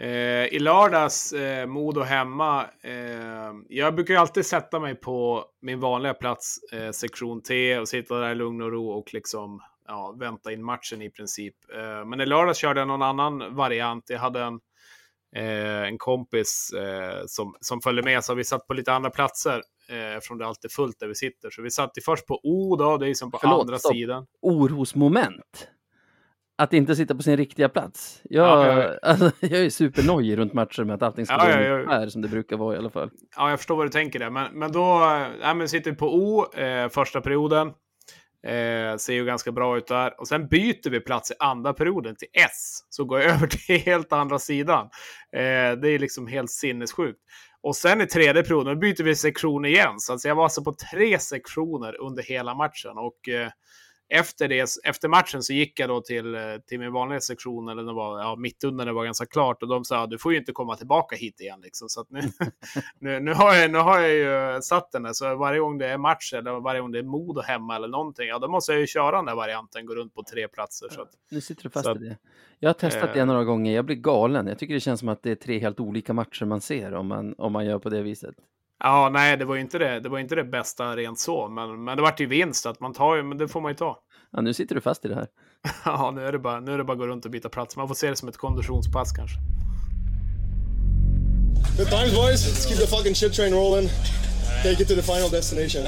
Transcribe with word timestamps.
Eh, 0.00 0.46
I 0.46 0.58
lördags, 0.58 1.32
eh, 1.32 1.66
Modo 1.66 2.00
hemma. 2.00 2.66
Eh, 2.82 3.52
jag 3.68 3.94
brukar 3.94 4.14
ju 4.14 4.20
alltid 4.20 4.46
sätta 4.46 4.80
mig 4.80 4.94
på 4.94 5.44
min 5.62 5.80
vanliga 5.80 6.14
plats, 6.14 6.58
eh, 6.72 6.90
sektion 6.90 7.42
T, 7.42 7.78
och 7.78 7.88
sitta 7.88 8.18
där 8.18 8.30
i 8.30 8.34
lugn 8.34 8.62
och 8.62 8.72
ro 8.72 8.90
och 8.90 9.14
liksom 9.14 9.60
ja, 9.86 10.16
vänta 10.18 10.52
in 10.52 10.64
matchen 10.64 11.02
i 11.02 11.10
princip. 11.10 11.54
Eh, 11.74 12.04
men 12.04 12.20
i 12.20 12.26
lördags 12.26 12.58
körde 12.58 12.80
jag 12.80 12.88
någon 12.88 13.02
annan 13.02 13.56
variant. 13.56 14.04
Jag 14.10 14.18
hade 14.18 14.42
en, 14.42 14.60
eh, 15.36 15.82
en 15.88 15.98
kompis 15.98 16.70
eh, 16.72 17.22
som, 17.26 17.54
som 17.60 17.80
följde 17.80 18.02
med, 18.02 18.24
så 18.24 18.34
vi 18.34 18.44
satt 18.44 18.66
på 18.66 18.74
lite 18.74 18.92
andra 18.92 19.10
platser 19.10 19.62
eftersom 20.16 20.38
det 20.38 20.46
alltid 20.46 20.70
är 20.70 20.74
fullt 20.74 21.00
där 21.00 21.06
vi 21.06 21.14
sitter. 21.14 21.50
Så 21.50 21.62
vi 21.62 21.70
satt 21.70 21.90
först 22.04 22.26
på 22.26 22.40
O 22.42 22.76
då, 22.76 22.96
det 22.96 23.08
är 23.08 23.14
som 23.14 23.30
på 23.30 23.38
Förlåt, 23.38 23.60
andra 23.60 23.78
stopp. 23.78 23.92
sidan. 23.92 24.26
Orosmoment? 24.42 25.68
Att 26.58 26.72
inte 26.72 26.96
sitta 26.96 27.14
på 27.14 27.22
sin 27.22 27.36
riktiga 27.36 27.68
plats. 27.68 28.20
Jag, 28.24 28.46
ja, 28.46 28.82
jag, 28.82 28.98
alltså, 29.02 29.30
jag 29.40 29.60
är 29.60 29.70
supernojig 29.70 30.38
runt 30.38 30.52
matcher 30.52 30.84
med 30.84 30.94
att 30.94 31.02
allting 31.02 31.26
ska 31.26 31.34
ja, 31.34 31.56
gå 31.56 31.62
ja, 31.62 31.90
här 31.90 32.08
som 32.08 32.22
det 32.22 32.28
brukar 32.28 32.56
vara 32.56 32.74
i 32.74 32.78
alla 32.78 32.90
fall. 32.90 33.10
Ja, 33.36 33.50
jag 33.50 33.58
förstår 33.58 33.76
vad 33.76 33.86
du 33.86 33.90
tänker 33.90 34.18
där. 34.18 34.30
Men, 34.30 34.58
men 34.58 34.72
då 34.72 34.80
ja, 35.40 35.54
men 35.54 35.68
sitter 35.68 35.90
vi 35.90 35.96
på 35.96 36.14
O 36.14 36.54
eh, 36.54 36.88
första 36.88 37.20
perioden. 37.20 37.68
Eh, 38.46 38.96
ser 38.96 39.12
ju 39.12 39.24
ganska 39.24 39.52
bra 39.52 39.78
ut 39.78 39.86
där. 39.86 40.20
Och 40.20 40.28
sen 40.28 40.48
byter 40.48 40.90
vi 40.90 41.00
plats 41.00 41.30
i 41.30 41.34
andra 41.38 41.72
perioden 41.72 42.16
till 42.16 42.28
S. 42.32 42.80
Så 42.88 43.04
går 43.04 43.20
jag 43.20 43.30
över 43.34 43.46
till 43.46 43.80
helt 43.80 44.12
andra 44.12 44.38
sidan. 44.38 44.84
Eh, 45.32 45.72
det 45.80 45.88
är 45.88 45.98
liksom 45.98 46.26
helt 46.26 46.50
sinnessjukt. 46.50 47.20
Och 47.60 47.76
sen 47.76 48.00
i 48.00 48.06
tredje 48.06 48.42
perioden 48.42 48.80
byter 48.80 49.02
vi 49.02 49.14
sektion 49.14 49.64
igen. 49.64 49.94
Så 49.98 50.12
alltså 50.12 50.28
jag 50.28 50.34
var 50.34 50.44
alltså 50.44 50.64
på 50.64 50.74
tre 50.92 51.18
sektioner 51.18 52.00
under 52.00 52.22
hela 52.22 52.54
matchen. 52.54 52.92
Och 52.96 53.28
eh, 53.28 53.48
efter, 54.08 54.48
det, 54.48 54.68
efter 54.84 55.08
matchen 55.08 55.42
så 55.42 55.52
gick 55.52 55.80
jag 55.80 55.88
då 55.88 56.00
till, 56.00 56.34
eh, 56.34 56.40
till 56.66 56.78
min 56.78 56.92
vanliga 56.92 57.20
sektion, 57.20 57.68
eller 57.68 57.82
det 57.82 57.92
var 57.92 58.18
ja, 58.20 58.36
mitt 58.36 58.64
under 58.64 58.86
det 58.86 58.92
var 58.92 59.04
ganska 59.04 59.26
klart, 59.26 59.62
och 59.62 59.68
de 59.68 59.84
sa 59.84 60.06
du 60.06 60.18
får 60.18 60.32
ju 60.32 60.38
inte 60.38 60.52
komma 60.52 60.76
tillbaka 60.76 61.16
hit 61.16 61.40
igen. 61.40 61.60
Liksom. 61.62 61.88
Så 61.88 62.04
nu, 62.08 62.20
nu, 62.98 63.20
nu, 63.20 63.34
har 63.34 63.54
jag, 63.54 63.70
nu 63.70 63.78
har 63.78 64.00
jag 64.00 64.10
ju 64.10 64.62
satt 64.62 64.92
den 64.92 65.02
där, 65.02 65.12
så 65.12 65.36
varje 65.36 65.60
gång 65.60 65.78
det 65.78 65.86
är 65.86 65.98
match 65.98 66.32
eller 66.32 66.60
varje 66.60 66.80
gång 66.80 66.92
det 66.92 66.98
är 66.98 67.02
Modo 67.02 67.40
hemma 67.40 67.76
eller 67.76 67.88
någonting, 67.88 68.28
ja 68.28 68.38
då 68.38 68.48
måste 68.48 68.72
jag 68.72 68.80
ju 68.80 68.86
köra 68.86 69.16
den 69.16 69.26
där 69.26 69.34
varianten, 69.34 69.86
gå 69.86 69.94
runt 69.94 70.14
på 70.14 70.22
tre 70.22 70.48
platser. 70.48 70.88
Så 70.90 71.02
att, 71.02 71.10
nu 71.30 71.40
sitter 71.40 71.62
du 71.62 71.70
fast 71.70 71.86
att, 71.86 71.96
i 71.96 72.00
det. 72.00 72.16
Jag 72.58 72.68
har 72.68 72.74
testat 72.74 73.14
det 73.14 73.20
eh, 73.20 73.26
några 73.26 73.44
gånger, 73.44 73.74
jag 73.74 73.84
blir 73.84 73.96
galen. 73.96 74.46
Jag 74.46 74.58
tycker 74.58 74.74
det 74.74 74.80
känns 74.80 75.00
som 75.00 75.08
att 75.08 75.22
det 75.22 75.30
är 75.30 75.34
tre 75.34 75.58
helt 75.58 75.80
olika 75.80 76.12
matcher 76.12 76.44
man 76.44 76.60
ser 76.60 76.94
om 76.94 77.06
man, 77.06 77.34
om 77.38 77.52
man 77.52 77.66
gör 77.66 77.78
på 77.78 77.88
det 77.88 78.02
viset. 78.02 78.34
Ja, 78.80 79.08
nej, 79.12 79.36
det 79.36 79.44
var 79.44 79.54
ju 79.54 79.60
inte 79.60 79.78
det. 79.78 80.00
Det 80.00 80.08
var 80.08 80.18
inte 80.18 80.34
det 80.34 80.44
bästa 80.44 80.96
rent 80.96 81.18
så, 81.18 81.48
men, 81.48 81.84
men 81.84 81.96
det 81.96 82.02
vart 82.02 82.20
ju 82.20 82.26
vinst 82.26 82.66
att 82.66 82.80
man 82.80 82.94
tar 82.94 83.16
ju, 83.16 83.22
men 83.22 83.38
det 83.38 83.48
får 83.48 83.60
man 83.60 83.70
ju 83.70 83.76
ta. 83.76 83.98
Ja, 84.32 84.40
nu 84.40 84.54
sitter 84.54 84.74
du 84.74 84.80
fast 84.80 85.04
i 85.04 85.08
det 85.08 85.14
här. 85.14 85.26
ja, 85.84 86.10
nu 86.10 86.26
är 86.26 86.32
det 86.32 86.38
bara, 86.38 86.60
nu 86.60 86.72
är 86.72 86.78
det 86.78 86.84
bara 86.84 86.92
att 86.92 86.98
gå 86.98 87.06
runt 87.06 87.24
och 87.24 87.30
byta 87.30 87.48
plats. 87.48 87.76
Man 87.76 87.88
får 87.88 87.94
se 87.94 88.10
det 88.10 88.16
som 88.16 88.28
ett 88.28 88.36
konditionspass 88.36 89.12
kanske. 89.12 89.38
Good 91.76 91.88
times 91.88 92.14
boys. 92.14 92.46
Let's 92.46 92.68
keep 92.68 92.76
the 92.76 92.86
fucking 92.86 93.14
shit 93.14 93.32
train 93.32 93.54
rolling. 93.54 93.88
Take 94.62 94.82
it 94.82 94.88
to 94.88 94.94
the 94.94 95.02
final 95.02 95.30
destination. 95.30 95.84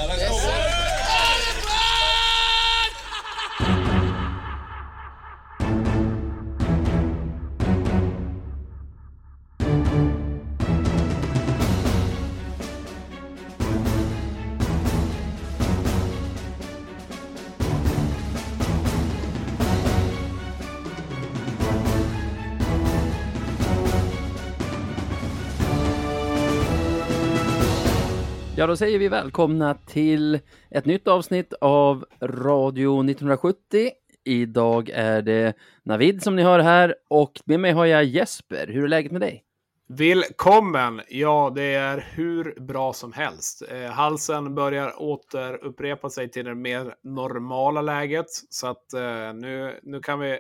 Ja, 28.61 28.67
då 28.67 28.77
säger 28.77 28.99
vi 28.99 29.09
välkomna 29.09 29.75
till 29.75 30.41
ett 30.71 30.85
nytt 30.85 31.09
avsnitt 31.09 31.53
av 31.61 32.05
Radio 32.21 33.05
1970. 33.05 33.91
Idag 34.25 34.91
är 34.95 35.23
det 35.23 35.57
Navid 35.83 36.23
som 36.23 36.37
ni 36.37 36.43
hör 36.43 36.59
här 36.59 36.95
och 37.11 37.33
med 37.45 37.61
mig 37.61 37.73
har 37.73 37.87
jag 37.87 38.05
Jesper. 38.05 38.67
Hur 38.67 38.85
är 38.85 38.89
läget 38.89 39.13
med 39.13 39.21
dig? 39.21 39.45
Välkommen! 39.89 41.01
Ja, 41.09 41.53
det 41.55 41.75
är 41.75 42.07
hur 42.11 42.61
bra 42.61 42.93
som 42.93 43.13
helst. 43.13 43.63
Eh, 43.71 43.91
halsen 43.91 44.55
börjar 44.55 45.03
återupprepa 45.03 46.11
sig 46.11 46.31
till 46.31 46.45
det 46.45 46.55
mer 46.55 46.95
normala 47.03 47.83
läget. 47.83 48.27
Så 48.51 48.67
att 48.67 48.93
eh, 48.93 49.35
nu, 49.35 49.81
nu 49.83 50.01
kan 50.01 50.21
vi 50.21 50.39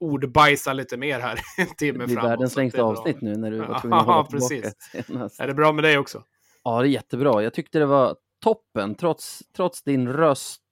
ordbajsa 0.00 0.72
lite 0.72 0.96
mer 0.96 1.20
här 1.20 1.40
en 1.58 1.66
timme 1.66 1.98
framåt. 1.98 2.08
Det 2.08 2.14
blir 2.14 2.28
världens 2.28 2.56
längsta 2.56 2.82
avsnitt 2.82 3.20
nu 3.20 3.36
när 3.36 3.50
du 3.50 3.58
var 3.58 3.80
tvungen 3.80 3.98
att 3.98 4.06
hålla 4.06 4.24
precis. 4.24 4.74
Är 5.38 5.46
det 5.46 5.54
bra 5.54 5.72
med 5.72 5.84
dig 5.84 5.98
också? 5.98 6.22
Ja, 6.70 6.82
det 6.82 6.88
är 6.88 6.90
jättebra. 6.90 7.42
Jag 7.42 7.54
tyckte 7.54 7.78
det 7.78 7.86
var 7.86 8.16
toppen. 8.42 8.94
Trots, 8.94 9.42
trots 9.56 9.82
din 9.82 10.08
röst 10.08 10.62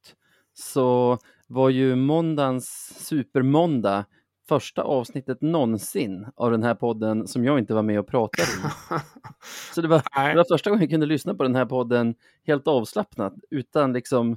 så 0.55 1.19
var 1.47 1.71
ju 1.71 1.97
måndagens 1.97 2.95
supermåndag 3.07 4.05
första 4.49 4.83
avsnittet 4.83 5.43
någonsin 5.43 6.27
av 6.37 6.51
den 6.51 6.63
här 6.63 6.75
podden 6.75 7.27
som 7.27 7.45
jag 7.45 7.59
inte 7.59 7.75
var 7.75 7.83
med 7.83 7.99
och 7.99 8.07
pratade 8.07 8.43
i. 8.43 8.71
Så 9.75 9.81
det 9.81 9.89
var, 9.89 10.03
det 10.31 10.37
var 10.37 10.45
första 10.55 10.71
gången 10.71 10.83
jag 10.83 10.91
kunde 10.91 11.07
lyssna 11.07 11.35
på 11.35 11.43
den 11.43 11.57
här 11.57 11.67
podden 11.67 12.15
helt 12.47 12.69
avslappnat 12.69 13.35
utan 13.51 13.93
liksom 13.93 14.37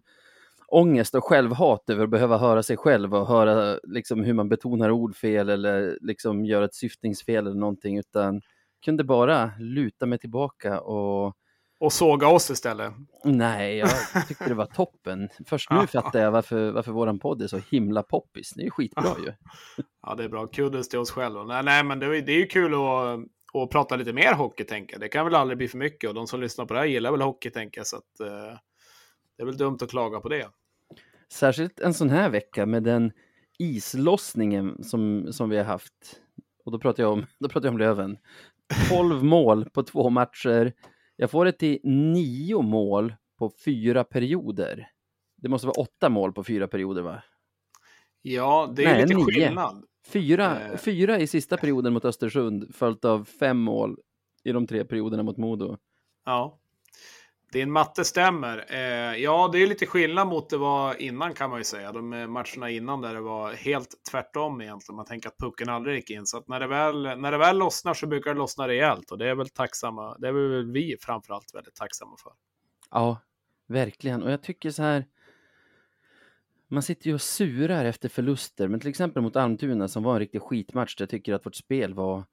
ångest 0.68 1.16
och 1.16 1.24
självhat 1.24 1.90
över 1.90 2.04
att 2.04 2.10
behöva 2.10 2.38
höra 2.38 2.64
sig 2.64 2.78
själv 2.78 3.16
och 3.16 3.28
höra 3.28 3.80
liksom 3.84 4.24
hur 4.24 4.34
man 4.34 4.50
betonar 4.50 4.92
ord 4.92 5.16
fel 5.16 5.50
eller 5.50 5.98
liksom 6.02 6.46
gör 6.46 6.62
ett 6.62 6.76
syftningsfel 6.76 7.48
eller 7.48 7.60
någonting 7.60 7.98
utan 7.98 8.42
kunde 8.86 9.04
bara 9.04 9.52
luta 9.60 10.06
mig 10.06 10.20
tillbaka 10.20 10.80
och 10.80 11.36
och 11.82 11.94
såga 11.94 12.28
oss 12.28 12.50
istället. 12.50 12.94
Nej, 13.24 13.78
jag 13.78 13.90
tyckte 14.28 14.48
det 14.48 14.54
var 14.54 14.66
toppen. 14.76 15.30
Först 15.46 15.72
nu 15.72 15.88
fattar 15.88 16.20
jag 16.20 16.32
varför, 16.32 16.72
varför 16.72 16.92
våran 16.92 17.20
podd 17.20 17.42
är 17.42 17.48
så 17.48 17.58
himla 17.72 18.04
poppis. 18.04 18.54
Det 18.56 18.62
är 18.62 18.66
ju 18.66 18.72
skitbra 18.72 19.16
ju. 19.26 19.34
Ja, 20.04 20.16
det 20.16 20.24
är 20.24 20.30
bra. 20.30 20.48
Kudos 20.48 20.90
till 20.90 21.00
oss 21.00 21.12
själva. 21.12 21.44
Nej, 21.44 21.64
nej 21.64 21.84
men 21.84 22.00
det 22.00 22.06
är, 22.06 22.22
det 22.22 22.32
är 22.32 22.38
ju 22.38 22.46
kul 22.46 22.74
att, 22.74 23.60
att 23.62 23.70
prata 23.70 23.96
lite 23.96 24.14
mer 24.14 24.34
hockey, 24.34 24.64
tänker 24.64 24.94
jag. 24.94 25.02
Det 25.02 25.10
kan 25.10 25.26
väl 25.26 25.36
aldrig 25.36 25.58
bli 25.58 25.68
för 25.68 25.78
mycket 25.78 26.10
och 26.10 26.16
de 26.16 26.28
som 26.28 26.42
lyssnar 26.42 26.66
på 26.66 26.74
det 26.74 26.80
här 26.80 26.88
gillar 26.88 27.12
väl 27.12 27.22
hockey, 27.22 27.50
tänker 27.50 27.80
jag. 27.80 27.88
Så 27.88 27.98
att, 27.98 28.22
uh, 28.22 28.58
det 29.38 29.44
är 29.44 29.46
väl 29.46 29.58
dumt 29.58 29.78
att 29.82 29.90
klaga 29.90 30.20
på 30.20 30.30
det. 30.30 30.48
Särskilt 31.32 31.80
en 31.80 31.94
sån 31.94 32.10
här 32.10 32.30
vecka 32.30 32.66
med 32.66 32.84
den 32.84 33.12
islossningen 33.60 34.84
som, 34.84 35.34
som 35.34 35.50
vi 35.50 35.58
har 35.58 35.66
haft. 35.66 35.94
Och 36.66 36.72
då 36.72 36.80
pratar 36.80 37.04
jag 37.04 37.12
om, 37.12 37.26
då 37.40 37.50
pratar 37.50 37.68
jag 37.68 37.74
om 37.74 37.80
Löven. 37.80 38.18
12 38.90 39.24
mål 39.24 39.70
på 39.70 39.84
två 39.84 40.10
matcher. 40.10 40.74
Jag 41.22 41.32
får 41.32 41.46
det 41.46 41.52
till 41.52 41.80
nio 41.84 42.62
mål 42.62 43.16
på 43.40 43.52
fyra 43.66 44.04
perioder. 44.04 44.88
Det 45.38 45.50
måste 45.50 45.68
vara 45.68 45.82
åtta 45.82 46.10
mål 46.10 46.34
på 46.34 46.44
fyra 46.44 46.68
perioder, 46.68 47.02
va? 47.02 47.24
Ja, 48.22 48.74
det 48.76 48.84
är 48.84 48.94
Nej, 48.94 49.02
lite 49.02 49.16
nio. 49.16 49.26
skillnad. 49.26 49.86
Fyra, 50.08 50.60
eh. 50.62 50.78
fyra 50.78 51.20
i 51.20 51.28
sista 51.28 51.58
perioden 51.58 51.94
mot 51.94 52.06
Östersund, 52.06 52.76
följt 52.76 53.06
av 53.06 53.24
fem 53.24 53.58
mål 53.58 54.00
i 54.44 54.52
de 54.52 54.68
tre 54.68 54.86
perioderna 54.86 55.24
mot 55.24 55.38
Modo. 55.38 55.78
Ja, 56.26 56.60
din 57.52 57.72
matte 57.72 58.06
stämmer. 58.06 58.66
Eh, 58.70 59.16
ja, 59.24 59.50
det 59.54 59.64
är 59.64 59.68
lite 59.68 59.86
skillnad 59.86 60.28
mot 60.28 60.50
det 60.50 60.58
var 60.58 61.02
innan 61.02 61.34
kan 61.34 61.50
man 61.50 61.60
ju 61.60 61.64
säga. 61.64 61.92
De 61.92 62.14
eh, 62.14 62.28
matcherna 62.28 62.70
innan 62.70 63.02
där 63.02 63.14
det 63.14 63.22
var 63.22 63.54
helt 63.54 63.90
tvärtom 64.12 64.62
egentligen. 64.62 64.96
Man 64.96 65.06
tänker 65.06 65.30
att 65.30 65.38
pucken 65.38 65.70
aldrig 65.70 65.96
gick 65.96 66.10
in. 66.10 66.26
Så 66.26 66.38
att 66.38 66.48
när 66.48 66.60
det 66.60 66.68
väl, 66.68 67.02
när 67.04 67.32
det 67.32 67.38
väl 67.38 67.58
lossnar 67.58 67.94
så 67.94 68.08
brukar 68.08 68.34
det 68.34 68.40
lossna 68.40 68.68
rejält. 68.68 69.12
Och 69.12 69.18
det 69.18 69.30
är 69.30 69.36
väl 69.36 69.50
tacksamma. 69.50 70.18
Det 70.18 70.28
är 70.28 70.32
väl 70.32 70.72
vi 70.72 70.98
framförallt 71.02 71.56
väldigt 71.56 71.76
tacksamma 71.76 72.16
för. 72.24 72.32
Ja, 72.92 73.18
verkligen. 73.68 74.24
Och 74.24 74.32
jag 74.32 74.44
tycker 74.44 74.72
så 74.72 74.84
här. 74.84 75.06
Man 76.68 76.84
sitter 76.84 77.08
ju 77.08 77.14
och 77.14 77.22
surar 77.22 77.86
efter 77.86 78.10
förluster, 78.10 78.68
men 78.68 78.80
till 78.80 78.90
exempel 78.90 79.24
mot 79.24 79.36
Almtuna 79.36 79.88
som 79.88 80.04
var 80.04 80.14
en 80.14 80.20
riktig 80.20 80.42
skitmatch. 80.42 80.96
Där 80.96 81.04
jag 81.04 81.10
tycker 81.10 81.34
att 81.34 81.46
vårt 81.46 81.56
spel 81.56 81.94
var 81.94 82.24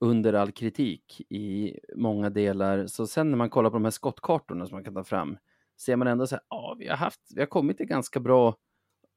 under 0.00 0.32
all 0.32 0.52
kritik 0.52 1.20
i 1.28 1.78
många 1.96 2.30
delar. 2.30 2.86
Så 2.86 3.06
sen 3.06 3.30
när 3.30 3.38
man 3.38 3.50
kollar 3.50 3.70
på 3.70 3.76
de 3.76 3.84
här 3.84 3.90
skottkartorna 3.90 4.66
som 4.66 4.76
man 4.76 4.84
kan 4.84 4.94
ta 4.94 5.04
fram 5.04 5.38
ser 5.80 5.96
man 5.96 6.08
ändå 6.08 6.26
så 6.26 6.34
här, 6.34 6.44
ja, 6.48 6.76
vi 6.78 6.88
har 6.88 6.96
haft, 6.96 7.20
vi 7.34 7.40
har 7.40 7.46
kommit 7.46 7.76
till 7.76 7.86
ganska 7.86 8.20
bra 8.20 8.56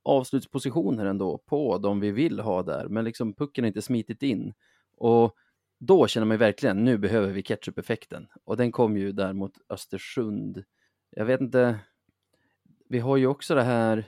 avslutspositioner 0.03 1.05
ändå 1.05 1.37
på 1.37 1.77
de 1.77 1.99
vi 1.99 2.11
vill 2.11 2.39
ha 2.39 2.63
där, 2.63 2.87
men 2.87 3.05
liksom 3.05 3.33
pucken 3.33 3.63
har 3.63 3.67
inte 3.67 3.81
smitit 3.81 4.23
in. 4.23 4.53
Och 4.97 5.35
då 5.79 6.07
känner 6.07 6.27
man 6.27 6.35
ju 6.35 6.39
verkligen, 6.39 6.83
nu 6.83 6.97
behöver 6.97 7.31
vi 7.31 7.43
ketchup-effekten. 7.43 8.27
Och 8.43 8.57
den 8.57 8.71
kom 8.71 8.97
ju 8.97 9.11
där 9.11 9.33
mot 9.33 9.53
Östersund. 9.69 10.63
Jag 11.09 11.25
vet 11.25 11.41
inte, 11.41 11.79
vi 12.89 12.99
har 12.99 13.17
ju 13.17 13.27
också 13.27 13.55
det 13.55 13.63
här 13.63 14.05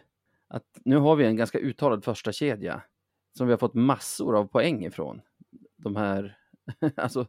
att 0.48 0.80
nu 0.86 0.98
har 0.98 1.16
vi 1.16 1.26
en 1.26 1.36
ganska 1.36 1.60
uttalad 1.60 2.04
första 2.04 2.32
kedja 2.32 2.82
som 3.38 3.48
vi 3.48 3.54
har 3.54 3.58
fått 3.58 3.74
massor 3.74 4.38
av 4.38 4.46
poäng 4.46 4.86
ifrån. 4.86 5.22
De 5.78 5.96
här 5.96 6.38
alltså, 6.98 7.28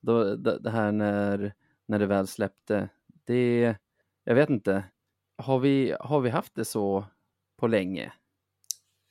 då, 0.00 0.36
det 0.36 0.70
här 0.70 0.92
när, 0.92 1.54
när 1.88 1.98
det 1.98 2.06
väl 2.06 2.26
släppte, 2.26 2.88
det, 3.26 3.76
jag 4.24 4.34
vet 4.34 4.50
inte, 4.50 4.84
har 5.42 5.58
vi, 5.58 5.96
har 6.00 6.20
vi 6.20 6.30
haft 6.30 6.54
det 6.54 6.64
så 6.64 7.04
på 7.58 7.66
länge? 7.66 8.12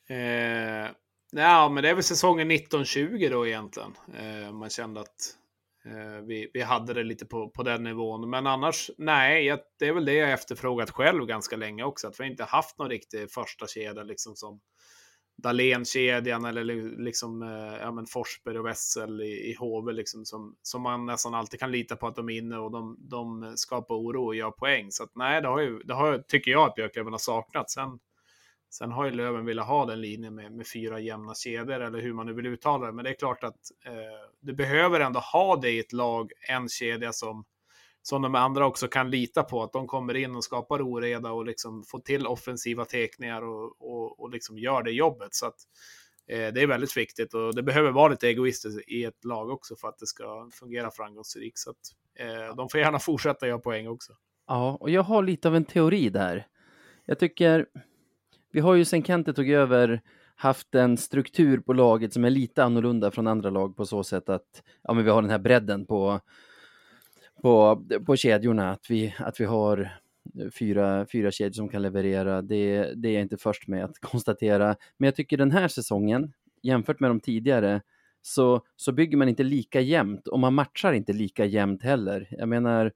Eh, 0.09 0.91
Ja, 1.35 1.69
men 1.69 1.83
det 1.83 1.89
är 1.89 1.93
väl 1.93 2.03
säsongen 2.03 2.51
1920 2.51 3.27
då 3.31 3.47
egentligen. 3.47 3.93
Eh, 4.17 4.51
man 4.51 4.69
kände 4.69 4.99
att 4.99 5.35
eh, 5.85 6.25
vi, 6.25 6.51
vi 6.53 6.61
hade 6.61 6.93
det 6.93 7.03
lite 7.03 7.25
på, 7.25 7.49
på 7.49 7.63
den 7.63 7.83
nivån. 7.83 8.29
Men 8.29 8.47
annars, 8.47 8.91
nej, 8.97 9.45
jag, 9.45 9.59
det 9.79 9.87
är 9.87 9.93
väl 9.93 10.05
det 10.05 10.13
jag 10.13 10.31
efterfrågat 10.31 10.91
själv 10.91 11.25
ganska 11.25 11.55
länge 11.55 11.83
också. 11.83 12.07
Att 12.07 12.19
vi 12.19 12.27
inte 12.27 12.43
haft 12.43 12.77
någon 12.77 12.89
riktig 12.89 13.31
första 13.31 13.67
kedja 13.67 14.03
liksom 14.03 14.35
som 14.35 14.61
Dahlén-kedjan 15.43 16.45
eller 16.45 16.63
liksom 17.03 17.41
eh, 17.41 17.81
ja, 17.81 17.91
men 17.91 18.05
Forsberg 18.05 18.59
och 18.59 18.65
Wessel 18.65 19.21
i, 19.21 19.51
i 19.51 19.55
HV 19.59 19.91
liksom 19.91 20.25
som, 20.25 20.55
som 20.61 20.81
man 20.81 21.05
nästan 21.05 21.33
alltid 21.33 21.59
kan 21.59 21.71
lita 21.71 21.95
på 21.95 22.07
att 22.07 22.15
de 22.15 22.29
är 22.29 22.37
inne 22.37 22.57
och 22.57 22.71
de, 22.71 22.97
de 22.99 23.53
skapar 23.57 23.95
oro 23.95 24.25
och 24.25 24.35
gör 24.35 24.51
poäng. 24.51 24.91
Så 24.91 25.03
att, 25.03 25.15
nej, 25.15 25.41
det, 25.41 25.47
har 25.47 25.59
ju, 25.59 25.79
det 25.79 25.93
har, 25.93 26.17
tycker 26.17 26.51
jag 26.51 26.69
att 26.69 26.75
Björklöven 26.75 27.13
har 27.13 27.19
saknat. 27.19 27.69
Sen, 27.69 27.99
sen 28.69 28.91
har 28.91 29.05
ju 29.05 29.11
Löven 29.11 29.45
velat 29.45 29.67
ha 29.67 29.85
den 29.85 30.01
linjen 30.01 30.35
med, 30.35 30.51
med 30.51 30.67
fyra 30.67 30.99
jämna 30.99 31.35
kedjor 31.35 31.79
eller 31.79 32.01
hur 32.01 32.13
man 32.13 32.25
nu 32.25 32.33
vill 32.33 32.45
uttala 32.45 32.85
det. 32.85 32.93
Men 32.93 33.05
det 33.05 33.11
är 33.11 33.19
klart 33.19 33.43
att 33.43 33.59
eh, 33.85 34.29
du 34.39 34.53
behöver 34.53 34.99
ändå 34.99 35.19
ha 35.19 35.55
det 35.55 35.71
i 35.71 35.79
ett 35.79 35.93
lag, 35.93 36.31
en 36.49 36.69
kedja 36.69 37.13
som 37.13 37.45
som 38.03 38.21
de 38.21 38.35
andra 38.35 38.65
också 38.65 38.87
kan 38.87 39.11
lita 39.11 39.43
på, 39.43 39.63
att 39.63 39.73
de 39.73 39.87
kommer 39.87 40.13
in 40.13 40.35
och 40.35 40.43
skapar 40.43 40.81
oreda 40.81 41.31
och 41.31 41.45
liksom 41.45 41.83
får 41.83 41.99
till 41.99 42.27
offensiva 42.27 42.85
tekningar 42.85 43.41
och, 43.41 43.81
och, 43.81 44.19
och 44.19 44.29
liksom 44.29 44.57
gör 44.57 44.83
det 44.83 44.91
jobbet. 44.91 45.33
Så 45.35 45.45
att, 45.45 45.55
eh, 46.27 46.53
det 46.53 46.61
är 46.61 46.67
väldigt 46.67 46.97
viktigt 46.97 47.33
och 47.33 47.55
det 47.55 47.63
behöver 47.63 47.91
vara 47.91 48.07
lite 48.07 48.27
egoistiskt 48.27 48.89
i 48.89 49.03
ett 49.03 49.25
lag 49.25 49.49
också 49.49 49.75
för 49.75 49.87
att 49.87 49.97
det 49.99 50.07
ska 50.07 50.49
fungera 50.53 50.91
framgångsrikt. 50.91 51.57
Så 51.57 51.69
att, 51.69 51.77
eh, 52.19 52.55
de 52.55 52.69
får 52.69 52.79
gärna 52.79 52.99
fortsätta 53.09 53.47
göra 53.47 53.59
poäng 53.59 53.87
också. 53.87 54.13
Ja, 54.47 54.77
och 54.79 54.89
jag 54.89 55.03
har 55.03 55.23
lite 55.23 55.47
av 55.47 55.55
en 55.55 55.65
teori 55.65 56.09
där. 56.09 56.47
Jag 57.05 57.19
tycker, 57.19 57.65
vi 58.51 58.59
har 58.59 58.73
ju 58.75 58.85
sen 58.85 59.03
Kente 59.03 59.33
tog 59.33 59.49
över 59.49 60.01
haft 60.35 60.75
en 60.75 60.97
struktur 60.97 61.59
på 61.59 61.73
laget 61.73 62.13
som 62.13 62.25
är 62.25 62.29
lite 62.29 62.63
annorlunda 62.63 63.11
från 63.11 63.27
andra 63.27 63.49
lag 63.49 63.75
på 63.75 63.85
så 63.85 64.03
sätt 64.03 64.29
att 64.29 64.63
ja, 64.83 64.93
men 64.93 65.05
vi 65.05 65.11
har 65.11 65.21
den 65.21 65.31
här 65.31 65.39
bredden 65.39 65.85
på 65.85 66.19
på, 67.43 67.83
på 68.05 68.15
kedjorna, 68.15 68.71
att 68.71 68.89
vi, 68.89 69.15
att 69.19 69.39
vi 69.39 69.45
har 69.45 69.89
fyra, 70.59 71.05
fyra 71.11 71.31
kedjor 71.31 71.53
som 71.53 71.69
kan 71.69 71.81
leverera, 71.81 72.41
det, 72.41 72.93
det 72.95 73.09
är 73.09 73.13
jag 73.13 73.21
inte 73.21 73.37
först 73.37 73.67
med 73.67 73.85
att 73.85 73.99
konstatera. 74.01 74.75
Men 74.97 75.07
jag 75.07 75.15
tycker 75.15 75.37
den 75.37 75.51
här 75.51 75.67
säsongen, 75.67 76.33
jämfört 76.61 76.99
med 76.99 77.09
de 77.09 77.19
tidigare, 77.19 77.81
så, 78.21 78.61
så 78.75 78.91
bygger 78.91 79.17
man 79.17 79.29
inte 79.29 79.43
lika 79.43 79.81
jämnt 79.81 80.27
och 80.27 80.39
man 80.39 80.53
matchar 80.53 80.93
inte 80.93 81.13
lika 81.13 81.45
jämnt 81.45 81.83
heller. 81.83 82.27
Jag 82.31 82.49
menar, 82.49 82.91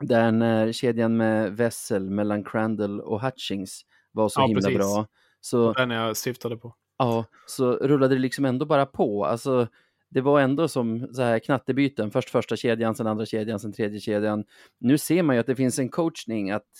där 0.00 0.32
när 0.32 0.72
kedjan 0.72 1.16
med 1.16 1.56
Vessel 1.56 2.10
mellan 2.10 2.44
Crandall 2.44 3.00
och 3.00 3.22
Hutchings 3.22 3.82
var 4.12 4.28
så 4.28 4.40
ja, 4.40 4.46
himla 4.46 4.60
precis. 4.60 4.78
bra. 4.78 5.06
Så, 5.40 5.72
den 5.72 5.90
jag 5.90 6.16
syftade 6.16 6.56
på. 6.56 6.74
Ja, 6.98 7.24
så 7.46 7.72
rullade 7.72 8.14
det 8.14 8.20
liksom 8.20 8.44
ändå 8.44 8.66
bara 8.66 8.86
på. 8.86 9.24
Alltså, 9.24 9.68
det 10.08 10.20
var 10.20 10.40
ändå 10.40 10.68
som 10.68 11.08
så 11.14 11.22
här 11.22 11.38
knattebyten, 11.38 12.10
först 12.10 12.30
första 12.30 12.56
kedjan, 12.56 12.94
sen 12.94 13.06
andra 13.06 13.26
kedjan, 13.26 13.60
sen 13.60 13.72
tredje 13.72 14.00
kedjan. 14.00 14.44
Nu 14.78 14.98
ser 14.98 15.22
man 15.22 15.36
ju 15.36 15.40
att 15.40 15.46
det 15.46 15.56
finns 15.56 15.78
en 15.78 15.88
coachning, 15.88 16.50
att 16.50 16.70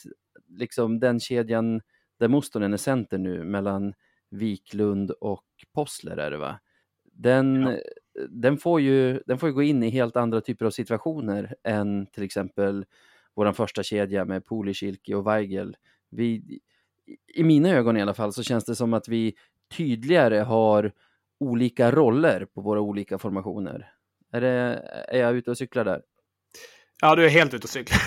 liksom 0.49 1.01
den 1.01 1.21
kedjan 1.21 1.81
där 2.19 2.29
Mustonen 2.29 2.73
är 2.73 2.77
center 2.77 3.19
nu, 3.19 3.45
mellan 3.45 3.95
Wiklund 4.31 5.11
och 5.11 5.45
Possler 5.75 6.17
är 6.17 6.31
det 6.31 6.37
va? 6.37 6.61
Den, 7.13 7.63
ja. 7.63 7.79
den, 8.29 8.59
får 8.59 8.81
ju, 8.81 9.21
den 9.27 9.39
får 9.39 9.49
ju 9.49 9.55
gå 9.55 9.63
in 9.63 9.83
i 9.83 9.91
helt 9.91 10.17
andra 10.17 10.41
typer 10.41 10.67
av 10.67 10.71
situationer 10.71 11.55
än 11.65 12.07
till 12.07 12.23
exempel 12.23 12.85
vår 13.35 13.53
första 13.53 13.83
kedja 13.83 14.25
med 14.25 14.47
Pulic, 14.47 14.83
och 15.15 15.27
Weigel. 15.27 15.77
Vi, 16.11 16.61
I 17.35 17.43
mina 17.43 17.69
ögon 17.69 17.97
i 17.97 18.03
alla 18.03 18.15
fall 18.15 18.33
så 18.33 18.43
känns 18.43 18.65
det 18.65 18.75
som 18.75 18.95
att 18.95 19.09
vi 19.09 19.35
tydligare 19.77 20.39
har 20.39 20.93
olika 21.41 21.91
roller 21.91 22.47
på 22.55 22.61
våra 22.61 22.81
olika 22.81 23.19
formationer. 23.19 23.93
Är, 24.33 24.41
det, 24.41 24.49
är 25.09 25.19
jag 25.19 25.37
ute 25.37 25.51
och 25.51 25.59
cyklar 25.59 25.85
där? 25.85 26.03
Ja, 27.01 27.17
du 27.17 27.25
är 27.25 27.29
helt 27.29 27.55
ute 27.55 27.65
och 27.65 27.71
cyklar. 27.71 28.01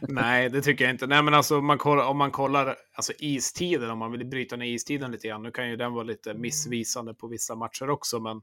Nej, 0.08 0.48
det 0.48 0.62
tycker 0.62 0.84
jag 0.84 0.94
inte. 0.94 1.06
Nej, 1.06 1.22
men 1.22 1.34
alltså, 1.34 1.60
man 1.60 1.78
kollar, 1.78 2.04
om 2.04 2.16
man 2.16 2.30
kollar 2.30 2.76
alltså, 2.92 3.12
istiden, 3.18 3.90
om 3.90 3.98
man 3.98 4.12
vill 4.12 4.26
bryta 4.26 4.56
ner 4.56 4.66
istiden 4.66 5.10
lite 5.10 5.28
grann, 5.28 5.42
nu 5.42 5.50
kan 5.50 5.70
ju 5.70 5.76
den 5.76 5.92
vara 5.92 6.04
lite 6.04 6.34
missvisande 6.34 7.14
på 7.14 7.26
vissa 7.26 7.54
matcher 7.54 7.90
också, 7.90 8.20
men 8.20 8.36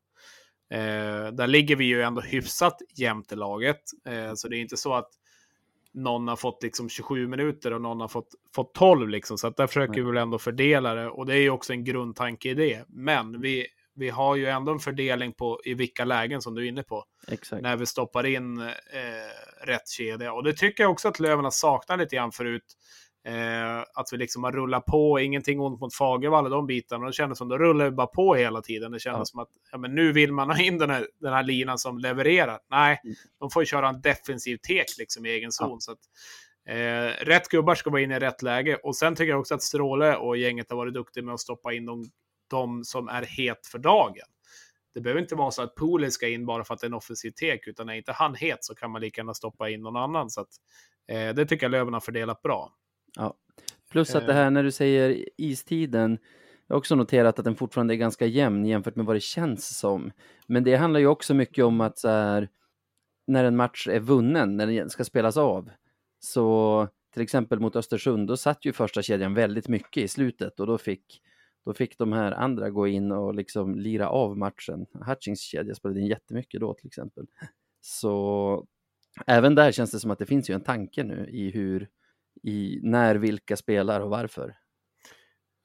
eh, 0.69 1.31
där 1.33 1.47
ligger 1.47 1.75
vi 1.75 1.85
ju 1.85 2.01
ändå 2.01 2.21
hyfsat 2.21 2.77
jämnt 2.95 3.31
i 3.31 3.35
laget. 3.35 3.81
Eh, 4.05 4.33
så 4.35 4.47
det 4.47 4.57
är 4.57 4.61
inte 4.61 4.77
så 4.77 4.93
att 4.93 5.09
någon 5.93 6.27
har 6.27 6.35
fått 6.35 6.63
liksom 6.63 6.89
27 6.89 7.27
minuter 7.27 7.73
och 7.73 7.81
någon 7.81 8.01
har 8.01 8.07
fått, 8.07 8.35
fått 8.55 8.73
12, 8.73 9.09
liksom, 9.09 9.37
så 9.37 9.47
att 9.47 9.57
där 9.57 9.67
försöker 9.67 9.93
vi 9.93 10.01
väl 10.01 10.17
ändå 10.17 10.39
fördela 10.39 10.95
det. 10.95 11.09
Och 11.09 11.25
det 11.25 11.33
är 11.33 11.41
ju 11.41 11.49
också 11.49 11.73
en 11.73 11.83
grundtanke 11.83 12.49
i 12.49 12.53
det. 12.53 12.85
Men 12.87 13.41
vi 13.41 13.67
vi 13.99 14.09
har 14.09 14.35
ju 14.35 14.45
ändå 14.45 14.71
en 14.71 14.79
fördelning 14.79 15.33
på 15.33 15.61
i 15.65 15.73
vilka 15.73 16.05
lägen 16.05 16.41
som 16.41 16.55
du 16.55 16.63
är 16.63 16.69
inne 16.69 16.83
på. 16.83 17.03
Exakt. 17.27 17.61
När 17.61 17.77
vi 17.77 17.85
stoppar 17.85 18.25
in 18.25 18.59
eh, 18.59 19.65
rätt 19.65 19.89
kedja. 19.89 20.33
Och 20.33 20.43
det 20.43 20.53
tycker 20.53 20.83
jag 20.83 20.91
också 20.91 21.07
att 21.07 21.19
Löven 21.19 21.43
har 21.43 21.51
saknat 21.51 21.99
lite 21.99 22.15
grann 22.15 22.31
förut. 22.31 22.75
Eh, 23.25 23.79
att 23.79 24.09
vi 24.11 24.17
liksom 24.17 24.43
har 24.43 24.51
rullat 24.51 24.85
på, 24.85 25.19
ingenting 25.19 25.59
ont 25.59 25.79
mot 25.79 25.95
Fagervall 25.95 26.45
och 26.45 26.51
de 26.51 26.67
bitarna, 26.67 26.99
men 26.99 27.07
det 27.07 27.13
kändes 27.13 27.37
som 27.37 27.47
att 27.47 27.49
då 27.49 27.57
rullar 27.57 27.85
vi 27.85 27.91
bara 27.91 28.07
på 28.07 28.35
hela 28.35 28.61
tiden. 28.61 28.91
Det 28.91 28.99
kändes 28.99 29.19
ja. 29.19 29.25
som 29.25 29.39
att 29.39 29.49
ja, 29.71 29.77
men 29.77 29.95
nu 29.95 30.11
vill 30.11 30.33
man 30.33 30.49
ha 30.49 30.59
in 30.59 30.77
den 30.77 30.89
här, 30.89 31.07
den 31.19 31.33
här 31.33 31.43
linan 31.43 31.77
som 31.77 31.97
levererar. 31.97 32.59
Nej, 32.69 33.01
mm. 33.03 33.15
de 33.39 33.49
får 33.49 33.61
ju 33.61 33.65
köra 33.65 33.89
en 33.89 34.01
defensiv 34.01 34.57
tek 34.57 34.85
liksom 34.97 35.25
i 35.25 35.29
egen 35.29 35.51
zon. 35.51 35.69
Ja. 35.69 35.77
Så 35.79 35.91
att, 35.91 35.99
eh, 36.69 37.25
rätt 37.25 37.47
gubbar 37.47 37.75
ska 37.75 37.89
vara 37.89 38.01
inne 38.01 38.15
i 38.15 38.19
rätt 38.19 38.41
läge. 38.41 38.75
Och 38.75 38.95
sen 38.95 39.15
tycker 39.15 39.29
jag 39.29 39.39
också 39.39 39.55
att 39.55 39.63
Stråle 39.63 40.15
och 40.15 40.37
gänget 40.37 40.69
har 40.69 40.77
varit 40.77 40.93
duktiga 40.93 41.23
med 41.23 41.33
att 41.33 41.39
stoppa 41.39 41.73
in 41.73 41.85
de 41.85 42.05
de 42.49 42.83
som 42.83 43.07
är 43.07 43.21
het 43.21 43.67
för 43.67 43.79
dagen. 43.79 44.25
Det 44.93 45.01
behöver 45.01 45.21
inte 45.21 45.35
vara 45.35 45.51
så 45.51 45.61
att 45.61 45.75
Pooley 45.75 46.11
ska 46.11 46.27
in 46.27 46.45
bara 46.45 46.63
för 46.63 46.73
att 46.73 46.79
det 46.79 46.85
är 46.85 46.89
en 46.89 46.93
offensiv 46.93 47.31
tek, 47.31 47.67
utan 47.67 47.89
är 47.89 47.93
inte 47.93 48.11
han 48.11 48.35
het 48.35 48.63
så 48.63 48.75
kan 48.75 48.91
man 48.91 49.01
lika 49.01 49.21
gärna 49.21 49.33
stoppa 49.33 49.69
in 49.69 49.81
någon 49.81 49.95
annan. 49.95 50.29
Så 50.29 50.41
att, 50.41 50.49
eh, 51.07 51.35
det 51.35 51.45
tycker 51.45 51.65
jag 51.65 51.71
Löven 51.71 51.93
har 51.93 51.99
fördelat 51.99 52.41
bra. 52.41 52.73
Ja. 53.15 53.35
Plus 53.91 54.15
att 54.15 54.27
det 54.27 54.33
här 54.33 54.49
när 54.49 54.63
du 54.63 54.71
säger 54.71 55.25
istiden, 55.37 56.17
jag 56.67 56.75
har 56.75 56.79
också 56.79 56.95
noterat 56.95 57.39
att 57.39 57.45
den 57.45 57.55
fortfarande 57.55 57.93
är 57.93 57.95
ganska 57.95 58.25
jämn 58.25 58.65
jämfört 58.65 58.95
med 58.95 59.05
vad 59.05 59.15
det 59.15 59.19
känns 59.19 59.77
som. 59.77 60.11
Men 60.47 60.63
det 60.63 60.75
handlar 60.75 60.99
ju 60.99 61.07
också 61.07 61.33
mycket 61.33 61.65
om 61.65 61.81
att 61.81 61.99
så 61.99 62.07
här, 62.07 62.49
när 63.27 63.43
en 63.43 63.55
match 63.55 63.87
är 63.87 63.99
vunnen, 63.99 64.57
när 64.57 64.67
den 64.67 64.89
ska 64.89 65.03
spelas 65.03 65.37
av, 65.37 65.69
så 66.19 66.87
till 67.13 67.21
exempel 67.21 67.59
mot 67.59 67.75
Östersund, 67.75 68.27
då 68.27 68.37
satt 68.37 68.65
ju 68.65 68.73
första 68.73 69.01
kedjan 69.01 69.33
väldigt 69.33 69.67
mycket 69.67 70.03
i 70.03 70.07
slutet 70.07 70.59
och 70.59 70.67
då 70.67 70.77
fick 70.77 71.21
då 71.65 71.73
fick 71.73 71.97
de 71.97 72.13
här 72.13 72.31
andra 72.31 72.69
gå 72.69 72.87
in 72.87 73.11
och 73.11 73.35
liksom 73.35 73.75
lira 73.75 74.09
av 74.09 74.37
matchen. 74.37 74.85
Hutchings 75.05 75.39
kedja 75.41 75.75
spelade 75.75 75.99
in 75.99 76.07
jättemycket 76.07 76.61
då 76.61 76.73
till 76.73 76.87
exempel. 76.87 77.25
Så 77.81 78.65
även 79.25 79.55
där 79.55 79.71
känns 79.71 79.91
det 79.91 79.99
som 79.99 80.11
att 80.11 80.19
det 80.19 80.25
finns 80.25 80.49
ju 80.49 80.53
en 80.53 80.61
tanke 80.61 81.03
nu 81.03 81.29
i 81.29 81.51
hur, 81.51 81.89
i 82.43 82.79
när 82.83 83.15
vilka 83.15 83.57
spelar 83.57 84.01
och 84.01 84.09
varför. 84.09 84.55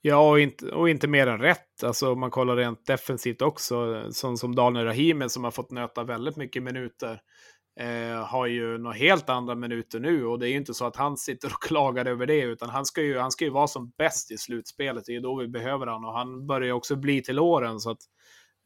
Ja, 0.00 0.30
och 0.30 0.40
inte, 0.40 0.66
och 0.66 0.88
inte 0.88 1.08
mer 1.08 1.26
än 1.26 1.38
rätt. 1.38 1.84
Alltså 1.84 2.12
om 2.12 2.20
man 2.20 2.30
kollar 2.30 2.56
rent 2.56 2.86
defensivt 2.86 3.42
också, 3.42 4.06
sån 4.12 4.38
som 4.38 4.54
Daniel 4.54 4.84
Rahimi 4.84 5.28
som 5.28 5.44
har 5.44 5.50
fått 5.50 5.70
nöta 5.70 6.04
väldigt 6.04 6.36
mycket 6.36 6.62
minuter 6.62 7.20
eh, 7.80 8.26
har 8.26 8.46
ju 8.46 8.78
några 8.78 8.96
helt 8.96 9.28
andra 9.28 9.54
minuter 9.54 10.00
nu 10.00 10.26
och 10.26 10.38
det 10.38 10.48
är 10.48 10.50
ju 10.50 10.56
inte 10.56 10.74
så 10.74 10.86
att 10.86 10.96
han 10.96 11.16
sitter 11.16 11.48
och 11.48 11.62
klagar 11.68 12.06
över 12.06 12.26
det 12.26 12.40
utan 12.40 12.68
han 12.70 12.86
ska 12.86 13.02
ju, 13.02 13.18
han 13.18 13.30
ska 13.30 13.44
ju 13.44 13.50
vara 13.50 13.66
som 13.66 13.92
bäst 13.98 14.30
i 14.30 14.38
slutspelet. 14.38 15.04
Det 15.06 15.16
är 15.16 15.20
då 15.20 15.36
vi 15.36 15.48
behöver 15.48 15.86
han 15.86 16.04
och 16.04 16.12
han 16.12 16.46
börjar 16.46 16.66
ju 16.66 16.72
också 16.72 16.96
bli 16.96 17.22
till 17.22 17.38
åren 17.38 17.80
så 17.80 17.90
att 17.90 18.02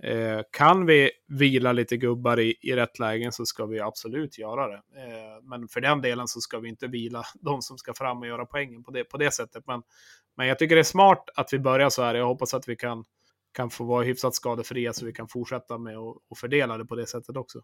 eh, 0.03 0.41
kan 0.51 0.87
vi 0.87 1.11
vila 1.29 1.73
lite 1.73 1.97
gubbar 1.97 2.41
i, 2.41 2.55
i 2.61 2.77
rätt 2.77 2.99
lägen 2.99 3.33
så 3.33 3.47
ska 3.47 3.67
vi 3.67 3.81
absolut 3.81 4.39
göra 4.39 4.69
det. 4.69 4.83
Eh, 4.97 5.43
men 5.43 5.69
för 5.69 5.81
den 5.81 6.01
delen 6.01 6.29
så 6.29 6.41
ska 6.41 6.59
vi 6.59 6.69
inte 6.69 6.87
vila 6.87 7.23
de 7.41 7.63
som 7.63 7.79
ska 7.79 7.95
fram 7.95 8.19
och 8.19 8.27
göra 8.27 8.47
poängen 8.47 8.85
på 8.85 8.91
det, 8.91 9.05
på 9.05 9.17
det 9.17 9.31
sättet. 9.31 9.65
Men, 9.67 9.83
men 10.37 10.47
jag 10.47 10.59
tycker 10.59 10.75
det 10.75 10.83
är 10.83 10.85
smart 10.85 11.29
att 11.37 11.53
vi 11.53 11.59
börjar 11.59 11.91
så 11.91 12.03
här. 12.03 12.15
Jag 12.15 12.27
hoppas 12.27 12.55
att 12.55 12.69
vi 12.69 12.77
kan 12.77 13.05
kan 13.53 13.71
få 13.71 13.85
vara 13.85 14.05
hyfsat 14.05 14.35
skadefria 14.35 14.93
så 14.93 15.07
vi 15.07 15.13
kan 15.13 15.29
fortsätta 15.29 15.79
med 15.79 15.97
att 15.97 16.39
fördela 16.39 16.79
det 16.79 16.85
på 16.85 16.95
det 16.95 17.07
sättet 17.07 17.37
också. 17.37 17.63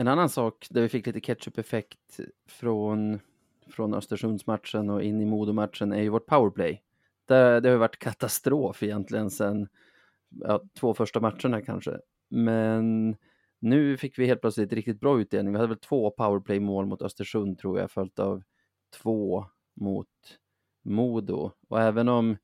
En 0.00 0.08
annan 0.08 0.28
sak 0.28 0.66
där 0.70 0.82
vi 0.82 0.88
fick 0.88 1.06
lite 1.06 1.20
ketchup-effekt 1.20 2.20
från, 2.48 3.20
från 3.66 3.94
Östersundsmatchen 3.94 4.90
och 4.90 5.02
in 5.02 5.20
i 5.20 5.24
Modomatchen 5.24 5.92
är 5.92 6.02
ju 6.02 6.08
vårt 6.08 6.26
powerplay. 6.26 6.82
Det, 7.26 7.60
det 7.60 7.68
har 7.68 7.76
varit 7.76 7.98
katastrof 7.98 8.82
egentligen 8.82 9.30
sen 9.30 9.68
ja, 10.28 10.62
två 10.80 10.94
första 10.94 11.20
matcherna 11.20 11.62
kanske. 11.62 11.98
Men 12.28 13.16
nu 13.58 13.96
fick 13.96 14.18
vi 14.18 14.26
helt 14.26 14.40
plötsligt 14.40 14.72
riktigt 14.72 15.00
bra 15.00 15.20
utdelning. 15.20 15.52
Vi 15.52 15.58
hade 15.58 15.68
väl 15.68 15.78
två 15.78 16.10
powerplay-mål 16.10 16.86
mot 16.86 17.02
Östersund 17.02 17.58
tror 17.58 17.78
jag, 17.78 17.90
följt 17.90 18.18
av 18.18 18.42
två 19.02 19.44
mot 19.80 20.08
Modo. 20.84 21.50
Och 21.68 21.80
även 21.80 22.08
om, 22.08 22.36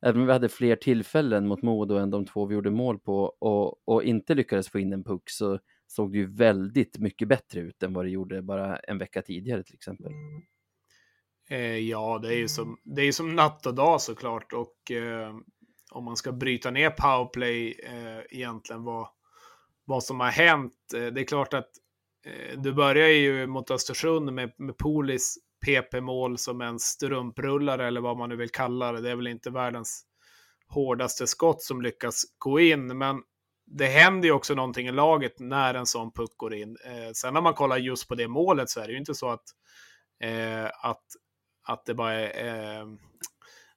även 0.00 0.20
om 0.20 0.26
vi 0.26 0.32
hade 0.32 0.48
fler 0.48 0.76
tillfällen 0.76 1.46
mot 1.46 1.62
Modo 1.62 1.94
än 1.94 2.10
de 2.10 2.26
två 2.26 2.46
vi 2.46 2.54
gjorde 2.54 2.70
mål 2.70 2.98
på 2.98 3.22
och, 3.38 3.88
och 3.88 4.02
inte 4.02 4.34
lyckades 4.34 4.68
få 4.68 4.78
in 4.78 4.92
en 4.92 5.04
puck 5.04 5.30
så 5.30 5.58
såg 5.88 6.12
det 6.12 6.18
ju 6.18 6.36
väldigt 6.36 6.98
mycket 6.98 7.28
bättre 7.28 7.60
ut 7.60 7.82
än 7.82 7.92
vad 7.92 8.04
det 8.04 8.10
gjorde 8.10 8.42
bara 8.42 8.76
en 8.76 8.98
vecka 8.98 9.22
tidigare 9.22 9.62
till 9.62 9.74
exempel. 9.74 10.12
Eh, 11.50 11.78
ja, 11.78 12.18
det 12.22 12.34
är 12.34 12.38
ju 12.38 12.48
som, 12.48 12.78
det 12.84 13.02
är 13.02 13.12
som 13.12 13.36
natt 13.36 13.66
och 13.66 13.74
dag 13.74 14.00
såklart 14.00 14.52
och 14.52 14.90
eh, 14.90 15.34
om 15.90 16.04
man 16.04 16.16
ska 16.16 16.32
bryta 16.32 16.70
ner 16.70 16.90
powerplay 16.90 17.80
eh, 17.84 18.38
egentligen 18.38 18.84
vad, 18.84 19.08
vad 19.84 20.04
som 20.04 20.20
har 20.20 20.30
hänt. 20.30 20.74
Eh, 20.94 21.06
det 21.06 21.20
är 21.20 21.24
klart 21.24 21.54
att 21.54 21.70
eh, 22.26 22.60
du 22.60 22.72
börjar 22.72 23.08
ju 23.08 23.46
mot 23.46 23.70
Östersund 23.70 24.32
med, 24.32 24.52
med 24.58 24.76
Polis 24.76 25.38
PP-mål 25.66 26.38
som 26.38 26.60
en 26.60 26.78
strumprullare 26.78 27.86
eller 27.86 28.00
vad 28.00 28.16
man 28.16 28.28
nu 28.28 28.36
vill 28.36 28.50
kalla 28.50 28.92
det. 28.92 29.00
Det 29.00 29.10
är 29.10 29.16
väl 29.16 29.26
inte 29.26 29.50
världens 29.50 30.04
hårdaste 30.68 31.26
skott 31.26 31.62
som 31.62 31.82
lyckas 31.82 32.22
gå 32.38 32.60
in, 32.60 32.98
men 32.98 33.22
det 33.70 33.86
händer 33.86 34.28
ju 34.28 34.34
också 34.34 34.54
någonting 34.54 34.86
i 34.86 34.92
laget 34.92 35.40
när 35.40 35.74
en 35.74 35.86
sån 35.86 36.12
puck 36.12 36.36
går 36.36 36.54
in. 36.54 36.76
Eh, 36.84 37.12
sen 37.12 37.34
när 37.34 37.40
man 37.40 37.54
kollar 37.54 37.76
just 37.76 38.08
på 38.08 38.14
det 38.14 38.28
målet 38.28 38.70
så 38.70 38.80
är 38.80 38.86
det 38.86 38.92
ju 38.92 38.98
inte 38.98 39.14
så 39.14 39.28
att, 39.28 39.44
eh, 40.24 40.64
att, 40.64 41.02
att, 41.66 41.86
det 41.86 41.94
bara 41.94 42.12
är, 42.12 42.80
eh, 42.80 42.86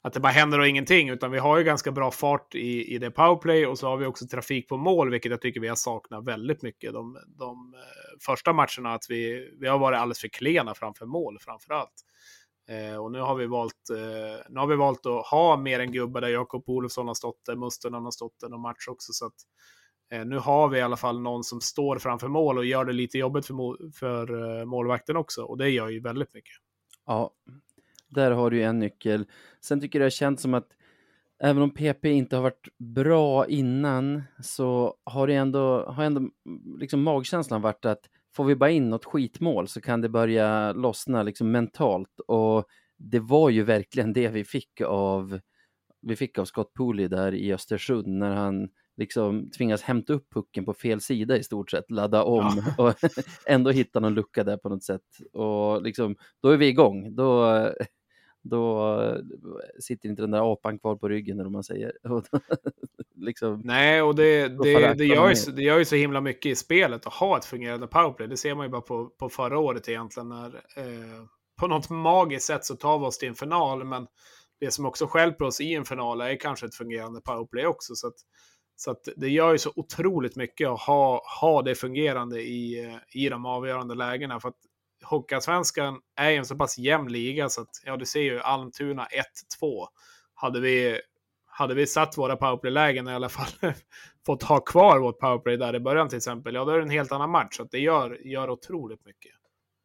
att 0.01 0.13
det 0.13 0.19
bara 0.19 0.31
händer 0.31 0.59
och 0.59 0.67
ingenting, 0.67 1.09
utan 1.09 1.31
vi 1.31 1.39
har 1.39 1.57
ju 1.57 1.63
ganska 1.63 1.91
bra 1.91 2.11
fart 2.11 2.55
i, 2.55 2.95
i 2.95 2.97
det 2.97 3.11
powerplay 3.11 3.65
och 3.65 3.79
så 3.79 3.87
har 3.87 3.97
vi 3.97 4.05
också 4.05 4.27
trafik 4.27 4.67
på 4.69 4.77
mål, 4.77 5.11
vilket 5.11 5.31
jag 5.31 5.41
tycker 5.41 5.59
vi 5.59 5.67
har 5.67 5.75
saknat 5.75 6.25
väldigt 6.25 6.61
mycket 6.61 6.93
de, 6.93 7.17
de 7.27 7.73
eh, 7.73 8.19
första 8.25 8.53
matcherna. 8.53 8.93
Att 8.93 9.05
vi, 9.09 9.51
vi 9.59 9.67
har 9.67 9.79
varit 9.79 9.99
alldeles 9.99 10.19
för 10.19 10.27
klena 10.27 10.73
framför 10.73 11.05
mål 11.05 11.37
framför 11.39 11.73
allt. 11.73 12.03
Eh, 12.69 12.97
och 12.97 13.11
nu 13.11 13.19
har 13.19 13.35
vi 13.35 13.45
valt, 13.45 13.89
eh, 13.89 14.45
nu 14.49 14.59
har 14.59 14.67
vi 14.67 14.75
valt 14.75 15.05
att 15.05 15.27
ha 15.27 15.57
mer 15.57 15.79
än 15.79 15.91
gubbar 15.91 16.21
där 16.21 16.29
Jakob 16.29 16.63
Olofsson 16.69 17.07
har 17.07 17.13
stått 17.13 17.45
där, 17.45 17.55
Mustonen 17.55 18.03
har 18.03 18.11
stått 18.11 18.39
där 18.39 18.49
någon 18.49 18.61
match 18.61 18.87
också. 18.87 19.13
Så 19.13 19.25
att, 19.25 19.33
eh, 19.33 19.80
Eh, 20.11 20.25
nu 20.25 20.37
har 20.37 20.69
vi 20.69 20.77
i 20.77 20.81
alla 20.81 20.97
fall 20.97 21.21
någon 21.21 21.43
som 21.43 21.61
står 21.61 21.99
framför 21.99 22.27
mål 22.27 22.57
och 22.57 22.65
gör 22.65 22.85
det 22.85 22.93
lite 22.93 23.17
jobbigt 23.17 23.45
för, 23.45 23.53
mål, 23.53 23.91
för 23.93 24.59
eh, 24.59 24.65
målvakten 24.65 25.17
också. 25.17 25.43
Och 25.43 25.57
det 25.57 25.69
gör 25.69 25.89
ju 25.89 25.99
väldigt 25.99 26.33
mycket. 26.33 26.53
Ja, 27.05 27.31
där 28.09 28.31
har 28.31 28.51
du 28.51 28.57
ju 28.57 28.63
en 28.63 28.79
nyckel. 28.79 29.25
Sen 29.61 29.81
tycker 29.81 29.99
jag 29.99 30.01
det 30.01 30.05
har 30.05 30.09
känts 30.09 30.41
som 30.41 30.53
att 30.53 30.67
även 31.43 31.63
om 31.63 31.69
PP 31.69 32.05
inte 32.05 32.35
har 32.35 32.43
varit 32.43 32.67
bra 32.77 33.47
innan 33.47 34.23
så 34.43 34.95
har 35.03 35.27
det 35.27 35.35
ändå, 35.35 35.85
har 35.85 36.03
ändå 36.03 36.29
liksom 36.79 37.03
magkänslan 37.03 37.61
varit 37.61 37.85
att 37.85 38.09
får 38.35 38.43
vi 38.43 38.55
bara 38.55 38.69
in 38.69 38.89
något 38.89 39.05
skitmål 39.05 39.67
så 39.67 39.81
kan 39.81 40.01
det 40.01 40.09
börja 40.09 40.73
lossna 40.73 41.23
liksom 41.23 41.51
mentalt 41.51 42.19
och 42.27 42.65
det 42.97 43.19
var 43.19 43.49
ju 43.49 43.63
verkligen 43.63 44.13
det 44.13 44.27
vi 44.27 44.43
fick 44.43 44.81
av 44.81 45.39
vi 46.01 46.15
fick 46.15 46.37
av 46.37 46.45
Scott 46.45 46.73
Pooley 46.73 47.07
där 47.07 47.33
i 47.33 47.53
Östersund 47.53 48.07
när 48.07 48.35
han 48.35 48.69
liksom 49.01 49.49
tvingas 49.51 49.81
hämta 49.81 50.13
upp 50.13 50.33
pucken 50.33 50.65
på 50.65 50.73
fel 50.73 51.01
sida 51.01 51.37
i 51.37 51.43
stort 51.43 51.71
sett, 51.71 51.91
ladda 51.91 52.23
om 52.23 52.63
ja. 52.77 52.83
och 52.83 52.95
ändå 53.45 53.71
hitta 53.71 53.99
någon 53.99 54.13
lucka 54.13 54.43
där 54.43 54.57
på 54.57 54.69
något 54.69 54.83
sätt. 54.83 55.01
Och 55.33 55.81
liksom, 55.81 56.15
då 56.41 56.49
är 56.49 56.57
vi 56.57 56.67
igång. 56.67 57.15
Då, 57.15 57.55
då 58.41 58.97
sitter 59.79 60.09
inte 60.09 60.21
den 60.21 60.31
där 60.31 60.53
apan 60.53 60.79
kvar 60.79 60.95
på 60.95 61.09
ryggen 61.09 61.39
eller 61.39 61.49
man 61.49 61.63
säger. 61.63 61.91
liksom, 63.15 63.61
Nej, 63.63 64.01
och 64.01 64.15
det, 64.15 64.47
det, 64.47 64.93
det, 64.93 65.05
gör 65.05 65.29
ju, 65.29 65.51
det 65.51 65.63
gör 65.63 65.77
ju 65.77 65.85
så 65.85 65.95
himla 65.95 66.21
mycket 66.21 66.51
i 66.51 66.55
spelet 66.55 67.07
att 67.07 67.13
ha 67.13 67.37
ett 67.37 67.45
fungerande 67.45 67.87
powerplay. 67.87 68.27
Det 68.27 68.37
ser 68.37 68.55
man 68.55 68.65
ju 68.65 68.69
bara 68.69 68.81
på, 68.81 69.05
på 69.05 69.29
förra 69.29 69.59
året 69.59 69.89
egentligen. 69.89 70.29
När, 70.29 70.55
eh, 70.55 71.23
på 71.59 71.67
något 71.67 71.89
magiskt 71.89 72.45
sätt 72.45 72.65
så 72.65 72.75
tar 72.75 72.99
vi 72.99 73.05
oss 73.05 73.17
till 73.17 73.27
en 73.27 73.35
final, 73.35 73.83
men 73.83 74.07
det 74.61 74.71
som 74.71 74.85
också 74.85 75.07
skälper 75.07 75.45
oss 75.45 75.61
i 75.61 75.73
en 75.73 75.85
final 75.85 76.21
är 76.21 76.35
kanske 76.35 76.65
ett 76.65 76.75
fungerande 76.75 77.21
powerplay 77.21 77.65
också. 77.65 77.95
Så, 77.95 78.07
att, 78.07 78.15
så 78.81 78.91
att 78.91 79.07
det 79.15 79.29
gör 79.29 79.51
ju 79.51 79.57
så 79.57 79.71
otroligt 79.75 80.35
mycket 80.35 80.69
att 80.69 80.79
ha, 80.79 81.21
ha 81.41 81.61
det 81.61 81.75
fungerande 81.75 82.41
i, 82.41 82.85
eh, 82.85 83.21
i 83.21 83.29
de 83.29 83.45
avgörande 83.45 83.95
lägena. 83.95 84.39
För 84.39 84.49
att 84.49 84.55
Hockeyallsvenskan 85.03 85.99
är 86.15 86.29
ju 86.29 86.35
en 86.35 86.45
så 86.45 86.55
pass 86.55 86.77
jämn 86.77 87.11
liga 87.11 87.49
så 87.49 87.61
att, 87.61 87.69
ja, 87.85 87.97
du 87.97 88.05
ser 88.05 88.21
ju 88.21 88.39
Almtuna 88.39 89.07
1-2. 89.61 89.87
Hade 90.33 90.59
vi, 90.59 90.99
hade 91.45 91.73
vi 91.73 91.87
satt 91.87 92.17
våra 92.17 92.35
powerplay-lägen 92.35 93.07
i 93.07 93.13
alla 93.13 93.29
fall 93.29 93.51
fått 94.25 94.43
ha 94.43 94.59
kvar 94.59 94.99
vårt 94.99 95.19
powerplay 95.19 95.57
där 95.57 95.75
i 95.75 95.79
början 95.79 96.09
till 96.09 96.17
exempel, 96.17 96.55
ja 96.55 96.65
då 96.65 96.71
är 96.71 96.77
det 96.77 96.83
en 96.83 96.89
helt 96.89 97.11
annan 97.11 97.29
match. 97.29 97.57
Så 97.57 97.63
att 97.63 97.71
det 97.71 97.79
gör, 97.79 98.27
gör 98.27 98.49
otroligt 98.49 99.05
mycket. 99.05 99.31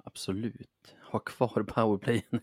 Absolut. 0.05 0.96
Ha 1.17 1.21
kvar 1.21 1.63
powerplayen. 1.63 2.23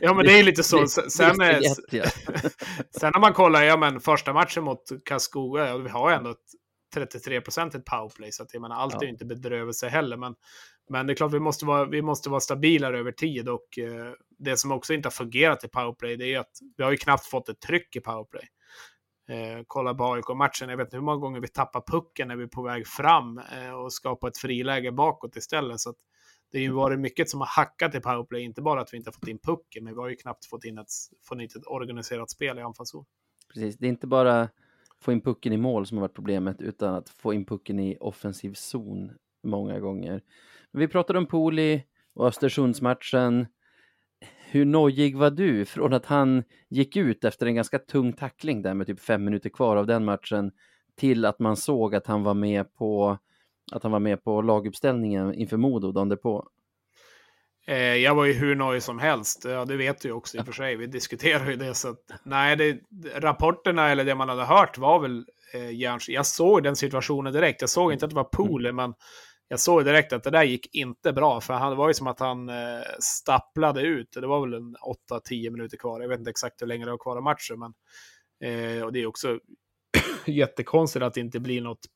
ja 0.00 0.14
men 0.14 0.26
det 0.26 0.38
är 0.38 0.42
lite 0.42 0.62
så. 0.62 0.86
Sen, 0.86 1.10
sen 1.10 1.36
när 3.12 3.20
man 3.20 3.32
kollar, 3.32 3.62
ja 3.62 3.76
men 3.76 4.00
första 4.00 4.32
matchen 4.32 4.64
mot 4.64 4.82
Karlskoga, 5.04 5.78
vi 5.78 5.88
har 5.88 6.10
ju 6.10 6.16
ändå 6.16 6.30
ett 6.30 6.36
33 6.94 7.40
procentigt 7.40 7.84
powerplay. 7.84 8.32
Så 8.32 8.42
att 8.42 8.54
jag 8.54 8.62
menar, 8.62 8.76
allt 8.76 8.94
ja. 8.94 9.02
är 9.02 9.06
inte 9.06 9.24
bedrövelse 9.24 9.88
heller. 9.88 10.16
Men, 10.16 10.34
men 10.90 11.06
det 11.06 11.12
är 11.12 11.14
klart, 11.14 11.32
vi 11.32 11.40
måste 11.40 11.66
vara, 11.66 11.84
vi 11.84 12.02
måste 12.02 12.30
vara 12.30 12.40
stabilare 12.40 12.98
över 12.98 13.12
tid. 13.12 13.48
Och 13.48 13.78
eh, 13.78 14.12
det 14.38 14.56
som 14.56 14.72
också 14.72 14.94
inte 14.94 15.06
har 15.06 15.10
fungerat 15.10 15.64
i 15.64 15.68
powerplay, 15.68 16.16
det 16.16 16.34
är 16.34 16.38
att 16.38 16.52
vi 16.76 16.84
har 16.84 16.90
ju 16.90 16.96
knappt 16.96 17.26
fått 17.26 17.48
ett 17.48 17.60
tryck 17.60 17.96
i 17.96 18.00
powerplay. 18.00 18.48
Eh, 19.28 19.62
kolla 19.66 19.94
på 19.94 20.12
AIK-matchen, 20.12 20.68
jag 20.68 20.76
vet 20.76 20.86
inte 20.86 20.96
hur 20.96 21.04
många 21.04 21.18
gånger 21.18 21.40
vi 21.40 21.48
tappar 21.48 21.82
pucken 21.86 22.28
när 22.28 22.36
vi 22.36 22.42
är 22.42 22.48
på 22.48 22.62
väg 22.62 22.86
fram 22.86 23.38
eh, 23.38 23.70
och 23.70 23.92
skapar 23.92 24.28
ett 24.28 24.38
friläge 24.38 24.92
bakåt 24.92 25.36
istället. 25.36 25.80
Så 25.80 25.90
att 25.90 25.96
det 26.50 26.58
har 26.58 26.62
ju 26.62 26.72
varit 26.72 27.00
mycket 27.00 27.30
som 27.30 27.40
har 27.40 27.46
hackat 27.46 27.94
i 27.94 28.00
powerplay, 28.00 28.42
inte 28.42 28.62
bara 28.62 28.80
att 28.80 28.92
vi 28.92 28.96
inte 28.96 29.08
har 29.08 29.12
fått 29.12 29.28
in 29.28 29.38
pucken, 29.38 29.84
men 29.84 29.94
vi 29.94 30.00
har 30.00 30.08
ju 30.08 30.16
knappt 30.16 30.44
fått 30.44 30.64
in 30.64 30.78
ett, 30.78 30.86
fått 31.28 31.38
in 31.38 31.44
ett 31.44 31.66
organiserat 31.66 32.30
spel 32.30 32.58
i 32.58 32.62
anfallszon. 32.62 33.04
Precis, 33.54 33.76
det 33.76 33.86
är 33.86 33.88
inte 33.88 34.06
bara 34.06 34.48
få 35.00 35.12
in 35.12 35.20
pucken 35.20 35.52
i 35.52 35.56
mål 35.56 35.86
som 35.86 35.98
har 35.98 36.02
varit 36.02 36.14
problemet, 36.14 36.62
utan 36.62 36.94
att 36.94 37.08
få 37.08 37.34
in 37.34 37.44
pucken 37.44 37.80
i 37.80 37.96
offensiv 38.00 38.54
zon 38.54 39.12
många 39.42 39.80
gånger. 39.80 40.22
Vi 40.72 40.88
pratade 40.88 41.18
om 41.18 41.26
Poli 41.26 41.84
och 42.14 42.26
Östersundsmatchen. 42.26 43.46
Hur 44.50 44.64
nojig 44.64 45.16
var 45.16 45.30
du 45.30 45.64
från 45.64 45.92
att 45.92 46.06
han 46.06 46.44
gick 46.68 46.96
ut 46.96 47.24
efter 47.24 47.46
en 47.46 47.54
ganska 47.54 47.78
tung 47.78 48.12
tackling 48.12 48.62
där 48.62 48.74
med 48.74 48.86
typ 48.86 49.00
fem 49.00 49.24
minuter 49.24 49.50
kvar 49.50 49.76
av 49.76 49.86
den 49.86 50.04
matchen 50.04 50.52
till 50.96 51.24
att 51.24 51.38
man 51.38 51.56
såg 51.56 51.94
att 51.94 52.06
han 52.06 52.22
var 52.22 52.34
med 52.34 52.74
på 52.74 53.18
att 53.72 53.82
han 53.82 53.92
var 53.92 54.00
med 54.00 54.24
på 54.24 54.42
laguppställningen 54.42 55.34
inför 55.34 55.56
Modo 55.56 55.92
dagen 55.92 56.08
därpå? 56.08 56.48
Eh, 57.68 57.76
jag 57.76 58.14
var 58.14 58.24
ju 58.24 58.32
hur 58.32 58.54
nöjd 58.54 58.82
som 58.82 58.98
helst. 58.98 59.44
Ja, 59.44 59.64
det 59.64 59.76
vet 59.76 60.00
du 60.00 60.08
ju 60.08 60.14
också 60.14 60.36
i 60.36 60.40
och 60.40 60.46
för 60.46 60.52
sig. 60.62 60.76
Vi 60.76 60.86
diskuterar 60.86 61.50
ju 61.50 61.56
det. 61.56 61.74
Så 61.74 61.88
att, 61.88 62.00
nej, 62.22 62.56
det, 62.56 62.80
rapporterna 63.14 63.88
eller 63.88 64.04
det 64.04 64.14
man 64.14 64.28
hade 64.28 64.44
hört 64.44 64.78
var 64.78 65.00
väl 65.00 65.24
eh, 65.54 65.70
Järns. 65.74 66.08
Jag 66.08 66.26
såg 66.26 66.62
den 66.62 66.76
situationen 66.76 67.32
direkt. 67.32 67.60
Jag 67.60 67.70
såg 67.70 67.92
inte 67.92 68.04
att 68.04 68.10
det 68.10 68.16
var 68.16 68.24
Pool, 68.24 68.66
mm. 68.66 68.76
men 68.76 68.94
jag 69.48 69.60
såg 69.60 69.84
direkt 69.84 70.12
att 70.12 70.24
det 70.24 70.30
där 70.30 70.44
gick 70.44 70.74
inte 70.74 71.12
bra. 71.12 71.40
För 71.40 71.54
han 71.54 71.76
var 71.76 71.88
ju 71.88 71.94
som 71.94 72.06
att 72.06 72.20
han 72.20 72.48
eh, 72.48 72.82
stapplade 73.00 73.82
ut. 73.82 74.12
Det 74.12 74.26
var 74.26 74.40
väl 74.40 74.54
en 74.54 74.76
8-10 75.10 75.50
minuter 75.50 75.76
kvar. 75.76 76.00
Jag 76.00 76.08
vet 76.08 76.18
inte 76.18 76.30
exakt 76.30 76.62
hur 76.62 76.66
länge 76.66 76.84
det 76.84 76.90
var 76.90 76.98
kvar 76.98 77.16
av 77.16 77.22
matchen. 77.22 77.58
Men, 77.58 77.74
eh, 78.44 78.82
och 78.82 78.92
det 78.92 79.02
är 79.02 79.06
också 79.06 79.38
jättekonstigt 80.26 81.02
att 81.02 81.14
det 81.14 81.20
inte 81.20 81.40
blir 81.40 81.60
något 81.60 81.86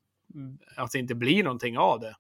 att 0.77 0.91
det 0.91 0.99
inte 0.99 1.15
blir 1.15 1.45
någonting 1.45 1.79
av 1.79 2.01
det. 2.01 2.17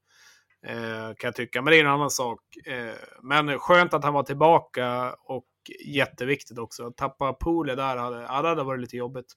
Eh, 0.66 1.14
kan 1.14 1.28
jag 1.28 1.34
tycka, 1.34 1.62
men 1.62 1.70
det 1.70 1.76
är 1.76 1.84
en 1.84 1.90
annan 1.90 2.10
sak. 2.10 2.40
Eh, 2.66 2.94
men 3.22 3.58
skönt 3.58 3.94
att 3.94 4.04
han 4.04 4.14
var 4.14 4.22
tillbaka 4.22 5.14
och 5.24 5.46
jätteviktigt 5.86 6.58
också. 6.58 6.86
Att 6.86 6.96
tappa 6.96 7.32
Pole 7.32 7.74
där 7.74 7.96
hade, 7.96 8.26
hade 8.26 8.62
varit 8.62 8.80
lite 8.80 8.96
jobbigt. 8.96 9.32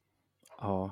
Ja, 0.59 0.91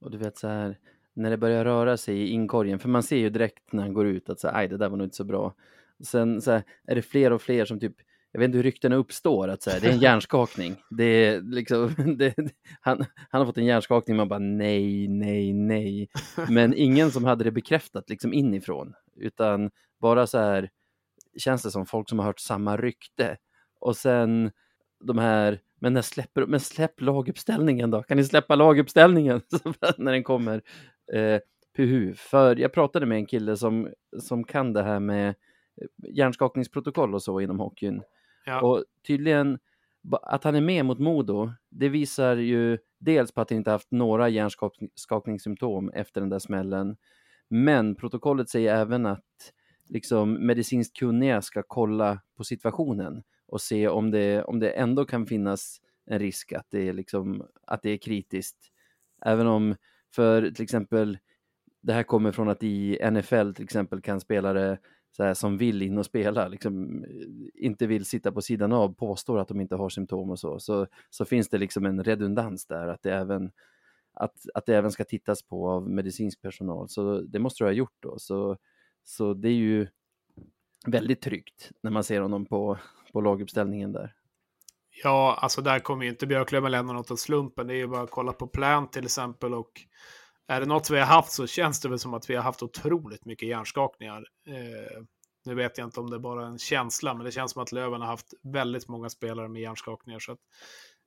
och 0.00 0.10
du 0.10 0.18
vet 0.18 0.38
så 0.38 0.48
här 0.48 0.78
när 1.14 1.30
det 1.30 1.36
börjar 1.36 1.64
röra 1.64 1.96
sig 1.96 2.22
i 2.22 2.28
inkorgen, 2.28 2.78
för 2.78 2.88
man 2.88 3.02
ser 3.02 3.16
ju 3.16 3.30
direkt 3.30 3.72
när 3.72 3.82
han 3.82 3.94
går 3.94 4.06
ut 4.06 4.30
att 4.30 4.40
så 4.40 4.48
här, 4.48 4.68
det 4.68 4.76
där 4.76 4.88
var 4.88 4.96
nog 4.96 5.06
inte 5.06 5.16
så 5.16 5.24
bra. 5.24 5.54
Sen 6.04 6.42
så 6.42 6.50
här, 6.50 6.62
är 6.86 6.94
det 6.94 7.02
fler 7.02 7.32
och 7.32 7.42
fler 7.42 7.64
som 7.64 7.80
typ 7.80 7.96
jag 8.32 8.40
vet 8.40 8.46
inte 8.46 8.58
hur 8.58 8.62
ryktena 8.62 8.96
uppstår, 8.96 9.48
att 9.48 9.62
så 9.62 9.70
här, 9.70 9.80
det 9.80 9.86
är 9.86 9.92
en 9.92 9.98
hjärnskakning. 9.98 10.76
Det 10.90 11.04
är 11.04 11.40
liksom, 11.40 11.94
det, 12.18 12.34
han, 12.80 13.04
han 13.30 13.40
har 13.40 13.46
fått 13.46 13.58
en 13.58 13.64
hjärnskakning, 13.64 14.16
man 14.16 14.28
bara 14.28 14.38
nej, 14.38 15.08
nej, 15.08 15.52
nej. 15.52 16.08
Men 16.48 16.74
ingen 16.76 17.10
som 17.10 17.24
hade 17.24 17.44
det 17.44 17.50
bekräftat 17.50 18.10
liksom 18.10 18.32
inifrån, 18.32 18.94
utan 19.16 19.70
bara 20.00 20.26
så 20.26 20.38
här 20.38 20.70
känns 21.38 21.62
det 21.62 21.70
som 21.70 21.86
folk 21.86 22.08
som 22.08 22.18
har 22.18 22.26
hört 22.26 22.40
samma 22.40 22.76
rykte. 22.76 23.36
Och 23.80 23.96
sen 23.96 24.50
de 25.04 25.18
här, 25.18 25.60
men, 25.80 25.92
när 25.92 26.02
släpper, 26.02 26.46
men 26.46 26.60
släpp 26.60 27.00
laguppställningen 27.00 27.90
då, 27.90 28.02
kan 28.02 28.16
ni 28.16 28.24
släppa 28.24 28.54
laguppställningen 28.54 29.40
när 29.96 30.12
den 30.12 30.24
kommer? 30.24 30.62
Eh, 31.12 31.40
puhu, 31.76 32.14
för 32.14 32.56
jag 32.56 32.72
pratade 32.72 33.06
med 33.06 33.16
en 33.18 33.26
kille 33.26 33.56
som, 33.56 33.88
som 34.18 34.44
kan 34.44 34.72
det 34.72 34.82
här 34.82 35.00
med 35.00 35.34
hjärnskakningsprotokoll 36.08 37.14
och 37.14 37.22
så 37.22 37.40
inom 37.40 37.60
hockeyn. 37.60 38.02
Ja. 38.44 38.60
Och 38.60 38.84
tydligen, 39.06 39.58
att 40.22 40.44
han 40.44 40.54
är 40.54 40.60
med 40.60 40.84
mot 40.84 40.98
Modo, 40.98 41.52
det 41.70 41.88
visar 41.88 42.36
ju 42.36 42.78
dels 42.98 43.32
på 43.32 43.40
att 43.40 43.50
han 43.50 43.56
inte 43.56 43.70
haft 43.70 43.90
några 43.90 44.28
hjärnskakningssymptom 44.28 45.90
efter 45.90 46.20
den 46.20 46.30
där 46.30 46.38
smällen. 46.38 46.96
Men 47.48 47.94
protokollet 47.94 48.48
säger 48.48 48.74
även 48.76 49.06
att 49.06 49.52
liksom, 49.88 50.46
medicinskt 50.46 50.96
kunniga 50.96 51.42
ska 51.42 51.62
kolla 51.66 52.20
på 52.36 52.44
situationen 52.44 53.22
och 53.46 53.60
se 53.60 53.88
om 53.88 54.10
det, 54.10 54.42
om 54.42 54.58
det 54.58 54.70
ändå 54.70 55.04
kan 55.04 55.26
finnas 55.26 55.80
en 56.06 56.18
risk 56.18 56.52
att 56.52 56.66
det, 56.70 56.88
är 56.88 56.92
liksom, 56.92 57.46
att 57.66 57.82
det 57.82 57.90
är 57.90 57.96
kritiskt. 57.96 58.56
Även 59.24 59.46
om, 59.46 59.76
för 60.14 60.50
till 60.50 60.62
exempel, 60.62 61.18
det 61.82 61.92
här 61.92 62.02
kommer 62.02 62.32
från 62.32 62.48
att 62.48 62.62
i 62.62 62.98
NFL 63.10 63.52
till 63.52 63.64
exempel 63.64 64.00
kan 64.00 64.20
spelare 64.20 64.78
så 65.16 65.24
här, 65.24 65.34
som 65.34 65.58
vill 65.58 65.82
in 65.82 65.98
och 65.98 66.06
spela, 66.06 66.48
liksom, 66.48 67.04
inte 67.54 67.86
vill 67.86 68.04
sitta 68.04 68.32
på 68.32 68.42
sidan 68.42 68.72
av, 68.72 68.94
påstår 68.94 69.38
att 69.38 69.48
de 69.48 69.60
inte 69.60 69.76
har 69.76 69.88
symptom 69.88 70.30
och 70.30 70.38
så, 70.38 70.58
så, 70.58 70.86
så 71.10 71.24
finns 71.24 71.48
det 71.48 71.58
liksom 71.58 71.86
en 71.86 72.04
redundans 72.04 72.66
där, 72.66 72.88
att 72.88 73.02
det 73.02 73.14
även 73.14 73.50
att, 74.14 74.34
att 74.54 74.66
det 74.66 74.76
även 74.76 74.92
ska 74.92 75.04
tittas 75.04 75.42
på 75.42 75.70
av 75.70 75.90
medicinsk 75.90 76.42
personal. 76.42 76.88
Så 76.88 77.20
det 77.20 77.38
måste 77.38 77.64
du 77.64 77.68
ha 77.68 77.72
gjort 77.72 77.96
då. 78.00 78.18
Så, 78.18 78.56
så 79.04 79.34
det 79.34 79.48
är 79.48 79.54
ju 79.54 79.88
väldigt 80.86 81.20
tryggt 81.22 81.70
när 81.80 81.90
man 81.90 82.04
ser 82.04 82.20
honom 82.20 82.46
på, 82.46 82.78
på 83.12 83.20
laguppställningen 83.20 83.92
där. 83.92 84.14
Ja, 85.02 85.38
alltså 85.40 85.62
där 85.62 85.78
kommer 85.78 86.04
ju 86.04 86.10
inte 86.10 86.26
Björklöven 86.26 86.70
lämna 86.70 86.92
något 86.92 87.10
åt 87.10 87.20
slumpen. 87.20 87.66
Det 87.66 87.74
är 87.74 87.76
ju 87.76 87.86
bara 87.86 88.02
att 88.02 88.10
kolla 88.10 88.32
på 88.32 88.46
plan 88.46 88.90
till 88.90 89.04
exempel 89.04 89.54
och 89.54 89.80
är 90.48 90.60
det 90.60 90.66
något 90.66 90.90
vi 90.90 90.98
har 90.98 91.06
haft 91.06 91.32
så 91.32 91.46
känns 91.46 91.80
det 91.80 91.88
väl 91.88 91.98
som 91.98 92.14
att 92.14 92.30
vi 92.30 92.34
har 92.34 92.42
haft 92.42 92.62
otroligt 92.62 93.24
mycket 93.24 93.48
hjärnskakningar. 93.48 94.24
Eh, 94.48 95.02
nu 95.44 95.54
vet 95.54 95.78
jag 95.78 95.86
inte 95.86 96.00
om 96.00 96.10
det 96.10 96.16
är 96.16 96.20
bara 96.20 96.46
en 96.46 96.58
känsla, 96.58 97.14
men 97.14 97.24
det 97.24 97.32
känns 97.32 97.52
som 97.52 97.62
att 97.62 97.72
Löven 97.72 98.00
har 98.00 98.08
haft 98.08 98.34
väldigt 98.42 98.88
många 98.88 99.08
spelare 99.08 99.48
med 99.48 99.62
hjärnskakningar. 99.62 100.18
Så 100.18 100.32
att, 100.32 100.38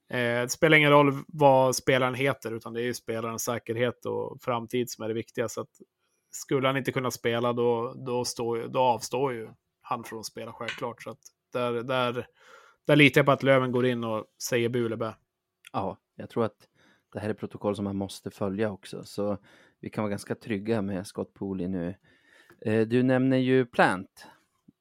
eh, 0.10 0.18
det 0.18 0.50
spelar 0.50 0.78
ingen 0.78 0.92
roll 0.92 1.24
vad 1.28 1.76
spelaren 1.76 2.16
heter, 2.16 2.52
utan 2.52 2.74
det 2.74 2.82
är 2.82 2.86
ju 2.86 2.94
spelarens 2.94 3.44
säkerhet 3.44 4.06
och 4.06 4.42
framtid 4.42 4.92
som 4.92 5.04
är 5.04 5.08
det 5.08 5.14
viktiga. 5.14 5.50
Så 5.50 5.62
att, 5.62 5.70
skulle 6.32 6.68
han 6.68 6.78
inte 6.78 6.92
kunna 6.92 7.12
spela, 7.12 7.54
då, 7.54 7.94
då, 7.94 8.26
står, 8.26 8.68
då 8.68 8.80
avstår 8.80 9.34
ju 9.34 9.50
han 9.82 10.04
från 10.04 10.20
att 10.20 10.26
spela 10.26 10.54
självklart. 10.54 11.04
Så 11.04 11.10
att 11.10 11.20
där, 11.54 11.72
där, 11.72 12.28
där 12.88 12.96
litar 12.96 13.20
jag 13.20 13.26
på 13.26 13.32
att 13.32 13.44
Löven 13.44 13.72
går 13.72 13.86
in 13.86 14.04
och 14.04 14.26
säger 14.44 14.70
bu 14.70 14.86
eller 14.86 14.96
bä. 14.96 15.16
Ja, 15.74 15.98
jag 16.16 16.30
tror 16.30 16.46
att 16.46 16.68
det 17.16 17.22
här 17.22 17.30
är 17.30 17.34
protokoll 17.34 17.76
som 17.76 17.84
man 17.84 17.96
måste 17.96 18.32
följa 18.32 18.72
också, 18.72 19.04
så 19.04 19.38
vi 19.80 19.90
kan 19.90 20.04
vara 20.04 20.10
ganska 20.10 20.36
trygga 20.36 20.82
med 20.82 21.08
Scott 21.08 21.34
Pooley 21.34 21.68
nu. 21.68 21.96
Eh, 22.62 22.88
du 22.88 23.04
nämner 23.04 23.38
ju 23.38 23.66
Plant 23.66 24.28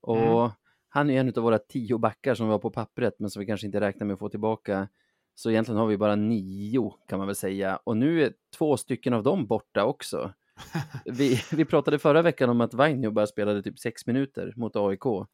och 0.01 0.41
mm. 0.41 0.51
han 0.89 1.11
är 1.11 1.21
en 1.21 1.29
av 1.29 1.43
våra 1.43 1.59
tio 1.59 1.99
backar 1.99 2.35
som 2.35 2.49
var 2.49 2.59
på 2.59 2.71
pappret, 2.71 3.15
men 3.19 3.31
som 3.31 3.41
vi 3.41 3.47
kanske 3.47 3.67
inte 3.67 3.81
räknar 3.81 4.07
med 4.07 4.15
att 4.15 4.21
få 4.21 4.29
tillbaka. 4.29 4.89
Så 5.35 5.51
egentligen 5.51 5.79
har 5.79 5.87
vi 5.87 5.97
bara 5.97 6.17
nio 6.17 6.95
kan 7.09 7.19
man 7.19 7.27
väl 7.27 7.37
säga 7.37 7.79
och 7.85 7.97
nu 7.97 8.23
är 8.23 8.33
två 8.57 8.77
stycken 8.77 9.15
av 9.15 9.23
dem 9.23 9.47
borta 9.47 9.85
också. 9.85 10.33
vi, 11.05 11.41
vi 11.53 11.65
pratade 11.65 11.99
förra 11.99 12.23
veckan 12.23 12.51
om 12.51 12.61
att 12.61 12.75
Vainio 12.75 13.11
bara 13.11 13.27
spelade 13.27 13.63
typ 13.63 13.79
sex 13.79 14.07
minuter 14.07 14.53
mot 14.57 14.77
AIK 14.77 15.07
och 15.07 15.27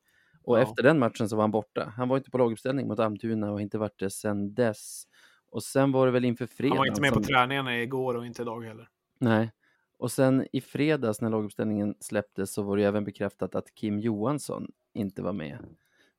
ja. 0.45 0.63
efter 0.63 0.83
den 0.83 0.99
matchen 0.99 1.29
så 1.29 1.37
var 1.37 1.43
han 1.43 1.51
borta. 1.51 1.93
Han 1.97 2.09
var 2.09 2.17
inte 2.17 2.31
på 2.31 2.39
laguppställning 2.39 2.89
mot 2.89 2.99
Almtuna 2.99 3.47
och 3.47 3.53
har 3.53 3.61
inte 3.61 3.79
varit 3.79 3.99
det 3.99 4.11
sedan 4.11 4.55
dess. 4.55 5.03
Och 5.51 5.63
sen 5.63 5.93
var 5.93 6.07
det 6.07 6.13
väl 6.13 6.25
inför 6.25 6.47
fredagen. 6.47 6.77
Han 6.77 6.79
var 6.79 6.87
inte 6.87 7.01
med 7.01 7.13
som... 7.13 7.23
på 7.23 7.29
träningarna 7.29 7.79
igår 7.79 8.15
och 8.15 8.27
inte 8.27 8.43
idag 8.43 8.61
heller. 8.61 8.89
Nej. 9.19 9.53
Och 9.99 10.13
sen 10.13 10.47
i 10.53 10.61
fredags 10.61 11.21
när 11.21 11.31
laguppställningen 11.31 11.95
släpptes 12.01 12.53
så 12.53 12.63
var 12.63 12.77
det 12.77 12.85
även 12.85 13.05
bekräftat 13.05 13.55
att 13.55 13.75
Kim 13.75 13.99
Johansson 13.99 14.73
inte 14.93 15.23
var 15.23 15.33
med. 15.33 15.59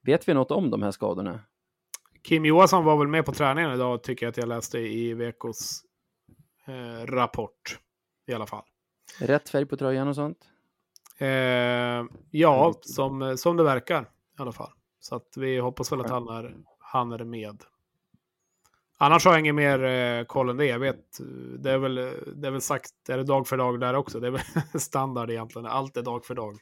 Vet 0.02 0.28
vi 0.28 0.34
något 0.34 0.52
om 0.52 0.70
de 0.70 0.82
här 0.82 0.92
skadorna? 0.92 1.40
Kim 2.24 2.46
Johansson 2.46 2.86
var 2.86 2.98
väl 2.98 3.08
med 3.08 3.26
på 3.26 3.32
träningen 3.32 3.72
idag, 3.72 4.04
tycker 4.04 4.26
jag 4.26 4.32
att 4.32 4.38
jag 4.38 4.48
läste 4.48 4.80
i 4.80 5.14
VKs 5.14 5.84
eh, 6.66 7.06
rapport 7.06 7.80
i 8.28 8.34
alla 8.34 8.46
fall. 8.46 8.64
Rätt 9.20 9.50
färg 9.50 9.66
på 9.66 9.78
tröjan 9.78 10.08
och 10.08 10.16
sånt? 10.16 10.38
Eh, 11.18 12.06
ja, 12.32 12.74
som, 12.82 13.38
som 13.38 13.58
det 13.58 13.64
verkar 13.64 14.02
i 14.02 14.42
alla 14.42 14.52
fall. 14.52 14.72
Så 15.00 15.16
att 15.16 15.34
vi 15.38 15.60
hoppas 15.60 15.92
väl 15.92 16.02
att 16.02 16.10
han 16.10 16.28
är, 16.28 16.56
han 16.80 17.12
är 17.12 17.24
med. 17.24 17.64
Annars 19.04 19.26
har 19.26 19.32
jag 19.32 19.40
ingen 19.40 19.56
mer 19.56 19.84
eh, 19.84 20.24
koll 20.24 20.50
än 20.50 20.58
det. 20.58 20.66
Jag 20.66 20.80
vet, 20.80 21.00
det 21.60 21.72
är, 21.72 21.78
väl, 21.78 21.96
det 22.36 22.48
är 22.48 22.52
väl 22.52 22.62
sagt, 22.62 23.10
är 23.10 23.18
det 23.18 23.24
dag 23.24 23.48
för 23.48 23.58
dag 23.58 23.80
där 23.80 23.94
också? 23.94 24.20
Det 24.20 24.28
är 24.28 24.32
väl 24.32 24.42
standard 24.82 25.30
egentligen. 25.30 25.66
Allt 25.66 25.98
är 25.98 26.02
dag 26.02 26.26
för 26.26 26.36
dag. 26.36 26.56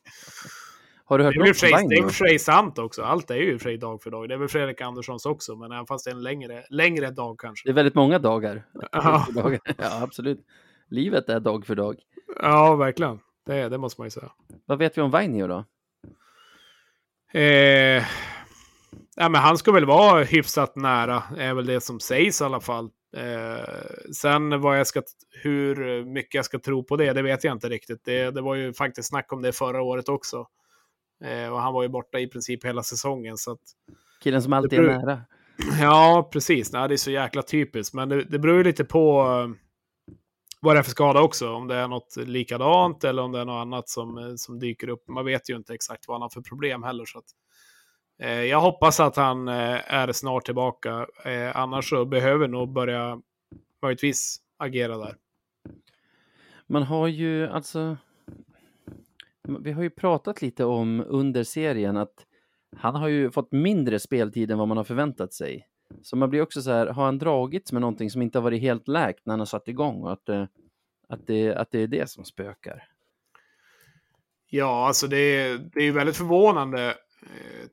Har 1.05 1.17
du 1.17 1.23
hört 1.23 1.33
det 1.33 1.39
är, 1.39 1.89
det 1.89 1.95
är 1.95 2.03
för 2.03 2.25
sig 2.27 2.39
sant 2.39 2.79
också. 2.79 3.03
Allt 3.03 3.31
är 3.31 3.35
ju 3.35 3.57
för 3.57 3.63
sig 3.63 3.77
dag 3.77 4.01
för 4.03 4.11
dag. 4.11 4.29
Det 4.29 4.33
är 4.33 4.37
väl 4.37 4.47
Fredrik 4.47 4.81
Anderssons 4.81 5.25
också, 5.25 5.55
men 5.55 5.71
även 5.71 5.85
fast 5.85 6.05
det 6.05 6.11
är 6.11 6.15
en 6.15 6.23
längre, 6.23 6.63
längre 6.69 7.11
dag 7.11 7.39
kanske. 7.39 7.67
Det 7.67 7.71
är 7.71 7.75
väldigt 7.75 7.95
många 7.95 8.19
dagar. 8.19 8.65
Ja, 8.91 9.27
ja 9.77 10.03
absolut. 10.03 10.45
Livet 10.89 11.29
är 11.29 11.39
dag 11.39 11.65
för 11.65 11.75
dag. 11.75 11.95
Ja, 12.41 12.75
verkligen. 12.75 13.19
Det, 13.45 13.69
det 13.69 13.77
måste 13.77 14.01
man 14.01 14.05
ju 14.05 14.11
säga. 14.11 14.31
Vad 14.65 14.77
vet 14.77 14.97
vi 14.97 15.01
om 15.01 15.11
Vainio 15.11 15.47
då? 15.47 15.65
Eh, 17.39 18.03
ja, 19.19 19.29
men 19.29 19.41
han 19.41 19.57
ska 19.57 19.71
väl 19.71 19.85
vara 19.85 20.23
hyfsat 20.23 20.75
nära, 20.75 21.23
är 21.37 21.53
väl 21.53 21.65
det 21.65 21.81
som 21.81 21.99
sägs 21.99 22.41
i 22.41 22.43
alla 22.43 22.59
fall. 22.59 22.89
Eh, 23.17 24.13
sen 24.13 24.61
vad 24.61 24.79
jag 24.79 24.87
ska, 24.87 25.01
hur 25.43 26.05
mycket 26.05 26.33
jag 26.33 26.45
ska 26.45 26.59
tro 26.59 26.83
på 26.83 26.95
det, 26.95 27.13
det 27.13 27.21
vet 27.21 27.43
jag 27.43 27.55
inte 27.55 27.69
riktigt. 27.69 28.05
Det, 28.05 28.31
det 28.31 28.41
var 28.41 28.55
ju 28.55 28.73
faktiskt 28.73 29.09
snack 29.09 29.33
om 29.33 29.41
det 29.41 29.51
förra 29.51 29.81
året 29.81 30.09
också. 30.09 30.47
Eh, 31.23 31.53
och 31.53 31.61
han 31.61 31.73
var 31.73 31.83
ju 31.83 31.89
borta 31.89 32.19
i 32.19 32.27
princip 32.27 32.65
hela 32.65 32.83
säsongen. 32.83 33.37
Så 33.37 33.51
att, 33.51 33.61
Killen 34.23 34.41
som 34.41 34.53
alltid 34.53 34.79
är 34.79 34.83
nära. 34.83 35.21
Ja, 35.81 36.29
precis. 36.33 36.71
Nej, 36.73 36.87
det 36.87 36.95
är 36.95 36.97
så 36.97 37.11
jäkla 37.11 37.41
typiskt. 37.41 37.93
Men 37.93 38.09
det, 38.09 38.23
det 38.23 38.39
beror 38.39 38.57
ju 38.57 38.63
lite 38.63 38.85
på 38.85 39.23
vad 40.61 40.75
det 40.75 40.79
är 40.79 40.83
för 40.83 40.91
skada 40.91 41.21
också. 41.21 41.53
Om 41.53 41.67
det 41.67 41.75
är 41.75 41.87
något 41.87 42.17
likadant 42.17 43.03
eller 43.03 43.23
om 43.23 43.31
det 43.31 43.39
är 43.39 43.45
något 43.45 43.61
annat 43.61 43.89
som, 43.89 44.17
eh, 44.17 44.33
som 44.35 44.59
dyker 44.59 44.89
upp. 44.89 45.07
Man 45.07 45.25
vet 45.25 45.49
ju 45.49 45.55
inte 45.55 45.73
exakt 45.73 46.07
vad 46.07 46.15
han 46.15 46.21
har 46.21 46.29
för 46.29 46.41
problem 46.41 46.83
heller. 46.83 47.05
Så 47.05 47.17
att, 47.17 47.25
eh, 47.25 47.33
jag 48.27 48.61
hoppas 48.61 48.99
att 48.99 49.15
han 49.15 49.47
eh, 49.47 49.93
är 49.93 50.11
snart 50.11 50.45
tillbaka. 50.45 51.07
Eh, 51.25 51.57
annars 51.57 51.89
så 51.89 52.05
behöver 52.05 52.47
nog 52.47 52.73
börja 52.73 53.21
möjligtvis 53.81 54.41
agera 54.57 54.97
där. 54.97 55.15
Man 56.67 56.83
har 56.83 57.07
ju 57.07 57.47
alltså... 57.47 57.97
Vi 59.59 59.71
har 59.71 59.83
ju 59.83 59.89
pratat 59.89 60.41
lite 60.41 60.65
om 60.65 61.03
under 61.07 61.43
serien 61.43 61.97
att 61.97 62.25
han 62.77 62.95
har 62.95 63.07
ju 63.07 63.31
fått 63.31 63.51
mindre 63.51 63.99
speltid 63.99 64.51
än 64.51 64.57
vad 64.57 64.67
man 64.67 64.77
har 64.77 64.83
förväntat 64.83 65.33
sig. 65.33 65.67
Så 66.01 66.15
man 66.15 66.29
blir 66.29 66.41
också 66.41 66.61
så 66.61 66.71
här, 66.71 66.87
har 66.87 67.05
han 67.05 67.17
dragits 67.17 67.71
med 67.71 67.81
någonting 67.81 68.09
som 68.09 68.21
inte 68.21 68.37
har 68.37 68.43
varit 68.43 68.61
helt 68.61 68.87
läkt 68.87 69.25
när 69.25 69.31
han 69.31 69.39
har 69.39 69.45
satt 69.45 69.67
igång 69.67 70.03
och 70.03 70.11
att, 70.11 70.29
att, 71.09 71.27
det, 71.27 71.55
att 71.55 71.71
det 71.71 71.79
är 71.79 71.87
det 71.87 72.09
som 72.09 72.25
spökar? 72.25 72.83
Ja, 74.49 74.87
alltså 74.87 75.07
det 75.07 75.17
är, 75.17 75.57
det 75.73 75.83
är 75.83 75.91
väldigt 75.91 76.17
förvånande 76.17 76.87
eh, 76.89 76.95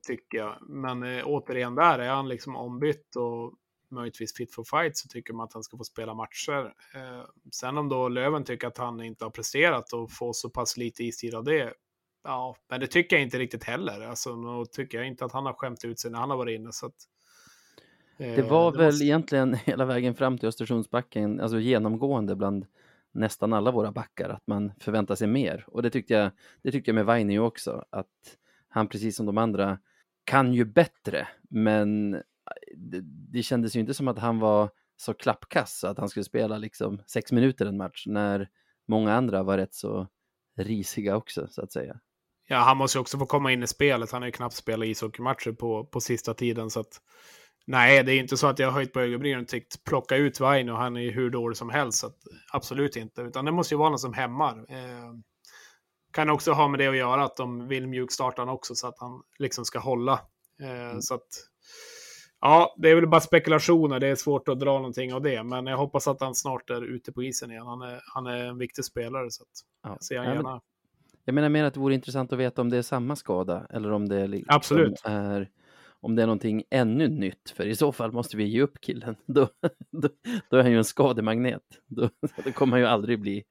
tycker 0.06 0.38
jag. 0.38 0.56
Men 0.60 1.02
eh, 1.02 1.22
återigen 1.24 1.74
där, 1.74 1.98
är 1.98 2.08
han 2.08 2.28
liksom 2.28 2.56
ombytt 2.56 3.16
och 3.16 3.54
möjligtvis 3.90 4.34
fit 4.34 4.54
for 4.54 4.64
fight 4.64 4.96
så 4.96 5.08
tycker 5.08 5.34
man 5.34 5.44
att 5.44 5.52
han 5.52 5.62
ska 5.62 5.76
få 5.76 5.84
spela 5.84 6.14
matcher. 6.14 6.74
Eh, 6.94 7.24
sen 7.52 7.78
om 7.78 7.88
då 7.88 8.08
Löven 8.08 8.44
tycker 8.44 8.66
att 8.66 8.78
han 8.78 9.02
inte 9.02 9.24
har 9.24 9.30
presterat 9.30 9.92
och 9.92 10.12
får 10.12 10.32
så 10.32 10.50
pass 10.50 10.76
lite 10.76 11.04
istid 11.04 11.34
av 11.34 11.44
det, 11.44 11.72
ja, 12.24 12.56
men 12.70 12.80
det 12.80 12.86
tycker 12.86 13.16
jag 13.16 13.22
inte 13.22 13.38
riktigt 13.38 13.64
heller. 13.64 14.00
Alltså, 14.00 14.36
då 14.36 14.66
tycker 14.66 14.98
jag 14.98 15.06
inte 15.06 15.24
att 15.24 15.32
han 15.32 15.46
har 15.46 15.52
skämt 15.52 15.84
ut 15.84 16.00
sig 16.00 16.10
när 16.10 16.18
han 16.18 16.30
har 16.30 16.36
varit 16.36 16.60
inne. 16.60 16.72
Så 16.72 16.86
att, 16.86 16.94
det 18.18 18.38
eh, 18.38 18.48
var 18.48 18.72
det 18.72 18.78
väl 18.78 18.86
måste... 18.86 19.04
egentligen 19.04 19.54
hela 19.64 19.84
vägen 19.84 20.14
fram 20.14 20.38
till 20.38 20.48
Östersundsbacken, 20.48 21.40
alltså 21.40 21.58
genomgående 21.58 22.36
bland 22.36 22.66
nästan 23.12 23.52
alla 23.52 23.70
våra 23.70 23.92
backar, 23.92 24.28
att 24.28 24.46
man 24.46 24.72
förväntar 24.80 25.14
sig 25.14 25.28
mer. 25.28 25.64
Och 25.68 25.82
det 25.82 25.90
tyckte 25.90 26.14
jag, 26.14 26.30
det 26.62 26.72
tyckte 26.72 26.88
jag 26.88 26.94
med 26.94 27.06
Vainio 27.06 27.38
också, 27.38 27.84
att 27.90 28.36
han 28.68 28.88
precis 28.88 29.16
som 29.16 29.26
de 29.26 29.38
andra 29.38 29.78
kan 30.24 30.54
ju 30.54 30.64
bättre, 30.64 31.28
men 31.50 32.14
eh, 32.14 32.20
det, 32.76 33.00
det 33.32 33.42
kändes 33.42 33.76
ju 33.76 33.80
inte 33.80 33.94
som 33.94 34.08
att 34.08 34.18
han 34.18 34.38
var 34.38 34.70
så 34.96 35.14
klappkass 35.14 35.84
att 35.84 35.98
han 35.98 36.08
skulle 36.08 36.24
spela 36.24 36.58
liksom 36.58 37.02
sex 37.06 37.32
minuter 37.32 37.66
en 37.66 37.76
match 37.76 38.06
när 38.06 38.48
många 38.88 39.14
andra 39.14 39.42
var 39.42 39.58
rätt 39.58 39.74
så 39.74 40.08
risiga 40.56 41.16
också 41.16 41.46
så 41.50 41.62
att 41.62 41.72
säga. 41.72 42.00
Ja, 42.48 42.56
han 42.58 42.76
måste 42.76 42.98
ju 42.98 43.00
också 43.00 43.18
få 43.18 43.26
komma 43.26 43.52
in 43.52 43.62
i 43.62 43.66
spelet. 43.66 44.12
Han 44.12 44.22
har 44.22 44.26
ju 44.26 44.32
knappt 44.32 44.54
spelat 44.54 44.86
ishockeymatcher 44.86 45.52
på, 45.52 45.84
på 45.84 46.00
sista 46.00 46.34
tiden 46.34 46.70
så 46.70 46.80
att 46.80 47.00
Nej, 47.68 48.04
det 48.04 48.12
är 48.12 48.18
inte 48.18 48.36
så 48.36 48.46
att 48.46 48.58
jag 48.58 48.66
har 48.66 48.72
höjt 48.72 48.92
på 48.92 49.00
ögonbrynen 49.00 49.42
och 49.42 49.48
tyckt 49.48 49.84
plocka 49.84 50.16
ut 50.16 50.40
Vaino, 50.40 50.72
och 50.72 50.78
han 50.78 50.96
är 50.96 51.00
ju 51.00 51.10
hur 51.10 51.30
dålig 51.30 51.56
som 51.56 51.70
helst. 51.70 51.98
Så 51.98 52.06
att, 52.06 52.16
absolut 52.52 52.96
inte, 52.96 53.22
utan 53.22 53.44
det 53.44 53.52
måste 53.52 53.74
ju 53.74 53.78
vara 53.78 53.88
någon 53.88 53.98
som 53.98 54.14
hämmar. 54.14 54.58
Eh, 54.68 55.12
kan 56.16 56.30
också 56.30 56.52
ha 56.52 56.68
med 56.68 56.80
det 56.80 56.86
att 56.86 56.96
göra 56.96 57.24
att 57.24 57.36
de 57.36 57.68
vill 57.68 57.86
mjukstarta 57.86 58.42
honom 58.42 58.54
också 58.54 58.74
så 58.74 58.86
att 58.86 58.98
han 58.98 59.22
liksom 59.38 59.64
ska 59.64 59.78
hålla. 59.78 60.20
Eh, 60.62 60.90
mm. 60.90 61.02
Så 61.02 61.14
att, 61.14 61.28
ja, 62.40 62.74
det 62.78 62.90
är 62.90 62.94
väl 62.94 63.08
bara 63.08 63.20
spekulationer. 63.20 64.00
Det 64.00 64.06
är 64.06 64.14
svårt 64.14 64.48
att 64.48 64.60
dra 64.60 64.72
någonting 64.72 65.14
av 65.14 65.22
det, 65.22 65.42
men 65.42 65.66
jag 65.66 65.76
hoppas 65.76 66.08
att 66.08 66.20
han 66.20 66.34
snart 66.34 66.70
är 66.70 66.82
ute 66.82 67.12
på 67.12 67.22
isen 67.22 67.50
igen. 67.50 67.66
Han 67.66 67.82
är, 67.82 68.00
han 68.14 68.26
är 68.26 68.44
en 68.44 68.58
viktig 68.58 68.84
spelare 68.84 69.30
så 69.30 69.42
att 69.42 69.48
ja. 69.82 69.90
jag 69.90 70.04
ser 70.04 70.18
han 70.18 70.34
gärna. 70.34 70.60
Jag 71.24 71.34
menar 71.34 71.48
mer 71.48 71.64
att 71.64 71.74
det 71.74 71.80
vore 71.80 71.94
intressant 71.94 72.32
att 72.32 72.38
veta 72.38 72.60
om 72.60 72.70
det 72.70 72.78
är 72.78 72.82
samma 72.82 73.16
skada 73.16 73.66
eller 73.70 73.92
om 73.92 74.08
det 74.08 74.26
liksom 74.26 74.56
Absolut. 74.56 75.02
är 75.04 75.50
om 76.00 76.16
det 76.16 76.22
är 76.22 76.26
någonting 76.26 76.62
ännu 76.70 77.08
nytt, 77.08 77.50
för 77.50 77.66
i 77.66 77.76
så 77.76 77.92
fall 77.92 78.12
måste 78.12 78.36
vi 78.36 78.44
ge 78.44 78.62
upp 78.62 78.80
killen. 78.80 79.16
Då, 79.26 79.48
då, 79.90 80.08
då 80.50 80.56
är 80.56 80.62
han 80.62 80.72
ju 80.72 80.78
en 80.78 80.84
skademagnet. 80.84 81.62
Då, 81.86 82.10
då 82.44 82.52
kommer 82.52 82.72
han 82.72 82.80
ju 82.80 82.86
aldrig 82.86 83.20
bli 83.20 83.44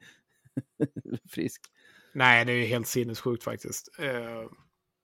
frisk. 1.30 1.62
Nej, 2.16 2.46
det 2.46 2.52
är 2.52 2.56
ju 2.56 2.66
helt 2.66 2.88
sinnessjukt 2.88 3.44
faktiskt. 3.44 4.00
Uh, 4.00 4.50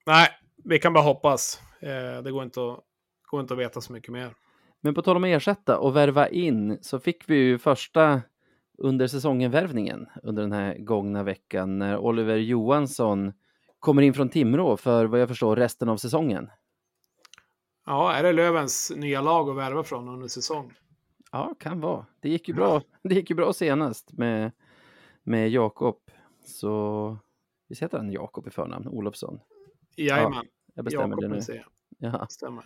nej, 0.06 0.30
vi 0.63 0.80
kan 0.80 0.93
bara 0.93 1.04
hoppas. 1.04 1.62
Uh, 1.84 2.24
det 2.24 2.32
går 2.32 2.43
inte, 2.43 2.62
att, 2.62 2.80
går 3.26 3.41
inte 3.41 3.54
att 3.54 3.60
veta 3.60 3.82
så 3.82 3.93
mycket 3.93 4.12
mer. 4.12 4.34
Men 4.82 4.93
på 4.93 5.02
tal 5.02 5.15
om 5.15 5.24
att 5.24 5.28
ersätta 5.28 5.78
och 5.78 5.95
värva 5.95 6.28
in 6.28 6.78
så 6.82 7.00
fick 7.00 7.30
vi 7.30 7.36
ju 7.36 7.58
första 7.58 8.21
under 8.78 9.08
säsongen 9.08 9.52
värvningen 9.52 10.08
under 10.24 10.41
den 10.41 10.52
här 10.52 10.78
gångna 10.78 11.24
veckan 11.24 11.80
när 11.80 11.97
Oliver 11.97 12.38
Johansson 12.38 13.34
kommer 13.80 14.02
in 14.02 14.13
från 14.13 14.30
Timrå 14.30 14.78
för 14.78 15.06
vad 15.06 15.21
jag 15.21 15.28
förstår 15.28 15.56
resten 15.56 15.89
av 15.89 15.97
säsongen. 15.97 16.50
Ja, 17.86 18.13
är 18.13 18.24
det 18.24 18.32
Lövens 18.34 18.91
nya 18.95 19.21
lag 19.21 19.50
att 19.50 19.58
värva 19.58 19.84
från 19.84 20.10
under 20.10 20.28
säsong? 20.28 20.74
Ja, 21.32 21.56
kan 21.60 21.82
vara. 21.82 22.06
Det 22.19 22.30
gick 22.30 22.47
ju 22.47 22.54
bra, 22.54 22.82
det 23.04 23.15
gick 23.15 23.30
ju 23.30 23.36
bra 23.36 23.54
senast 23.54 24.12
med, 24.13 24.52
med 25.24 25.50
Jakob. 25.50 25.95
Så, 26.51 27.17
visst 27.69 27.83
heter 27.83 27.97
han 27.97 28.11
Jakob 28.11 28.47
i 28.47 28.51
förnamn? 28.51 28.87
Olofsson? 28.87 29.39
Jajamän. 29.95 30.33
Ja, 30.43 30.49
jag 30.73 30.85
bestämmer 30.85 31.07
Jakob 31.07 31.21
det 31.21 31.27
nu. 31.27 31.35
Museum. 31.35 31.63
Ja. 31.97 32.27
Stämmer. 32.29 32.63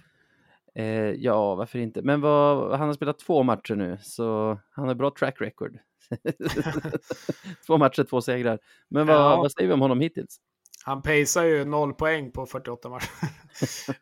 Eh, 0.76 0.86
ja, 1.12 1.56
varför 1.56 1.80
inte? 1.80 2.02
Men 2.02 2.22
vad, 2.22 2.78
han 2.80 2.88
har 2.88 2.94
spelat 2.94 3.20
två 3.20 3.44
matcher 3.44 3.76
nu, 3.76 3.98
så 4.02 4.60
han 4.72 4.88
har 4.88 4.96
bra 4.96 5.12
track 5.20 5.42
record. 5.42 5.78
två 7.68 7.78
matcher, 7.78 8.04
två 8.04 8.22
segrar. 8.22 8.60
Men 8.90 9.08
vad, 9.08 9.16
Ja. 9.16 9.38
vad 9.38 9.52
säger 9.52 9.68
vi 9.68 9.74
om 9.74 9.82
honom 9.82 10.00
hittills? 10.00 10.38
Han 10.86 11.02
pacear 11.02 11.44
ju 11.44 11.66
noll 11.66 11.94
poäng 11.94 12.32
på 12.32 12.46
48 12.46 12.90
matcher. 12.90 13.10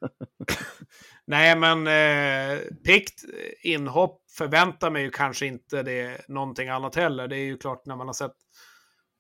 Nej, 1.26 1.56
men 1.60 1.88
eh, 1.88 2.60
pikt 2.86 3.22
inhopp 3.64 4.24
förväntar 4.38 4.90
mig 4.92 5.04
ju 5.04 5.12
kanske 5.12 5.46
inte 5.46 5.84
det 5.84 6.28
någonting 6.28 6.70
annat 6.70 6.96
heller. 6.96 7.28
Det 7.28 7.36
är 7.38 7.46
ju 7.46 7.58
klart 7.58 7.86
när 7.86 7.96
man 7.96 8.08
har 8.08 8.14
sett 8.14 8.36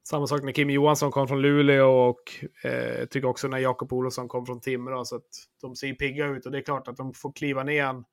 samma 0.03 0.27
sak 0.27 0.43
när 0.43 0.51
Kim 0.51 0.69
Johansson 0.69 1.11
kom 1.11 1.27
från 1.27 1.41
Luleå 1.41 1.89
och 1.89 2.45
eh, 2.69 3.05
tycker 3.05 3.27
också 3.27 3.47
när 3.47 3.57
Jakob 3.57 3.93
Olofsson 3.93 4.27
kom 4.27 4.45
från 4.45 4.61
Timrå. 4.61 5.05
Så 5.05 5.15
att 5.15 5.29
de 5.61 5.75
ser 5.75 5.93
pigga 5.93 6.25
ut 6.25 6.45
och 6.45 6.51
det 6.51 6.57
är 6.57 6.61
klart 6.61 6.87
att 6.87 6.97
de 6.97 7.13
får 7.13 7.31
kliva 7.31 7.63
ner 7.63 7.83
en, 7.83 8.03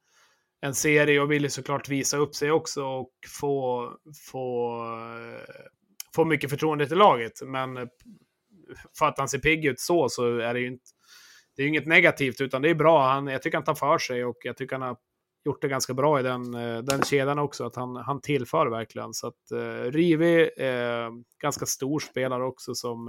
en 0.60 0.74
serie 0.74 1.20
och 1.20 1.30
vill 1.30 1.42
ju 1.42 1.50
såklart 1.50 1.88
visa 1.88 2.16
upp 2.16 2.34
sig 2.34 2.50
också 2.50 2.84
och 2.84 3.12
få, 3.40 3.88
få, 4.30 4.76
eh, 4.84 5.54
få 6.14 6.24
mycket 6.24 6.50
förtroende 6.50 6.88
till 6.88 6.98
laget. 6.98 7.32
Men 7.42 7.76
eh, 7.76 7.86
för 8.98 9.06
att 9.06 9.18
han 9.18 9.28
ser 9.28 9.38
pigg 9.38 9.64
ut 9.64 9.80
så, 9.80 10.08
så 10.08 10.38
är 10.38 10.54
det 10.54 10.60
ju 10.60 10.66
inte 10.66 10.90
det 11.56 11.62
är 11.62 11.64
ju 11.64 11.68
inget 11.68 11.86
negativt, 11.86 12.40
utan 12.40 12.62
det 12.62 12.70
är 12.70 12.74
bra. 12.74 13.08
Han, 13.08 13.26
jag 13.26 13.42
tycker 13.42 13.58
han 13.58 13.64
tar 13.64 13.74
för 13.74 13.98
sig 13.98 14.24
och 14.24 14.36
jag 14.40 14.56
tycker 14.56 14.76
han 14.76 14.88
har 14.88 14.96
gjort 15.44 15.62
det 15.62 15.68
ganska 15.68 15.94
bra 15.94 16.20
i 16.20 16.22
den, 16.22 16.54
eh, 16.54 16.78
den 16.78 17.02
kedjan 17.02 17.38
också. 17.38 17.64
Att 17.66 17.76
han, 17.76 17.96
han 17.96 18.20
tillför 18.20 18.66
verkligen. 18.66 19.14
Så 19.14 19.26
att 19.26 19.50
eh, 19.52 19.90
Rivi, 19.90 20.50
eh, 20.56 21.10
ganska 21.42 21.66
stor 21.66 22.00
spelare 22.00 22.44
också 22.44 22.74
som, 22.74 23.08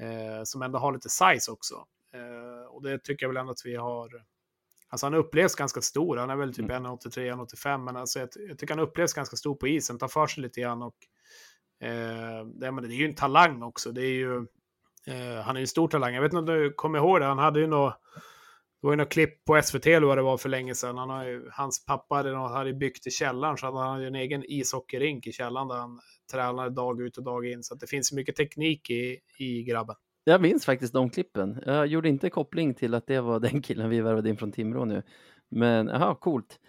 eh, 0.00 0.42
som 0.44 0.62
ändå 0.62 0.78
har 0.78 0.92
lite 0.92 1.08
size 1.08 1.50
också. 1.50 1.74
Eh, 2.14 2.66
och 2.68 2.82
det 2.82 2.98
tycker 2.98 3.24
jag 3.26 3.28
väl 3.28 3.36
ändå 3.36 3.52
att 3.52 3.64
vi 3.64 3.76
har. 3.76 4.08
Alltså 4.88 5.06
han 5.06 5.14
upplevs 5.14 5.54
ganska 5.54 5.80
stor. 5.80 6.16
Han 6.16 6.30
är 6.30 6.36
väl 6.36 6.54
typ 6.54 6.70
1,83, 6.70 7.32
1,85. 7.32 7.84
Men 7.84 7.96
alltså 7.96 8.18
jag, 8.18 8.28
jag 8.48 8.58
tycker 8.58 8.74
han 8.74 8.84
upplevs 8.84 9.12
ganska 9.12 9.36
stor 9.36 9.54
på 9.54 9.68
isen. 9.68 9.98
Tar 9.98 10.08
för 10.08 10.26
sig 10.26 10.42
lite 10.42 10.60
grann 10.60 10.82
och 10.82 10.96
eh, 11.88 12.46
det, 12.46 12.72
men 12.72 12.88
det 12.88 12.94
är 12.94 12.96
ju 12.98 13.06
en 13.06 13.14
talang 13.14 13.62
också. 13.62 13.92
Det 13.92 14.02
är 14.02 14.14
ju 14.14 14.46
han 15.44 15.56
är 15.56 15.60
ju 15.60 15.64
en 15.64 15.68
stor 15.68 15.88
talang. 15.88 16.14
Jag 16.14 16.22
vet 16.22 16.32
inte 16.32 16.52
om 16.52 16.58
du 16.58 16.72
kommer 16.72 16.98
ihåg 16.98 17.20
det. 17.20 17.26
Han 17.26 17.38
hade 17.38 17.60
ju 17.60 17.66
något, 17.66 17.94
det 18.82 18.86
var 18.86 18.92
ju 18.92 18.96
något 18.96 19.12
klipp 19.12 19.44
på 19.44 19.62
SVT 19.62 19.86
eller 19.86 20.06
vad 20.06 20.18
det 20.18 20.22
var 20.22 20.36
för 20.36 20.48
länge 20.48 20.74
sedan. 20.74 20.98
Han 20.98 21.10
har 21.10 21.24
ju, 21.24 21.48
hans 21.52 21.84
pappa 21.86 22.14
hade, 22.14 22.36
hade 22.36 22.74
byggt 22.74 23.06
i 23.06 23.10
källaren 23.10 23.56
så 23.56 23.66
han 23.66 23.76
hade 23.76 24.02
ju 24.02 24.06
en 24.06 24.14
egen 24.14 24.44
ishockeyrink 24.46 25.26
i 25.26 25.32
källaren 25.32 25.68
där 25.68 25.76
han 25.76 26.00
tränade 26.32 26.70
dag 26.70 27.00
ut 27.00 27.16
och 27.16 27.24
dag 27.24 27.46
in. 27.46 27.62
Så 27.62 27.74
att 27.74 27.80
det 27.80 27.86
finns 27.86 28.12
mycket 28.12 28.36
teknik 28.36 28.90
i, 28.90 29.18
i 29.38 29.62
grabben. 29.62 29.96
Jag 30.24 30.40
minns 30.40 30.64
faktiskt 30.64 30.92
de 30.92 31.10
klippen. 31.10 31.62
Jag 31.66 31.86
gjorde 31.86 32.08
inte 32.08 32.30
koppling 32.30 32.74
till 32.74 32.94
att 32.94 33.06
det 33.06 33.20
var 33.20 33.40
den 33.50 33.62
killen 33.62 33.90
vi 33.90 34.00
värvade 34.00 34.28
in 34.28 34.36
från 34.36 34.52
Timrå 34.52 34.84
nu. 34.84 35.02
Men 35.50 35.88
aha, 35.88 36.14
coolt. 36.14 36.60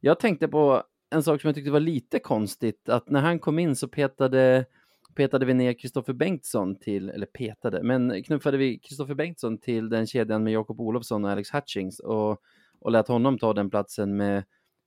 Jag 0.00 0.20
tänkte 0.20 0.48
på 0.48 0.82
en 1.14 1.22
sak 1.22 1.40
som 1.40 1.48
jag 1.48 1.54
tyckte 1.54 1.70
var 1.70 1.80
lite 1.80 2.18
konstigt, 2.18 2.88
att 2.88 3.10
när 3.10 3.20
han 3.20 3.38
kom 3.38 3.58
in 3.58 3.76
så 3.76 3.88
petade 3.88 4.64
petade 5.14 5.46
vi 5.46 5.54
ner 5.54 5.72
Kristoffer 5.72 6.12
Bengtsson 6.12 6.78
till, 6.78 7.10
eller 7.10 7.26
petade, 7.26 7.82
men 7.82 8.22
knuffade 8.22 8.56
vi 8.56 8.78
Kristoffer 8.78 9.14
Bengtsson 9.14 9.58
till 9.58 9.88
den 9.88 10.06
kedjan 10.06 10.44
med 10.44 10.52
Jakob 10.52 10.80
Olofsson 10.80 11.24
och 11.24 11.30
Alex 11.30 11.54
Hutchings 11.54 12.00
och, 12.00 12.38
och 12.78 12.92
lät 12.92 13.08
honom 13.08 13.38
ta 13.38 13.52
den 13.52 13.70
platsen 13.70 14.16
med 14.16 14.44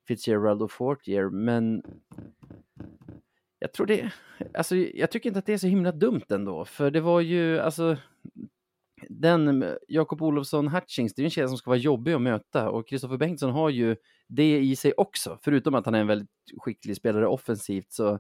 Fitzgerald 0.08 0.62
och 0.62 0.72
Fortier, 0.72 1.30
men 1.30 1.84
jag 3.60 3.74
tror 3.74 3.88
det, 3.88 4.12
alltså 4.54 4.76
jag 4.76 5.12
tycker 5.12 5.30
inte 5.30 5.40
att 5.40 5.46
det 5.46 5.54
är 5.54 5.58
så 5.58 5.68
himla 5.68 5.92
dumt 5.92 6.26
ändå, 6.30 6.66
för 6.66 6.92
det 6.92 7.02
var 7.02 7.22
ju, 7.22 7.60
alltså 7.60 7.98
den 9.10 9.66
Jakob 9.88 10.22
Olofsson 10.22 10.68
Hutchings, 10.68 11.14
det 11.14 11.20
är 11.20 11.24
ju 11.24 11.28
en 11.28 11.32
kedja 11.32 11.48
som 11.48 11.58
ska 11.58 11.70
vara 11.70 11.80
jobbig 11.80 12.14
att 12.14 12.22
möta 12.22 12.70
och 12.70 12.88
Kristoffer 12.88 13.18
Bengtsson 13.18 13.52
har 13.52 13.70
ju 13.70 13.96
det 14.28 14.60
i 14.60 14.76
sig 14.76 14.94
också, 14.98 15.40
förutom 15.42 15.76
att 15.76 15.86
han 15.86 15.96
är 15.96 16.00
en 16.00 16.08
väldigt 16.08 16.30
skicklig 16.58 16.96
spelare 16.96 17.28
offensivt 17.28 17.92
så 17.92 18.20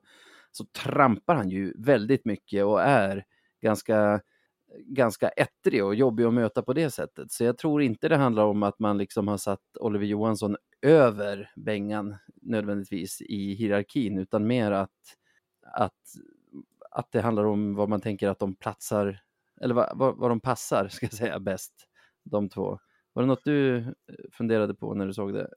så 0.55 0.65
trampar 0.65 1.35
han 1.35 1.49
ju 1.49 1.73
väldigt 1.77 2.25
mycket 2.25 2.65
och 2.65 2.81
är 2.81 3.25
ganska, 3.61 4.21
ganska 4.79 5.29
ettrig 5.29 5.85
och 5.85 5.95
jobbig 5.95 6.23
att 6.23 6.33
möta 6.33 6.61
på 6.61 6.73
det 6.73 6.91
sättet. 6.91 7.31
Så 7.31 7.43
jag 7.43 7.57
tror 7.57 7.81
inte 7.81 8.09
det 8.09 8.17
handlar 8.17 8.45
om 8.45 8.63
att 8.63 8.79
man 8.79 8.97
liksom 8.97 9.27
har 9.27 9.37
satt 9.37 9.77
Oliver 9.79 10.05
Johansson 10.05 10.57
över 10.81 11.51
Bengan 11.55 12.15
nödvändigtvis 12.41 13.21
i 13.21 13.53
hierarkin, 13.53 14.17
utan 14.17 14.47
mer 14.47 14.71
att, 14.71 14.89
att, 15.73 16.01
att 16.91 17.11
det 17.11 17.21
handlar 17.21 17.43
om 17.43 17.75
vad 17.75 17.89
man 17.89 18.01
tänker 18.01 18.29
att 18.29 18.39
de 18.39 18.55
platsar, 18.55 19.19
eller 19.61 19.75
vad, 19.75 19.97
vad, 19.97 20.17
vad 20.17 20.31
de 20.31 20.39
passar, 20.39 20.87
ska 20.91 21.05
jag 21.05 21.13
säga, 21.13 21.39
bäst, 21.39 21.73
de 22.23 22.49
två. 22.49 22.79
Var 23.13 23.23
det 23.23 23.27
något 23.27 23.45
du 23.45 23.77
eh, 23.77 23.83
funderade 24.31 24.73
på 24.73 24.93
när 24.93 25.05
du 25.05 25.13
såg 25.13 25.33
det? 25.33 25.49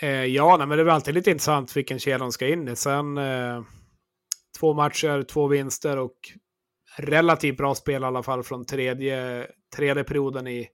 Eh, 0.00 0.24
ja, 0.24 0.56
nej, 0.56 0.66
men 0.66 0.78
det 0.78 0.84
är 0.84 0.88
alltid 0.88 1.14
lite 1.14 1.30
intressant 1.30 1.76
vilken 1.76 1.98
kedja 1.98 2.18
de 2.18 2.32
ska 2.32 2.48
in 2.48 2.68
i. 2.68 2.76
Sen 2.76 3.18
eh, 3.18 3.62
två 4.60 4.74
matcher, 4.74 5.22
två 5.22 5.46
vinster 5.46 5.98
och 5.98 6.16
relativt 6.98 7.56
bra 7.56 7.74
spel 7.74 8.02
i 8.02 8.06
alla 8.06 8.22
fall 8.22 8.42
från 8.42 8.64
tredje, 8.64 9.46
tredje 9.76 10.04
perioden 10.04 10.46
i 10.46 10.68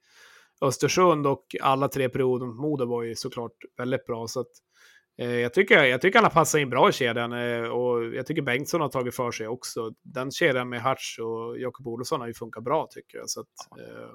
Östersund 0.60 1.26
och 1.26 1.46
alla 1.60 1.88
tre 1.88 2.08
perioder 2.08 2.46
mot 2.46 2.56
Modo 2.56 2.86
var 2.86 3.02
ju 3.02 3.14
såklart 3.14 3.52
väldigt 3.76 4.06
bra. 4.06 4.26
Så 4.26 4.40
att, 4.40 4.50
eh, 5.18 5.34
jag, 5.34 5.54
tycker, 5.54 5.84
jag 5.84 6.00
tycker 6.00 6.18
han 6.18 6.24
har 6.24 6.30
passat 6.30 6.60
in 6.60 6.70
bra 6.70 6.88
i 6.88 6.92
kedjan 6.92 7.32
eh, 7.32 7.62
och 7.62 8.04
jag 8.04 8.26
tycker 8.26 8.42
Bengtsson 8.42 8.80
har 8.80 8.88
tagit 8.88 9.16
för 9.16 9.30
sig 9.30 9.48
också. 9.48 9.92
Den 10.02 10.30
kedjan 10.30 10.68
med 10.68 10.82
Hutch 10.82 11.18
och 11.18 11.58
Jakob 11.58 11.86
Olofsson 11.86 12.20
har 12.20 12.28
ju 12.28 12.34
funkat 12.34 12.64
bra 12.64 12.88
tycker 12.90 13.18
jag. 13.18 13.30
Så 13.30 13.40
att, 13.40 13.80
eh, 13.80 14.10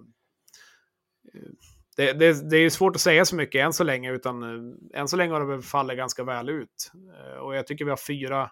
det, 1.98 2.14
det, 2.14 2.50
det, 2.50 2.58
är 2.58 2.62
ju 2.62 2.70
svårt 2.70 2.96
att 2.96 3.02
säga 3.02 3.26
så 3.26 3.36
mycket 3.36 3.66
än 3.66 3.74
så 3.74 3.84
länge, 3.84 4.12
utan 4.12 4.44
eh, 4.44 5.02
än 5.02 5.08
så 5.08 5.18
länge 5.18 5.34
har 5.34 5.40
det 5.40 5.46
väl 5.46 5.62
fallit 5.62 5.98
ganska 5.98 6.24
väl 6.24 6.50
ut. 6.50 6.92
Eh, 7.18 7.38
och 7.38 7.56
jag 7.56 7.68
tycker 7.68 7.86
vi 7.86 7.92
har 7.92 7.98
fyra 7.98 8.50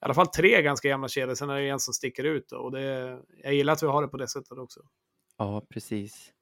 i 0.00 0.04
alla 0.04 0.14
fall 0.14 0.26
tre 0.26 0.62
ganska 0.62 0.88
jämna 0.88 1.08
kedjor. 1.08 1.34
Sen 1.34 1.50
är 1.50 1.60
det 1.60 1.68
en 1.68 1.80
som 1.80 1.94
sticker 1.94 2.24
ut. 2.24 2.52
Och 2.52 2.72
det, 2.72 3.18
jag 3.42 3.54
gillar 3.54 3.72
att 3.72 3.82
vi 3.82 3.86
har 3.86 4.02
det 4.02 4.08
på 4.08 4.16
det 4.16 4.28
sättet 4.28 4.58
också. 4.58 4.80
Ja, 5.38 5.66
precis. 5.70 6.32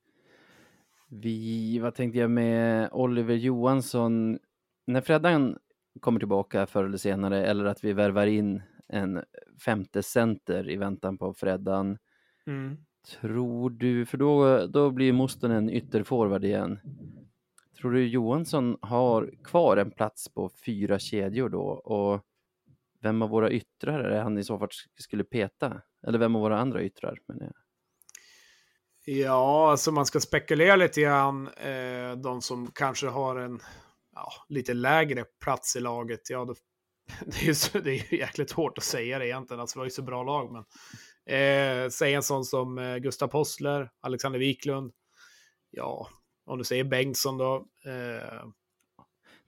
Vi, 1.08 1.78
vad 1.78 1.94
tänkte 1.94 2.18
jag 2.18 2.30
med 2.30 2.88
Oliver 2.92 3.34
Johansson? 3.34 4.38
När 4.86 5.00
Freddan 5.00 5.58
kommer 6.00 6.20
tillbaka 6.20 6.66
förr 6.66 6.84
eller 6.84 6.98
senare, 6.98 7.46
eller 7.46 7.64
att 7.64 7.84
vi 7.84 7.92
värvar 7.92 8.26
in 8.26 8.62
en 8.88 9.24
femte 9.64 10.02
center 10.02 10.70
i 10.70 10.76
väntan 10.76 11.18
på 11.18 11.34
Freddan. 11.34 11.98
Mm. 12.46 12.76
Tror 13.20 13.70
du, 13.70 14.06
för 14.06 14.18
då, 14.18 14.66
då 14.66 14.90
blir 14.90 15.12
Mosten 15.12 15.50
en 15.50 15.70
ytterforward 15.70 16.44
igen. 16.44 16.78
Tror 17.80 17.92
du 17.92 18.06
Johansson 18.06 18.76
har 18.80 19.30
kvar 19.44 19.76
en 19.76 19.90
plats 19.90 20.28
på 20.28 20.50
fyra 20.66 20.98
kedjor 20.98 21.48
då? 21.48 21.64
Och 21.64 22.24
vem 23.04 23.22
av 23.22 23.30
våra 23.30 23.50
yttrar 23.50 24.00
är 24.00 24.10
det 24.10 24.20
han 24.20 24.38
i 24.38 24.44
så 24.44 24.58
fall 24.58 24.68
skulle 25.00 25.24
peta? 25.24 25.82
Eller 26.06 26.18
vem 26.18 26.36
av 26.36 26.42
våra 26.42 26.58
andra 26.58 26.82
yttrar? 26.82 27.18
Men 27.28 27.38
jag. 27.40 27.52
Ja, 29.06 29.70
alltså 29.70 29.92
man 29.92 30.06
ska 30.06 30.20
spekulera 30.20 30.76
lite 30.76 31.00
grann. 31.00 31.48
Eh, 31.48 32.12
de 32.12 32.42
som 32.42 32.70
kanske 32.74 33.06
har 33.06 33.36
en 33.36 33.60
ja, 34.14 34.32
lite 34.48 34.74
lägre 34.74 35.24
plats 35.40 35.76
i 35.76 35.80
laget. 35.80 36.30
Ja, 36.30 36.44
det, 36.44 36.54
det, 37.26 37.42
är 37.42 37.46
ju 37.46 37.54
så, 37.54 37.78
det 37.78 37.90
är 37.90 38.12
ju 38.12 38.18
jäkligt 38.18 38.52
hårt 38.52 38.78
att 38.78 38.84
säga 38.84 39.18
det 39.18 39.26
egentligen. 39.26 39.60
Alltså, 39.60 39.78
vi 39.78 39.80
har 39.80 39.86
ju 39.86 39.90
så 39.90 40.02
bra 40.02 40.22
lag. 40.22 40.52
Men, 40.52 40.64
eh, 41.36 41.88
säg 41.88 42.14
en 42.14 42.22
sån 42.22 42.44
som 42.44 42.78
eh, 42.78 42.96
Gustav 42.96 43.28
Postler, 43.28 43.90
Alexander 44.00 44.38
Wiklund. 44.38 44.92
Ja, 45.70 46.08
om 46.46 46.58
du 46.58 46.64
säger 46.64 46.84
Bengtsson 46.84 47.38
då. 47.38 47.66
Eh, 47.86 48.44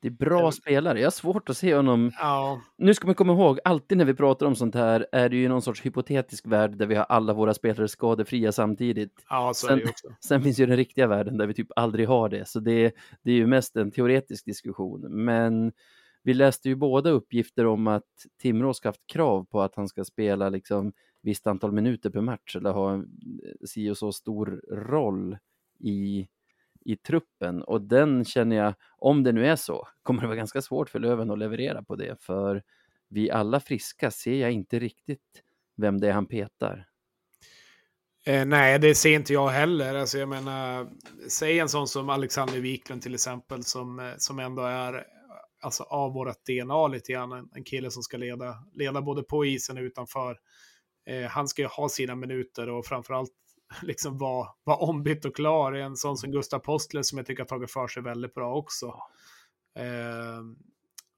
det 0.01 0.09
är 0.09 0.13
bra 0.13 0.53
spelare. 0.53 1.01
Jag 1.01 1.07
har 1.07 1.11
svårt 1.11 1.49
att 1.49 1.57
se 1.57 1.75
honom. 1.75 2.13
Ja. 2.19 2.61
Nu 2.79 2.95
ska 2.95 3.07
man 3.07 3.15
komma 3.15 3.33
ihåg, 3.33 3.59
alltid 3.65 3.99
när 3.99 4.05
vi 4.05 4.15
pratar 4.15 4.47
om 4.47 4.57
sånt 4.57 4.75
här 4.75 5.07
är 5.13 5.29
det 5.29 5.37
ju 5.37 5.49
någon 5.49 5.63
sorts 5.63 5.87
hypotetisk 5.87 6.47
värld 6.47 6.77
där 6.77 6.87
vi 6.87 6.95
har 6.95 7.05
alla 7.05 7.33
våra 7.33 7.55
spelare 7.55 7.89
skadefria 7.89 8.53
samtidigt. 8.53 9.25
Ja, 9.29 9.53
så 9.55 9.67
sen, 9.67 9.79
är 9.79 9.83
det 9.83 9.89
också. 9.89 10.09
sen 10.21 10.43
finns 10.43 10.59
ju 10.59 10.67
den 10.67 10.77
riktiga 10.77 11.07
världen 11.07 11.37
där 11.37 11.47
vi 11.47 11.55
typ 11.55 11.69
aldrig 11.77 12.09
har 12.09 12.29
det, 12.29 12.49
så 12.49 12.61
det, 12.61 12.95
det 13.23 13.31
är 13.31 13.37
ju 13.37 13.47
mest 13.47 13.77
en 13.77 13.91
teoretisk 13.91 14.45
diskussion. 14.45 15.25
Men 15.25 15.73
vi 16.23 16.35
läste 16.35 16.69
ju 16.69 16.75
båda 16.75 17.11
uppgifter 17.11 17.67
om 17.67 17.87
att 17.87 18.05
Timrå 18.43 18.75
ska 18.75 18.89
haft 18.89 19.07
krav 19.07 19.45
på 19.45 19.61
att 19.61 19.77
han 19.77 19.89
ska 19.89 20.05
spela 20.05 20.49
liksom 20.49 20.93
visst 21.23 21.47
antal 21.47 21.73
minuter 21.73 22.11
per 22.11 22.21
match 22.21 22.57
eller 22.57 22.73
ha 22.73 22.93
en 22.93 23.09
si 23.65 23.91
och 23.91 23.99
så 23.99 24.13
stor 24.13 24.61
roll 24.71 25.39
i 25.81 26.29
i 26.87 26.97
truppen 26.97 27.63
och 27.63 27.83
den 27.83 28.25
känner 28.25 28.57
jag, 28.57 28.75
om 28.99 29.23
det 29.23 29.33
nu 29.33 29.47
är 29.47 29.57
så, 29.57 29.89
kommer 30.03 30.21
det 30.21 30.27
vara 30.27 30.37
ganska 30.37 30.63
svårt 30.63 30.91
för 30.91 30.99
Löven 30.99 31.31
att 31.31 31.39
leverera 31.39 31.83
på 31.83 31.97
det 31.97 32.17
för 32.21 32.63
vi 33.09 33.31
alla 33.31 33.61
friska 33.61 34.11
ser 34.11 34.35
jag 34.35 34.53
inte 34.53 34.79
riktigt 34.79 35.43
vem 35.77 36.01
det 36.01 36.09
är 36.09 36.13
han 36.13 36.27
petar. 36.27 36.89
Eh, 38.27 38.45
nej, 38.45 38.79
det 38.79 38.95
ser 38.95 39.15
inte 39.15 39.33
jag 39.33 39.49
heller. 39.49 39.95
Alltså, 39.95 40.19
jag 40.19 40.29
menar, 40.29 40.89
säg 41.29 41.59
en 41.59 41.69
sån 41.69 41.89
som 41.89 42.11
Alexander 42.11 42.61
Wiklund 42.61 43.03
till 43.03 43.15
exempel, 43.15 43.65
som, 43.65 43.99
eh, 43.99 44.13
som 44.19 44.39
ändå 44.39 44.63
är 44.63 45.05
alltså, 45.61 45.83
av 45.83 46.13
vårt 46.13 46.47
DNA 46.47 46.89
lite 46.89 47.13
grann. 47.13 47.33
En, 47.33 47.49
en 47.55 47.65
kille 47.65 47.91
som 47.91 48.03
ska 48.03 48.17
leda, 48.17 48.55
leda 48.75 49.03
både 49.03 49.23
på 49.23 49.45
isen 49.45 49.77
och 49.77 49.83
utanför. 49.83 50.39
Eh, 51.07 51.27
han 51.31 51.49
ska 51.49 51.63
ju 51.63 51.69
ha 51.69 51.89
sina 51.89 52.15
minuter 52.15 52.69
och 52.69 52.87
framförallt 52.87 53.33
liksom 53.83 54.19
vara 54.19 54.49
var 54.65 54.83
ombytt 54.83 55.25
och 55.25 55.37
klar. 55.37 55.73
En 55.73 55.97
sån 55.97 56.17
som 56.17 56.31
Gustav 56.31 56.59
Postler 56.59 57.03
som 57.03 57.19
jag 57.19 57.27
tycker 57.27 57.43
har 57.43 57.49
tagit 57.49 57.73
för 57.73 57.89
sig 57.89 58.03
väldigt 58.03 58.35
bra 58.35 58.55
också. 58.55 58.87
Eh, 59.79 60.43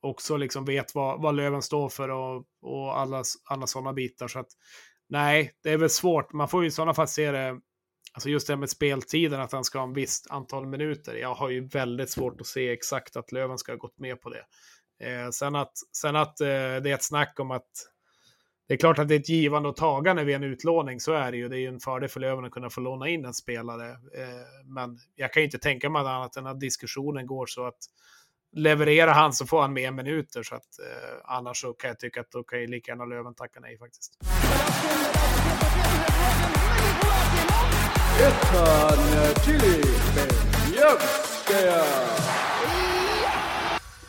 också 0.00 0.36
liksom 0.36 0.64
vet 0.64 0.94
vad, 0.94 1.22
vad 1.22 1.34
Löven 1.34 1.62
står 1.62 1.88
för 1.88 2.08
och, 2.08 2.44
och 2.62 2.98
alla, 2.98 3.22
alla 3.44 3.66
sådana 3.66 3.92
bitar. 3.92 4.28
Så 4.28 4.38
att 4.38 4.48
nej, 5.08 5.52
det 5.62 5.70
är 5.70 5.78
väl 5.78 5.90
svårt. 5.90 6.32
Man 6.32 6.48
får 6.48 6.62
ju 6.62 6.68
i 6.68 6.70
sådana 6.70 6.94
fall 6.94 7.08
se 7.08 7.30
det, 7.30 7.60
alltså 8.12 8.28
just 8.28 8.46
det 8.46 8.56
med 8.56 8.70
speltiden, 8.70 9.40
att 9.40 9.52
han 9.52 9.64
ska 9.64 9.78
ha 9.78 9.86
en 9.86 9.94
visst 9.94 10.30
antal 10.30 10.66
minuter. 10.66 11.14
Jag 11.14 11.34
har 11.34 11.50
ju 11.50 11.68
väldigt 11.68 12.10
svårt 12.10 12.40
att 12.40 12.46
se 12.46 12.72
exakt 12.72 13.16
att 13.16 13.32
Löven 13.32 13.58
ska 13.58 13.72
ha 13.72 13.76
gått 13.76 13.98
med 13.98 14.20
på 14.20 14.30
det. 14.30 14.44
Eh, 15.00 15.30
sen 15.30 15.56
att, 15.56 15.72
sen 15.96 16.16
att 16.16 16.40
eh, 16.40 16.46
det 16.46 16.90
är 16.90 16.94
ett 16.94 17.04
snack 17.04 17.40
om 17.40 17.50
att 17.50 17.70
det 18.68 18.74
är 18.74 18.78
klart 18.78 18.98
att 18.98 19.08
det 19.08 19.14
är 19.14 19.18
ett 19.18 19.28
givande 19.28 19.68
och 19.68 19.76
tagande 19.76 20.24
vid 20.24 20.34
en 20.34 20.44
utlåning, 20.44 21.00
så 21.00 21.12
är 21.12 21.30
det 21.30 21.36
ju. 21.36 21.48
Det 21.48 21.56
är 21.56 21.60
ju 21.60 21.68
en 21.68 21.80
fördel 21.80 22.08
för 22.08 22.20
Löven 22.20 22.44
att 22.44 22.50
kunna 22.50 22.70
få 22.70 22.80
låna 22.80 23.08
in 23.08 23.24
en 23.24 23.34
spelare. 23.34 23.90
Eh, 23.90 24.64
men 24.64 24.98
jag 25.14 25.32
kan 25.32 25.40
ju 25.40 25.44
inte 25.44 25.58
tänka 25.58 25.90
mig 25.90 26.00
annat 26.00 26.36
än 26.36 26.46
att 26.46 26.60
diskussionen 26.60 27.26
går 27.26 27.46
så 27.46 27.66
att 27.66 27.78
levererar 28.52 29.12
han 29.12 29.32
så 29.32 29.46
får 29.46 29.62
han 29.62 29.72
mer 29.72 29.90
minuter. 29.90 30.42
Så 30.42 30.54
att, 30.54 30.78
eh, 30.78 31.18
annars 31.24 31.60
så 31.60 31.72
kan 31.72 31.88
jag 31.88 31.98
tycka 31.98 32.20
att 32.20 32.30
då 32.30 32.42
kan 32.42 32.60
ju 32.60 32.66
lika 32.66 32.92
gärna 32.92 33.04
Löven 33.04 33.34
tacka 33.34 33.60
nej 33.60 33.78
faktiskt. 33.78 34.18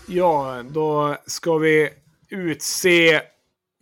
Ja, 0.07 0.63
då 0.69 1.17
ska 1.25 1.57
vi 1.57 1.89
utse 2.29 3.21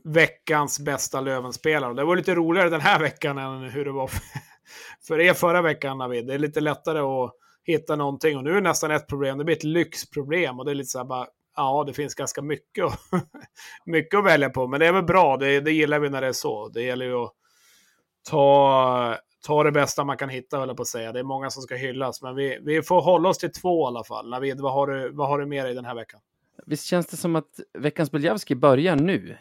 veckans 0.08 0.80
bästa 0.80 1.22
Lövenspelare. 1.22 1.94
Det 1.94 2.04
var 2.04 2.16
lite 2.16 2.36
roligare 2.36 2.70
den 2.70 2.82
här 2.82 3.00
veckan 3.00 3.38
än 3.38 3.70
hur 3.70 3.86
det 3.86 3.92
var 3.92 4.12
för 5.08 5.20
er 5.20 5.34
förra 5.34 5.62
veckan, 5.62 5.98
Navid. 5.98 6.28
Det 6.28 6.34
är 6.34 6.40
lite 6.40 6.60
lättare 6.60 7.00
att 7.00 7.34
hitta 7.64 7.96
någonting 7.96 8.38
och 8.38 8.44
nu 8.44 8.50
är 8.50 8.56
det 8.56 8.62
nästan 8.62 8.92
ett 8.92 9.08
problem. 9.08 9.38
Det 9.38 9.44
blir 9.44 9.56
ett 9.56 9.64
lyxproblem 9.64 10.60
och 10.60 10.66
det 10.66 10.72
är 10.72 10.76
lite 10.76 10.90
så 10.90 10.98
här 10.98 11.06
bara, 11.06 11.28
ja, 11.56 11.84
det 11.88 11.94
finns 11.94 12.16
ganska 12.16 12.42
mycket, 12.42 12.86
att, 12.86 13.00
mycket 13.86 14.18
att 14.18 14.26
välja 14.26 14.50
på. 14.50 14.68
Men 14.68 14.80
det 14.80 14.88
är 14.88 14.94
väl 14.94 15.04
bra, 15.04 15.38
det, 15.38 15.60
det 15.60 15.72
gillar 15.72 16.00
vi 16.00 16.10
när 16.10 16.22
det 16.22 16.28
är 16.28 16.34
så. 16.34 16.70
Det 16.70 16.82
gäller 16.82 17.06
ju 17.06 17.24
att 17.24 17.34
ta, 18.30 19.18
ta 19.48 19.64
det 19.64 19.72
bästa 19.72 20.04
man 20.04 20.18
kan 20.18 20.30
hitta, 20.30 20.58
höll 20.58 20.76
på 20.76 20.82
att 20.82 20.88
säga. 20.88 21.12
Det 21.12 21.20
är 21.20 21.24
många 21.24 21.50
som 21.50 21.62
ska 21.64 21.76
hyllas, 21.76 22.22
men 22.22 22.36
vi, 22.36 22.60
vi 22.62 22.82
får 22.82 23.02
hålla 23.02 23.30
oss 23.30 23.38
till 23.38 23.52
två 23.52 23.86
i 23.86 23.88
alla 23.88 24.04
fall. 24.04 24.30
Navid, 24.30 24.62
vad 24.62 24.74
har 24.74 24.88
du, 24.88 25.12
vad 25.12 25.28
har 25.28 25.40
du 25.40 25.46
med 25.46 25.66
dig 25.66 25.74
den 25.74 25.86
här 25.86 25.96
veckan? 25.96 26.20
Visst 26.66 26.86
känns 26.86 27.08
det 27.08 27.18
som 27.18 27.36
att 27.36 27.60
veckans 27.74 28.12
Beljavski 28.12 28.56
börjar 28.56 28.96
nu? 28.96 29.38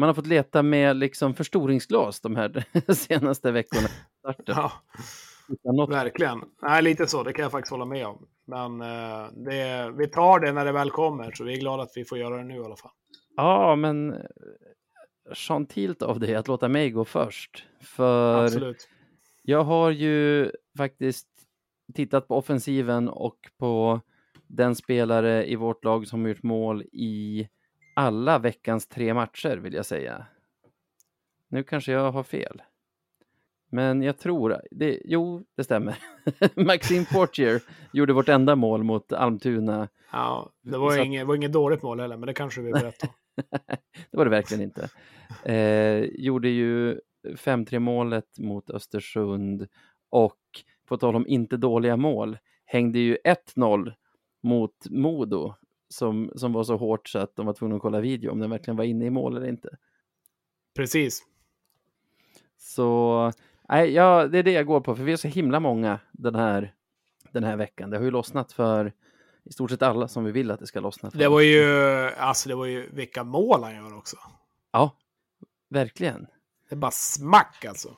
Man 0.00 0.08
har 0.08 0.14
fått 0.14 0.26
leta 0.26 0.62
med 0.62 0.96
liksom 0.96 1.34
förstoringsglas 1.34 2.20
de 2.20 2.36
här 2.36 2.64
senaste 2.94 3.50
veckorna. 3.50 3.88
Ja, 4.46 4.72
verkligen. 5.88 6.44
Nej, 6.62 6.82
lite 6.82 7.06
så, 7.06 7.22
det 7.22 7.32
kan 7.32 7.42
jag 7.42 7.52
faktiskt 7.52 7.70
hålla 7.70 7.84
med 7.84 8.06
om. 8.06 8.26
Men 8.46 8.80
eh, 8.80 9.32
det, 9.32 9.92
vi 9.98 10.08
tar 10.08 10.40
det 10.40 10.52
när 10.52 10.64
det 10.64 10.72
väl 10.72 10.90
kommer, 10.90 11.32
så 11.32 11.44
vi 11.44 11.52
är 11.52 11.60
glada 11.60 11.82
att 11.82 11.92
vi 11.94 12.04
får 12.04 12.18
göra 12.18 12.36
det 12.36 12.44
nu 12.44 12.56
i 12.56 12.64
alla 12.64 12.76
fall. 12.76 12.90
Ja, 13.36 13.76
men 13.76 14.14
gentilt 15.48 16.02
av 16.02 16.20
dig 16.20 16.34
att 16.34 16.48
låta 16.48 16.68
mig 16.68 16.90
gå 16.90 17.04
först. 17.04 17.66
För 17.80 18.44
Absolut. 18.44 18.88
jag 19.42 19.64
har 19.64 19.90
ju 19.90 20.50
faktiskt 20.76 21.28
tittat 21.94 22.28
på 22.28 22.36
offensiven 22.36 23.08
och 23.08 23.38
på 23.58 24.00
den 24.46 24.74
spelare 24.74 25.50
i 25.50 25.56
vårt 25.56 25.84
lag 25.84 26.06
som 26.06 26.20
har 26.20 26.28
gjort 26.28 26.42
mål 26.42 26.82
i 26.82 27.48
alla 27.94 28.38
veckans 28.38 28.86
tre 28.86 29.14
matcher 29.14 29.56
vill 29.56 29.74
jag 29.74 29.86
säga. 29.86 30.26
Nu 31.48 31.62
kanske 31.62 31.92
jag 31.92 32.12
har 32.12 32.22
fel. 32.22 32.62
Men 33.72 34.02
jag 34.02 34.18
tror, 34.18 34.60
det, 34.70 35.00
jo 35.04 35.44
det 35.56 35.64
stämmer. 35.64 35.98
Maxime 36.54 37.04
Portier 37.12 37.62
gjorde 37.92 38.12
vårt 38.12 38.28
enda 38.28 38.56
mål 38.56 38.82
mot 38.82 39.12
Almtuna. 39.12 39.88
Ja, 40.12 40.50
det 40.62 40.78
var, 40.78 41.04
inget, 41.04 41.26
var 41.26 41.34
inget 41.34 41.52
dåligt 41.52 41.82
mål 41.82 42.00
heller, 42.00 42.16
men 42.16 42.26
det 42.26 42.34
kanske 42.34 42.60
vi 42.60 42.72
berättar. 42.72 43.10
det 44.10 44.16
var 44.16 44.24
det 44.24 44.30
verkligen 44.30 44.62
inte. 44.62 44.88
Eh, 45.52 46.04
gjorde 46.04 46.48
ju 46.48 47.00
5-3 47.28 47.78
målet 47.78 48.38
mot 48.38 48.70
Östersund 48.70 49.68
och 50.10 50.38
på 50.86 50.96
tal 50.96 51.16
om 51.16 51.26
inte 51.26 51.56
dåliga 51.56 51.96
mål 51.96 52.38
hängde 52.64 52.98
ju 52.98 53.16
1-0 53.56 53.92
mot 54.42 54.76
Modo 54.90 55.54
som, 55.90 56.32
som 56.36 56.52
var 56.52 56.64
så 56.64 56.76
hårt 56.76 57.08
så 57.08 57.18
att 57.18 57.36
de 57.36 57.46
var 57.46 57.52
tvungna 57.52 57.76
att 57.76 57.82
kolla 57.82 58.00
video 58.00 58.30
om 58.30 58.38
den 58.38 58.50
verkligen 58.50 58.76
var 58.76 58.84
inne 58.84 59.04
i 59.04 59.10
mål 59.10 59.36
eller 59.36 59.48
inte. 59.48 59.76
Precis. 60.74 61.22
Så 62.58 63.32
nej, 63.68 63.90
ja, 63.90 64.26
det 64.26 64.38
är 64.38 64.42
det 64.42 64.52
jag 64.52 64.66
går 64.66 64.80
på, 64.80 64.96
för 64.96 65.04
vi 65.04 65.12
är 65.12 65.16
så 65.16 65.28
himla 65.28 65.60
många 65.60 66.00
den 66.12 66.34
här, 66.34 66.74
den 67.30 67.44
här 67.44 67.56
veckan. 67.56 67.90
Det 67.90 67.96
har 67.96 68.04
ju 68.04 68.10
lossnat 68.10 68.52
för 68.52 68.92
i 69.44 69.52
stort 69.52 69.70
sett 69.70 69.82
alla 69.82 70.08
som 70.08 70.24
vi 70.24 70.32
vill 70.32 70.50
att 70.50 70.60
det 70.60 70.66
ska 70.66 70.80
lossna 70.80 71.10
för. 71.10 71.18
Det 71.18 71.28
var 71.28 71.40
ju, 71.40 71.64
alltså 72.16 72.48
det 72.48 72.54
var 72.54 72.66
ju 72.66 72.90
vilka 72.90 73.24
mål 73.24 73.62
han 73.62 73.74
gör 73.74 73.96
också. 73.96 74.16
Ja, 74.72 74.96
verkligen. 75.68 76.26
Det 76.68 76.74
är 76.74 76.78
bara 76.78 76.90
smack 76.90 77.64
alltså. 77.64 77.96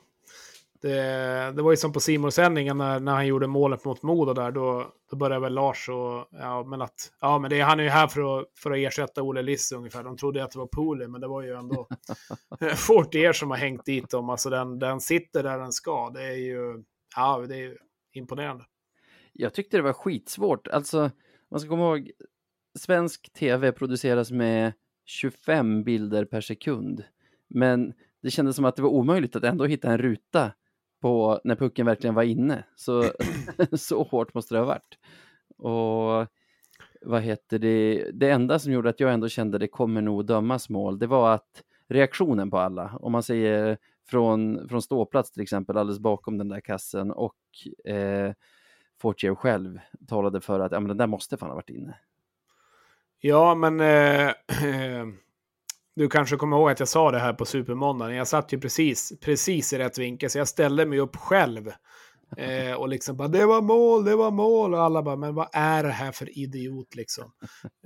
Det, 0.83 1.53
det 1.55 1.61
var 1.61 1.71
ju 1.71 1.77
som 1.77 1.93
på 1.93 1.99
simor 1.99 2.29
sändningen 2.29 2.77
när, 2.77 2.99
när 2.99 3.11
han 3.11 3.27
gjorde 3.27 3.47
målet 3.47 3.85
mot 3.85 4.03
Modo 4.03 4.33
där, 4.33 4.51
då, 4.51 4.93
då 5.09 5.17
började 5.17 5.41
väl 5.41 5.53
Lars 5.53 5.89
och, 5.89 6.27
ja 6.31 6.63
men 6.63 6.81
att, 6.81 7.11
ja 7.19 7.39
men 7.39 7.49
det, 7.49 7.61
han 7.61 7.79
är 7.79 7.83
ju 7.83 7.89
här 7.89 8.07
för 8.07 8.39
att, 8.39 8.47
för 8.57 8.71
att 8.71 8.77
ersätta 8.77 9.23
Olle 9.23 9.41
Liss 9.41 9.71
ungefär. 9.71 10.03
De 10.03 10.17
trodde 10.17 10.43
att 10.43 10.51
det 10.51 10.59
var 10.59 10.67
Pooley, 10.67 11.07
men 11.07 11.21
det 11.21 11.27
var 11.27 11.41
ju 11.41 11.53
ändå 11.53 11.87
Fortier 12.75 13.33
som 13.33 13.51
har 13.51 13.57
hängt 13.57 13.85
dit 13.85 14.09
dem. 14.09 14.29
Alltså 14.29 14.49
den, 14.49 14.79
den 14.79 15.01
sitter 15.01 15.43
där 15.43 15.59
den 15.59 15.71
ska. 15.71 16.09
Det 16.09 16.23
är 16.23 16.37
ju, 16.37 16.83
ja 17.15 17.45
det 17.47 17.55
är 17.55 17.77
imponerande. 18.13 18.65
Jag 19.33 19.53
tyckte 19.53 19.77
det 19.77 19.83
var 19.83 19.93
skitsvårt. 19.93 20.67
Alltså, 20.67 21.11
man 21.51 21.59
ska 21.59 21.69
komma 21.69 21.83
ihåg, 21.83 22.11
svensk 22.79 23.33
tv 23.33 23.71
produceras 23.71 24.31
med 24.31 24.73
25 25.05 25.83
bilder 25.83 26.25
per 26.25 26.41
sekund. 26.41 27.03
Men 27.47 27.93
det 28.21 28.31
kändes 28.31 28.55
som 28.55 28.65
att 28.65 28.75
det 28.75 28.81
var 28.81 28.89
omöjligt 28.89 29.35
att 29.35 29.43
ändå 29.43 29.65
hitta 29.65 29.91
en 29.91 29.97
ruta 29.97 30.51
på 31.03 31.39
när 31.43 31.55
pucken 31.55 31.85
verkligen 31.85 32.15
var 32.15 32.23
inne. 32.23 32.63
Så, 32.75 33.11
så 33.77 34.03
hårt 34.03 34.33
måste 34.33 34.55
det 34.55 34.59
ha 34.59 34.65
varit. 34.65 34.97
Och 35.57 36.27
vad 37.01 37.21
heter 37.21 37.59
det, 37.59 38.11
det 38.13 38.29
enda 38.29 38.59
som 38.59 38.71
gjorde 38.71 38.89
att 38.89 38.99
jag 38.99 39.13
ändå 39.13 39.29
kände 39.29 39.57
det 39.57 39.67
kommer 39.67 40.01
nog 40.01 40.25
dömas 40.25 40.69
mål, 40.69 40.99
det 40.99 41.07
var 41.07 41.33
att 41.33 41.63
reaktionen 41.87 42.51
på 42.51 42.57
alla, 42.57 42.97
om 42.99 43.11
man 43.11 43.23
säger 43.23 43.77
från, 44.07 44.69
från 44.69 44.81
ståplats 44.81 45.31
till 45.31 45.41
exempel, 45.41 45.77
alldeles 45.77 45.99
bakom 45.99 46.37
den 46.37 46.49
där 46.49 46.61
kassen 46.61 47.11
och 47.11 47.37
eh, 47.85 48.33
Fortier 49.01 49.35
själv 49.35 49.79
talade 50.07 50.41
för 50.41 50.59
att 50.59 50.71
ja, 50.71 50.79
men 50.79 50.87
den 50.87 50.97
där 50.97 51.07
måste 51.07 51.37
fan 51.37 51.49
ha 51.49 51.55
varit 51.55 51.69
inne. 51.69 51.95
Ja, 53.19 53.55
men 53.55 53.79
eh, 53.79 54.31
Du 55.95 56.09
kanske 56.09 56.37
kommer 56.37 56.57
ihåg 56.57 56.69
att 56.69 56.79
jag 56.79 56.87
sa 56.87 57.11
det 57.11 57.19
här 57.19 57.33
på 57.33 57.45
Supermåndagen. 57.45 58.15
Jag 58.15 58.27
satt 58.27 58.53
ju 58.53 58.59
precis, 58.59 59.13
precis 59.21 59.73
i 59.73 59.77
rätt 59.77 59.97
vinkel, 59.97 60.29
så 60.29 60.37
jag 60.37 60.47
ställde 60.47 60.85
mig 60.85 60.99
upp 60.99 61.15
själv. 61.15 61.71
Eh, 62.37 62.73
och 62.73 62.89
liksom 62.89 63.17
bara, 63.17 63.27
det 63.27 63.45
var 63.45 63.61
mål, 63.61 64.05
det 64.05 64.15
var 64.15 64.31
mål. 64.31 64.73
Och 64.73 64.81
alla 64.81 65.03
bara, 65.03 65.15
men 65.15 65.35
vad 65.35 65.47
är 65.53 65.83
det 65.83 65.89
här 65.89 66.11
för 66.11 66.37
idiot 66.37 66.95
liksom? 66.95 67.31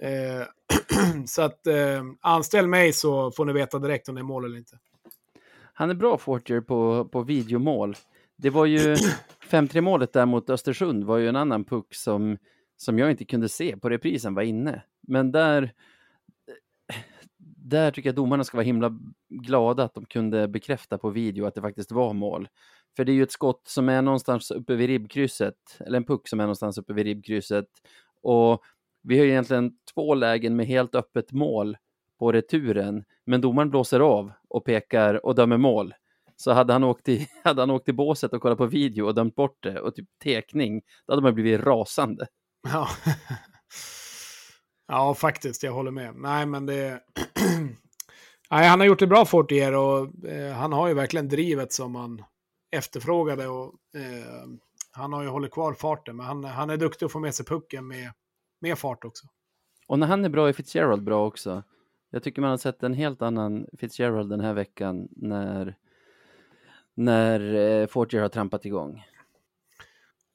Eh, 0.01 0.47
så 1.25 1.41
att 1.41 1.67
eh, 1.67 2.03
anställ 2.21 2.67
mig 2.67 2.93
så 2.93 3.31
får 3.31 3.45
ni 3.45 3.53
veta 3.53 3.79
direkt 3.79 4.09
om 4.09 4.15
det 4.15 4.21
är 4.21 4.23
mål 4.23 4.45
eller 4.45 4.57
inte. 4.57 4.77
Han 5.73 5.89
är 5.89 5.93
bra 5.93 6.17
Fortier 6.17 6.61
på, 6.61 7.05
på 7.05 7.21
videomål. 7.21 7.95
Det 8.37 8.49
var 8.49 8.65
ju 8.65 8.95
5-3 9.49 9.81
målet 9.81 10.13
där 10.13 10.25
mot 10.25 10.49
Östersund 10.49 11.03
var 11.03 11.17
ju 11.17 11.29
en 11.29 11.35
annan 11.35 11.63
puck 11.63 11.95
som, 11.95 12.37
som 12.77 12.99
jag 12.99 13.11
inte 13.11 13.25
kunde 13.25 13.49
se 13.49 13.77
på 13.77 13.89
reprisen 13.89 14.33
var 14.33 14.43
inne. 14.43 14.83
Men 15.07 15.31
där 15.31 15.73
där 17.69 17.91
tycker 17.91 18.09
jag 18.09 18.15
domarna 18.15 18.43
ska 18.43 18.57
vara 18.57 18.65
himla 18.65 18.99
glada 19.29 19.83
att 19.83 19.93
de 19.93 20.05
kunde 20.05 20.47
bekräfta 20.47 20.97
på 20.97 21.09
video 21.09 21.45
att 21.45 21.55
det 21.55 21.61
faktiskt 21.61 21.91
var 21.91 22.13
mål. 22.13 22.47
För 22.95 23.05
det 23.05 23.11
är 23.11 23.13
ju 23.13 23.23
ett 23.23 23.31
skott 23.31 23.61
som 23.67 23.89
är 23.89 24.01
någonstans 24.01 24.51
uppe 24.51 24.75
vid 24.75 24.87
ribbkrysset, 24.87 25.55
eller 25.79 25.97
en 25.97 26.05
puck 26.05 26.27
som 26.27 26.39
är 26.39 26.43
någonstans 26.43 26.77
uppe 26.77 26.93
vid 26.93 27.05
ribbkrysset. 27.05 27.65
Och 28.21 28.63
vi 29.03 29.17
har 29.17 29.25
ju 29.25 29.31
egentligen 29.31 29.71
två 29.93 30.15
lägen 30.15 30.55
med 30.55 30.65
helt 30.65 30.95
öppet 30.95 31.31
mål 31.31 31.77
på 32.19 32.31
returen, 32.31 33.03
men 33.25 33.41
domaren 33.41 33.69
blåser 33.69 33.99
av 33.99 34.31
och 34.47 34.65
pekar 34.65 35.25
och 35.25 35.35
dömer 35.35 35.57
mål. 35.57 35.93
Så 36.35 36.51
hade 36.51 36.73
han 36.73 36.83
åkt 36.83 37.05
till 37.05 37.25
hade 37.43 37.61
han 37.61 37.71
åkt 37.71 37.85
till 37.85 37.95
båset 37.95 38.33
och 38.33 38.41
kollat 38.41 38.57
på 38.57 38.65
video 38.65 39.05
och 39.05 39.15
dömt 39.15 39.35
bort 39.35 39.57
det 39.63 39.79
och 39.81 39.95
typ 39.95 40.09
tekning, 40.23 40.81
då 41.05 41.13
hade 41.13 41.21
man 41.21 41.33
blivit 41.33 41.61
rasande. 41.61 42.27
Ja. 42.63 42.87
Ja, 44.87 45.13
faktiskt. 45.13 45.63
Jag 45.63 45.73
håller 45.73 45.91
med. 45.91 46.15
Nej, 46.15 46.45
men 46.45 46.65
det... 46.65 47.01
Nej, 48.51 48.67
han 48.67 48.79
har 48.79 48.87
gjort 48.87 48.99
det 48.99 49.07
bra 49.07 49.25
Fortier 49.25 49.75
och 49.75 50.25
eh, 50.25 50.53
han 50.53 50.73
har 50.73 50.87
ju 50.87 50.93
verkligen 50.93 51.29
drivet 51.29 51.73
som 51.73 51.91
man, 51.91 52.23
efterfrågade. 52.71 53.47
Och, 53.47 53.73
eh, 53.95 54.47
han 54.91 55.13
har 55.13 55.23
ju 55.23 55.29
hållit 55.29 55.51
kvar 55.51 55.73
farten, 55.73 56.15
men 56.15 56.25
han, 56.25 56.43
han 56.43 56.69
är 56.69 56.77
duktig 56.77 57.05
att 57.05 57.11
få 57.11 57.19
med 57.19 57.35
sig 57.35 57.45
pucken 57.45 57.87
med, 57.87 58.11
med 58.61 58.77
fart 58.77 59.05
också. 59.05 59.27
Och 59.87 59.99
när 59.99 60.07
han 60.07 60.25
är 60.25 60.29
bra 60.29 60.49
är 60.49 60.53
Fitzgerald 60.53 61.03
bra 61.03 61.27
också. 61.27 61.63
Jag 62.09 62.23
tycker 62.23 62.41
man 62.41 62.49
har 62.49 62.57
sett 62.57 62.83
en 62.83 62.93
helt 62.93 63.21
annan 63.21 63.67
Fitzgerald 63.77 64.29
den 64.29 64.39
här 64.39 64.53
veckan 64.53 65.07
när, 65.11 65.75
när 66.93 67.55
eh, 67.55 67.87
Fortier 67.87 68.21
har 68.21 68.29
trampat 68.29 68.65
igång. 68.65 69.03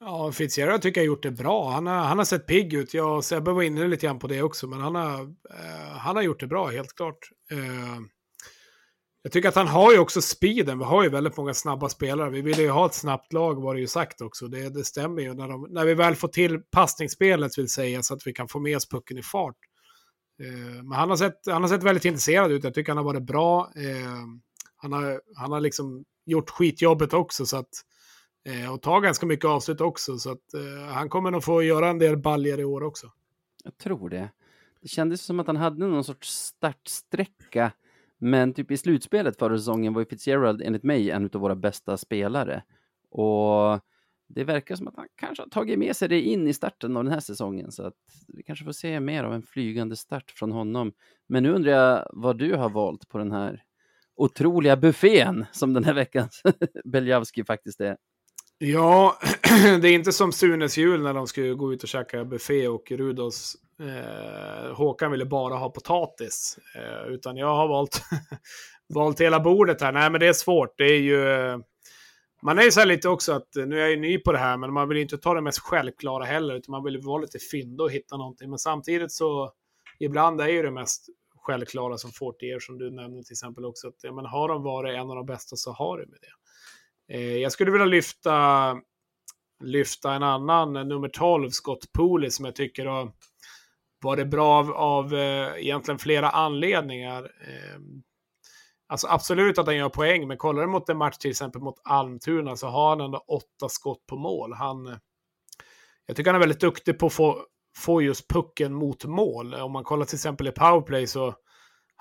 Ja, 0.05 0.33
Fitzgerald 0.33 0.83
tycker 0.83 1.01
jag 1.01 1.03
har 1.03 1.07
gjort 1.07 1.23
det 1.23 1.31
bra. 1.31 1.71
Han 1.71 1.87
har, 1.87 1.95
han 1.95 2.19
har 2.19 2.25
sett 2.25 2.47
pigg 2.47 2.75
ut. 2.75 2.95
Jag 2.95 3.17
och 3.17 3.25
Sebbe 3.25 3.53
var 3.53 3.63
inne 3.63 3.87
lite 3.87 4.07
grann 4.07 4.19
på 4.19 4.27
det 4.27 4.43
också, 4.43 4.67
men 4.67 4.81
han 4.81 4.95
har, 4.95 5.21
eh, 5.23 5.97
han 5.99 6.17
har 6.17 6.23
gjort 6.23 6.41
det 6.41 6.47
bra, 6.47 6.71
helt 6.71 6.97
klart. 6.97 7.19
Eh, 7.51 8.01
jag 9.23 9.33
tycker 9.33 9.49
att 9.49 9.55
han 9.55 9.69
har 9.69 9.93
ju 9.93 9.99
också 9.99 10.23
speeden. 10.23 10.79
Vi 10.79 10.85
har 10.85 11.03
ju 11.03 11.09
väldigt 11.09 11.37
många 11.37 11.55
snabba 11.55 11.89
spelare. 11.89 12.31
Vi 12.31 12.43
vill 12.43 12.59
ju 12.59 12.71
ha 12.71 12.87
ett 12.87 12.95
snabbt 12.95 13.33
lag 13.33 13.63
var 13.63 13.75
det 13.75 13.81
ju 13.81 13.87
sagt 13.87 14.21
också. 14.21 14.47
Det, 14.49 14.69
det 14.69 14.85
stämmer 14.85 15.23
ju. 15.23 15.35
När, 15.35 15.49
de, 15.49 15.67
när 15.71 15.85
vi 15.85 15.95
väl 15.95 16.15
får 16.15 16.29
till 16.29 16.59
passningsspelet 16.59 17.59
vill 17.59 17.69
säga 17.69 18.03
så 18.03 18.15
att 18.15 18.27
vi 18.27 18.33
kan 18.33 18.49
få 18.49 18.61
med 18.61 18.77
oss 18.77 18.89
pucken 18.89 19.19
i 19.19 19.23
fart. 19.23 19.57
Eh, 20.43 20.83
men 20.83 20.93
han 20.93 21.11
har, 21.11 21.17
sett, 21.17 21.41
han 21.47 21.63
har 21.63 21.69
sett 21.69 21.83
väldigt 21.83 22.05
intresserad 22.05 22.53
ut. 22.53 22.65
Jag 22.65 22.75
tycker 22.75 22.91
han 22.93 22.97
har 22.97 23.05
varit 23.05 23.27
bra. 23.27 23.73
Eh, 23.77 24.27
han, 24.77 24.93
har, 24.93 25.21
han 25.37 25.53
har 25.53 25.61
liksom 25.61 26.05
gjort 26.27 26.51
skitjobbet 26.51 27.13
också. 27.13 27.47
Så 27.47 27.57
att, 27.57 27.71
eh, 28.45 28.73
och 28.73 28.83
tar 28.83 29.01
ganska 29.01 29.27
mycket 29.27 29.45
avslut 29.45 29.81
också. 29.81 30.19
Så 30.19 30.31
att, 30.31 30.55
eh, 30.55 30.95
han 30.95 31.09
kommer 31.09 31.31
nog 31.31 31.45
få 31.45 31.63
göra 31.63 31.89
en 31.89 31.99
del 31.99 32.17
baljer 32.17 32.61
i 32.61 32.65
år 32.65 32.83
också. 32.83 33.13
Jag 33.65 33.79
tror 33.79 34.11
det. 34.11 34.31
Det 34.81 34.89
kändes 34.89 35.23
som 35.23 35.41
att 35.41 35.47
han 35.47 35.57
hade 35.57 35.87
någon 35.87 36.05
sorts 36.05 36.29
startsträcka 36.29 37.73
men 38.25 38.55
typ 38.55 38.71
i 38.71 38.77
slutspelet 38.77 39.39
förra 39.39 39.59
säsongen 39.59 39.95
var 39.95 40.01
ju 40.01 40.07
Fitzgerald 40.07 40.63
enligt 40.63 40.83
mig 40.83 41.11
en 41.11 41.31
av 41.35 41.41
våra 41.41 41.55
bästa 41.55 41.97
spelare. 41.97 42.63
Och 43.11 43.81
det 44.29 44.45
verkar 44.45 44.77
som 44.77 44.89
att 44.89 44.97
han 44.97 45.09
kanske 45.15 45.43
har 45.43 45.49
tagit 45.49 45.79
med 45.79 45.97
sig 45.97 46.09
det 46.09 46.21
in 46.21 46.49
i 46.49 46.53
starten 46.53 46.97
av 46.97 47.05
den 47.05 47.13
här 47.13 47.21
säsongen. 47.21 47.73
Så 47.73 47.87
att 47.87 47.95
vi 48.29 48.43
kanske 48.43 48.65
får 48.65 48.73
se 48.73 49.01
mer 49.01 49.25
av 49.25 49.35
en 49.35 49.43
flygande 49.43 49.97
start 49.97 50.31
från 50.31 50.53
honom. 50.53 50.93
Men 51.27 51.43
nu 51.43 51.53
undrar 51.53 51.73
jag 51.73 52.11
vad 52.13 52.39
du 52.39 52.55
har 52.55 52.71
valt 52.71 53.09
på 53.09 53.19
den 53.19 53.33
här 53.33 53.63
otroliga 54.15 54.77
buffén 54.77 55.47
som 55.53 55.73
den 55.73 55.85
här 55.85 55.95
veckans 55.95 56.43
Beljavski 56.85 57.45
faktiskt 57.45 57.81
är. 57.81 57.97
Ja, 58.65 59.19
det 59.81 59.89
är 59.89 59.95
inte 59.95 60.13
som 60.13 60.33
Sunes 60.33 60.79
jul 60.79 61.03
när 61.03 61.15
de 61.15 61.27
skulle 61.27 61.55
gå 61.55 61.73
ut 61.73 61.83
och 61.83 61.89
käka 61.89 62.25
buffé 62.25 62.69
och 62.69 62.91
Rudolfs 62.91 63.55
eh, 63.81 64.75
Håkan 64.75 65.11
ville 65.11 65.25
bara 65.25 65.55
ha 65.55 65.71
potatis. 65.71 66.59
Eh, 66.75 67.13
utan 67.13 67.37
jag 67.37 67.55
har 67.55 67.69
valt, 67.69 68.03
valt 68.95 69.21
hela 69.21 69.41
bordet 69.41 69.81
här. 69.81 69.93
Nej, 69.93 70.11
men 70.11 70.21
det 70.21 70.27
är 70.27 70.33
svårt. 70.33 70.75
Det 70.77 70.85
är 70.85 71.01
ju... 71.01 71.29
Eh, 71.29 71.59
man 72.43 72.59
är 72.59 72.63
ju 72.63 72.71
så 72.71 72.81
här 72.81 72.87
lite 72.87 73.09
också 73.09 73.33
att, 73.33 73.57
eh, 73.57 73.67
nu 73.67 73.77
är 73.77 73.81
jag 73.81 73.91
ju 73.91 73.97
ny 73.97 74.19
på 74.19 74.33
det 74.33 74.39
här, 74.39 74.57
men 74.57 74.73
man 74.73 74.89
vill 74.89 74.99
inte 74.99 75.19
ta 75.19 75.35
det 75.35 75.43
mest 75.43 75.59
självklara 75.59 76.25
heller, 76.25 76.55
utan 76.55 76.73
man 76.73 76.85
vill 76.85 76.99
vara 76.99 77.23
lite 77.23 77.39
fyndig 77.39 77.81
och 77.81 77.91
hitta 77.91 78.17
någonting. 78.17 78.51
Men 78.51 78.59
samtidigt 78.59 79.13
så, 79.13 79.53
ibland 79.99 80.41
är 80.41 80.49
ju 80.49 80.63
det 80.63 80.71
mest 80.71 81.07
självklara 81.37 81.99
som 81.99 82.13
Fortier, 82.13 82.61
som 82.61 82.79
du 82.79 82.91
nämnde 82.91 83.23
till 83.23 83.35
exempel 83.35 83.65
också, 83.65 83.89
att 83.89 83.99
ja, 84.03 84.13
men 84.13 84.27
har 84.27 84.49
de 84.49 84.63
varit 84.63 84.95
en 84.95 85.11
av 85.11 85.17
de 85.17 85.27
bästa 85.27 85.57
så 85.57 85.73
har 85.73 85.99
de 85.99 86.11
med 86.11 86.19
det. 86.21 86.42
Eh, 87.09 87.37
jag 87.37 87.53
skulle 87.53 87.71
vilja 87.71 87.87
lyfta, 87.87 88.77
lyfta 89.65 90.15
en 90.15 90.23
annan, 90.23 90.77
eh, 90.77 90.85
nummer 90.85 91.09
12, 91.09 91.51
Scott 91.51 91.93
Pooley, 91.93 92.31
som 92.31 92.45
jag 92.45 92.55
tycker 92.55 92.87
har 92.87 93.13
varit 94.05 94.29
bra 94.29 94.59
av, 94.59 94.73
av 94.73 95.15
eh, 95.15 95.55
egentligen 95.57 95.99
flera 95.99 96.31
anledningar. 96.31 97.31
Alltså 98.89 99.07
absolut 99.07 99.59
att 99.59 99.67
han 99.67 99.77
gör 99.77 99.89
poäng, 99.89 100.29
men 100.29 100.37
kollar 100.37 100.63
du 100.63 100.69
mot 100.69 100.89
en 100.89 100.97
match 100.97 101.17
till 101.19 101.31
exempel 101.31 101.63
mot 101.63 101.81
Almtuna 101.85 102.57
så 102.57 102.67
har 102.67 102.89
han 102.89 103.01
ändå 103.01 103.19
åtta 103.19 103.69
skott 103.69 104.07
på 104.07 104.17
mål. 104.17 104.53
Han, 104.53 104.99
jag 106.07 106.17
tycker 106.17 106.31
han 106.31 106.37
är 106.37 106.41
väldigt 106.41 106.61
duktig 106.61 106.99
på 106.99 107.07
att 107.07 107.13
få, 107.13 107.45
få 107.77 108.03
just 108.03 108.29
pucken 108.29 108.75
mot 108.75 109.05
mål. 109.05 109.55
Om 109.55 109.73
man 109.73 109.85
kollar 109.85 110.05
till 110.05 110.17
exempel 110.17 110.49
i 110.49 110.53
powerplay 110.53 111.07
så 111.07 111.35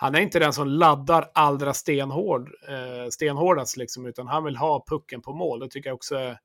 han 0.01 0.15
är 0.15 0.19
inte 0.19 0.39
den 0.39 0.53
som 0.53 0.67
laddar 0.67 1.31
allra 1.33 1.73
stenhård, 1.73 2.49
eh, 2.69 3.09
stenhårdast, 3.09 3.77
liksom, 3.77 4.05
utan 4.05 4.27
han 4.27 4.43
vill 4.43 4.55
ha 4.55 4.85
pucken 4.87 5.21
på 5.21 5.33
mål. 5.33 5.59
Det 5.59 5.69
tycker 5.69 5.89
jag 5.89 5.95
också 5.95 6.15
är, 6.15 6.39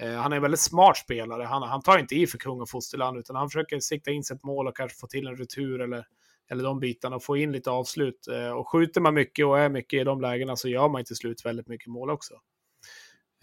eh, 0.00 0.12
han 0.12 0.32
är 0.32 0.36
en 0.36 0.42
väldigt 0.42 0.60
smart 0.60 0.96
spelare. 0.96 1.42
Han, 1.42 1.62
han 1.62 1.82
tar 1.82 1.98
inte 1.98 2.14
i 2.14 2.26
för 2.26 2.38
kung 2.38 2.60
och 2.60 2.70
fosterland, 2.70 3.18
utan 3.18 3.36
han 3.36 3.50
försöker 3.50 3.80
sikta 3.80 4.10
in 4.10 4.24
sig 4.24 4.36
ett 4.36 4.44
mål 4.44 4.66
och 4.66 4.76
kanske 4.76 4.98
få 4.98 5.06
till 5.06 5.26
en 5.26 5.36
retur 5.36 5.80
eller, 5.80 6.06
eller 6.50 6.64
de 6.64 6.80
bitarna 6.80 7.16
och 7.16 7.24
få 7.24 7.36
in 7.36 7.52
lite 7.52 7.70
avslut. 7.70 8.28
Eh, 8.28 8.50
och 8.50 8.68
skjuter 8.68 9.00
man 9.00 9.14
mycket 9.14 9.46
och 9.46 9.58
är 9.58 9.68
mycket 9.68 10.00
i 10.00 10.04
de 10.04 10.20
lägena 10.20 10.56
så 10.56 10.68
gör 10.68 10.88
man 10.88 11.04
till 11.04 11.16
slut 11.16 11.44
väldigt 11.44 11.68
mycket 11.68 11.88
mål 11.88 12.10
också. 12.10 12.34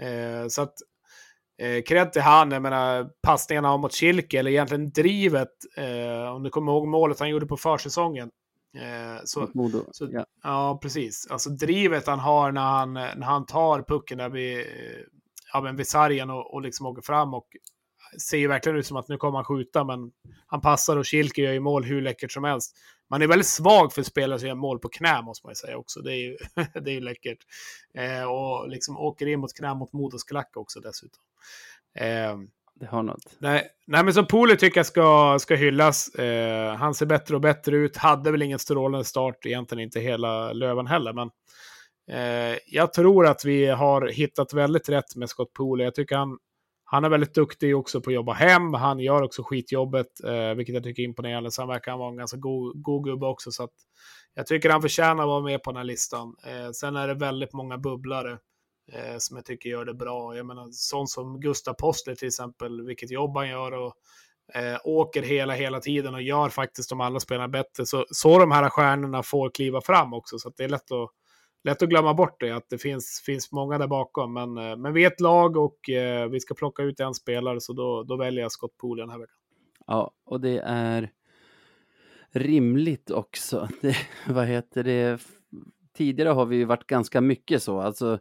Eh, 0.02 0.48
så 0.48 0.62
att 0.62 0.74
eh, 1.62 1.84
kredd 1.84 2.14
till 2.14 2.22
han, 2.22 2.52
jag 2.52 2.62
menar 2.62 3.10
passningarna 3.24 3.78
mot 3.78 3.94
Kilke, 3.94 4.40
eller 4.40 4.52
egentligen 4.52 4.92
drivet, 4.92 5.54
eh, 5.78 6.36
om 6.36 6.44
du 6.44 6.50
kommer 6.50 6.72
ihåg 6.72 6.88
målet 6.88 7.20
han 7.20 7.30
gjorde 7.30 7.46
på 7.46 7.58
försäsongen, 7.58 8.32
Eh, 8.74 9.22
så, 9.26 9.50
så, 9.92 10.10
ja. 10.12 10.26
ja. 10.44 10.80
precis. 10.82 11.28
Alltså 11.30 11.50
drivet 11.50 12.08
han 12.08 12.20
har 12.20 12.52
när 12.52 12.62
han, 12.62 12.94
när 12.94 13.22
han 13.22 13.46
tar 13.46 13.84
pucken 13.88 14.18
där 14.18 14.30
vid, 14.30 14.66
ja, 15.54 15.62
men 15.62 15.76
vid 15.76 15.88
sargen 15.88 16.30
och, 16.30 16.54
och 16.54 16.62
liksom 16.62 16.86
åker 16.86 17.02
fram 17.02 17.34
och 17.34 17.48
ser 18.20 18.38
ju 18.38 18.48
verkligen 18.48 18.78
ut 18.78 18.86
som 18.86 18.98
att 18.98 19.08
nu 19.08 19.18
kommer 19.18 19.38
han 19.38 19.46
skjuta, 19.46 19.84
men 19.84 20.12
han 20.48 20.62
passar 20.62 20.98
och 20.98 21.06
Kilke 21.06 21.42
gör 21.42 21.54
ju 21.54 21.60
mål 21.60 21.84
hur 21.84 22.02
läckert 22.02 22.32
som 22.32 22.44
helst. 22.44 22.78
Man 23.10 23.22
är 23.22 23.28
väldigt 23.28 23.48
svag 23.48 23.94
för 23.94 24.04
spelare 24.04 24.40
som 24.40 24.48
gör 24.48 24.56
mål 24.56 24.80
på 24.80 24.90
knä, 24.90 25.22
måste 25.22 25.48
man 25.48 25.52
ju 25.52 25.56
säga 25.56 25.78
också. 25.78 26.02
Det 26.02 26.14
är 26.14 26.18
ju, 26.18 26.38
det 26.82 26.92
är 26.92 26.94
ju 26.94 27.00
läckert. 27.02 27.38
Eh, 27.94 28.24
och 28.24 28.70
liksom 28.70 28.98
åker 28.98 29.28
in 29.28 29.40
mot 29.40 29.54
knä 29.54 29.74
mot 29.74 29.94
Modos 29.94 30.24
klack 30.24 30.58
också 30.58 30.80
dessutom. 30.80 31.24
Eh, 31.96 32.38
det 32.82 32.88
har 32.88 33.04
något. 33.04 33.36
Nej, 33.40 33.68
nej 33.88 34.04
men 34.04 34.14
som 34.14 34.28
Poli 34.28 34.58
tycker 34.58 34.80
jag 34.80 34.86
ska, 34.86 35.38
ska 35.40 35.56
hyllas. 35.56 36.16
Eh, 36.16 36.76
han 36.76 36.94
ser 36.94 37.06
bättre 37.06 37.36
och 37.36 37.42
bättre 37.42 37.76
ut. 37.78 37.98
Hade 37.98 38.32
väl 38.32 38.42
ingen 38.42 38.60
strålande 38.60 39.06
start, 39.06 39.46
egentligen 39.46 39.84
inte 39.84 40.00
hela 40.00 40.54
Löven 40.54 40.88
heller. 40.88 41.14
Men 41.14 41.30
eh, 42.12 42.58
jag 42.68 42.94
tror 42.94 43.28
att 43.28 43.46
vi 43.46 43.66
har 43.66 44.08
hittat 44.08 44.54
väldigt 44.54 44.90
rätt 44.90 45.16
med 45.16 45.30
Scott 45.30 45.54
Poli. 45.54 45.84
Jag 45.84 45.96
tycker 45.96 46.16
han, 46.16 46.38
han 46.86 47.04
är 47.04 47.10
väldigt 47.10 47.36
duktig 47.36 47.78
också 47.78 48.02
på 48.02 48.10
att 48.10 48.14
jobba 48.14 48.34
hem. 48.34 48.74
Han 48.74 49.00
gör 49.00 49.22
också 49.22 49.44
skitjobbet, 49.44 50.24
eh, 50.28 50.54
vilket 50.54 50.76
jag 50.76 50.84
tycker 50.84 51.04
är 51.04 51.08
imponerande. 51.08 51.52
Sen 51.52 51.68
verkar 51.68 51.92
han 51.92 52.00
vara 52.00 52.10
en 52.10 52.18
ganska 52.18 52.38
god, 52.38 52.84
god 52.84 53.04
gubbe 53.04 53.26
också. 53.26 53.52
Så 53.52 53.64
att 53.64 53.74
jag 54.34 54.48
tycker 54.48 54.70
han 54.70 54.82
förtjänar 54.82 55.24
att 55.24 55.28
vara 55.28 55.44
med 55.44 55.64
på 55.64 55.72
den 55.72 55.78
här 55.78 55.84
listan. 55.84 56.36
Eh, 56.46 56.72
sen 56.72 56.96
är 56.96 57.08
det 57.08 57.14
väldigt 57.14 57.54
många 57.54 57.78
bubblare 57.78 58.38
eh, 58.94 59.16
som 59.18 59.38
jag 59.38 59.46
tycker 59.46 59.70
gör 59.70 59.86
det 59.86 59.94
bra. 59.94 60.36
Jag 60.38 60.46
menar, 60.46 60.68
sånt 60.72 61.10
som 61.10 61.40
Gustav 61.40 61.74
Postler 61.74 62.16
till 62.16 62.28
exempel, 62.28 62.86
vilket 62.86 63.12
jobb 63.12 63.38
han 63.38 63.50
gör 63.50 63.72
och 63.72 63.94
eh, 64.54 64.78
åker 64.84 65.22
hela, 65.22 65.54
hela 65.54 65.80
tiden 65.80 66.14
och 66.14 66.22
gör 66.22 66.50
faktiskt 66.50 66.90
de 66.90 67.02
andra 67.02 67.20
spelarna 67.20 67.48
bättre. 67.48 67.86
Så, 67.86 68.06
så 68.10 68.40
de 68.40 68.52
här 68.52 68.70
stjärnorna 68.70 69.24
får 69.24 69.50
kliva 69.50 69.82
fram 69.82 70.14
också, 70.14 70.40
så 70.40 70.52
det 70.58 70.64
är 70.64 70.70
lätt 70.70 70.92
att, 70.92 71.10
lätt 71.64 71.82
att 71.82 71.90
glömma 71.90 72.14
bort 72.14 72.40
det, 72.40 72.52
att 72.52 72.70
det 72.70 72.78
finns, 72.78 73.22
finns 73.26 73.52
många 73.52 73.78
där 73.78 73.88
bakom. 73.88 74.34
Men, 74.34 74.58
eh, 74.58 74.78
men 74.78 74.94
vi 74.94 75.04
är 75.04 75.08
ett 75.08 75.22
lag 75.22 75.58
och 75.58 75.90
eh, 75.90 76.30
vi 76.30 76.40
ska 76.40 76.54
plocka 76.54 76.84
ut 76.84 77.00
en 77.00 77.14
spelare, 77.14 77.62
så 77.62 77.74
då, 77.74 78.04
då 78.04 78.16
väljer 78.16 78.42
jag 78.42 78.52
Scott 78.52 78.78
Pool 78.78 78.98
den 78.98 79.10
här 79.10 79.20
veckan. 79.20 79.36
Ja, 79.88 80.12
och 80.26 80.42
det 80.42 80.62
är 80.66 81.12
rimligt 82.32 83.12
också. 83.12 83.70
Det, 83.82 83.96
vad 84.28 84.48
heter 84.48 84.84
det? 84.84 85.22
Tidigare 85.94 86.30
har 86.30 86.46
vi 86.46 86.56
ju 86.56 86.66
varit 86.66 86.88
ganska 86.88 87.22
mycket 87.22 87.64
så, 87.64 87.80
alltså 87.80 88.20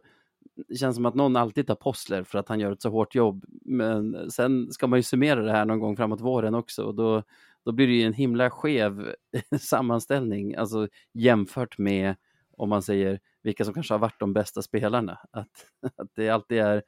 det 0.67 0.75
känns 0.75 0.95
som 0.95 1.05
att 1.05 1.15
någon 1.15 1.35
alltid 1.35 1.67
tar 1.67 1.75
Possler 1.75 2.23
för 2.23 2.39
att 2.39 2.49
han 2.49 2.59
gör 2.59 2.71
ett 2.71 2.81
så 2.81 2.89
hårt 2.89 3.15
jobb. 3.15 3.45
Men 3.65 4.31
sen 4.31 4.71
ska 4.71 4.87
man 4.87 4.99
ju 4.99 5.03
summera 5.03 5.41
det 5.41 5.51
här 5.51 5.65
någon 5.65 5.79
gång 5.79 5.97
framåt 5.97 6.21
våren 6.21 6.55
också 6.55 6.83
och 6.83 6.95
då, 6.95 7.23
då 7.65 7.71
blir 7.71 7.87
det 7.87 7.93
ju 7.93 8.03
en 8.03 8.13
himla 8.13 8.49
skev 8.49 9.15
sammanställning, 9.59 10.55
alltså 10.55 10.87
jämfört 11.13 11.77
med 11.77 12.15
om 12.57 12.69
man 12.69 12.81
säger 12.81 13.19
vilka 13.43 13.65
som 13.65 13.73
kanske 13.73 13.93
har 13.93 13.99
varit 13.99 14.19
de 14.19 14.33
bästa 14.33 14.61
spelarna. 14.61 15.19
Att, 15.31 15.65
att, 15.97 16.09
det, 16.15 16.29
alltid 16.29 16.57
är, 16.57 16.83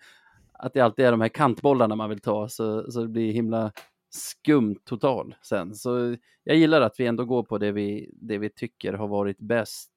att 0.53 0.73
det 0.73 0.79
alltid 0.79 1.05
är 1.05 1.12
de 1.12 1.21
här 1.21 1.29
kantbollarna 1.29 1.95
man 1.95 2.09
vill 2.09 2.21
ta, 2.21 2.49
så, 2.49 2.91
så 2.91 3.01
det 3.01 3.07
blir 3.07 3.31
himla 3.31 3.71
skumt 4.09 4.79
total 4.86 5.36
sen. 5.41 5.75
Så 5.75 6.15
jag 6.43 6.57
gillar 6.57 6.81
att 6.81 6.99
vi 6.99 7.05
ändå 7.05 7.26
går 7.26 7.43
på 7.43 7.57
det 7.57 7.71
vi, 7.71 8.09
det 8.13 8.38
vi 8.38 8.49
tycker 8.49 8.93
har 8.93 9.07
varit 9.07 9.39
bäst. 9.39 9.91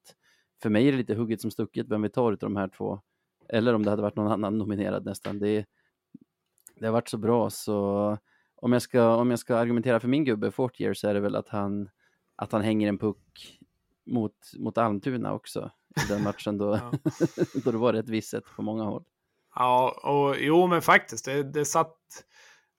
För 0.63 0.71
mig 0.71 0.89
är 0.89 0.93
det 0.93 0.99
lite 0.99 1.15
hugget 1.15 1.41
som 1.41 1.51
stucket 1.51 1.89
vem 1.89 2.03
vi 2.03 2.09
tar 2.09 2.33
av 2.33 2.39
de 2.39 2.57
här 2.57 2.69
två 2.69 3.01
eller 3.49 3.75
om 3.75 3.83
det 3.83 3.91
hade 3.91 4.03
varit 4.03 4.17
någon 4.17 4.33
annan 4.33 4.59
nominerad 4.59 5.05
nästan. 5.05 5.39
Det, 5.39 5.67
det 6.81 6.87
har 6.87 6.93
varit 6.93 7.09
så 7.09 7.19
bra 7.19 7.51
så 7.51 8.19
om 8.57 8.73
jag 8.73 8.83
ska, 8.83 9.15
om 9.17 9.31
jag 9.31 9.39
ska 9.39 9.57
argumentera 9.57 10.01
för 10.01 10.09
min 10.09 10.25
gubbe 10.25 10.51
Fortier 10.51 10.95
så 10.95 11.09
är 11.09 11.15
det 11.15 11.21
väl 11.21 11.37
att 11.37 11.49
han, 11.49 11.89
att 12.37 12.53
han 12.53 12.63
hänger 12.63 12.89
en 12.89 12.99
puck 12.99 13.59
mot, 14.07 14.33
mot 14.59 14.79
Almtuna 14.79 15.33
också 15.33 15.71
i 16.05 16.13
den 16.13 16.23
matchen 16.25 16.59
då, 16.59 16.77
ja. 16.77 16.93
då 17.65 17.71
det 17.71 17.79
var 17.79 17.93
rätt 17.93 18.09
visset 18.09 18.45
på 18.57 18.63
många 18.63 18.85
håll. 18.85 19.05
Ja, 19.55 20.01
och 20.03 20.37
jo 20.39 20.67
men 20.67 20.83
faktiskt, 20.83 21.25
det, 21.25 21.43
det 21.43 21.65
satt, 21.65 21.97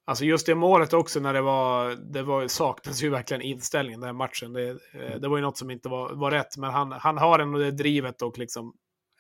alltså 0.06 0.26
just 0.26 0.46
det 0.46 0.56
målet 0.56 0.94
också 0.94 1.20
när 1.20 1.34
det 1.34 1.42
var, 1.42 1.96
det 2.14 2.24
var, 2.24 2.48
saknades 2.48 3.04
ju 3.04 3.10
verkligen 3.10 3.42
inställningen 3.42 4.02
den 4.02 4.16
matchen. 4.16 4.54
Det, 4.54 4.78
det 5.20 5.28
var 5.28 5.38
ju 5.38 5.44
något 5.44 5.58
som 5.58 5.72
inte 5.72 5.90
var, 5.90 6.14
var 6.14 6.32
rätt, 6.32 6.58
men 6.58 6.72
han, 6.72 6.92
han 6.92 7.18
har 7.18 7.40
ändå 7.40 7.60
det 7.60 7.72
drivet 7.72 8.22
och 8.22 8.38
liksom 8.38 8.74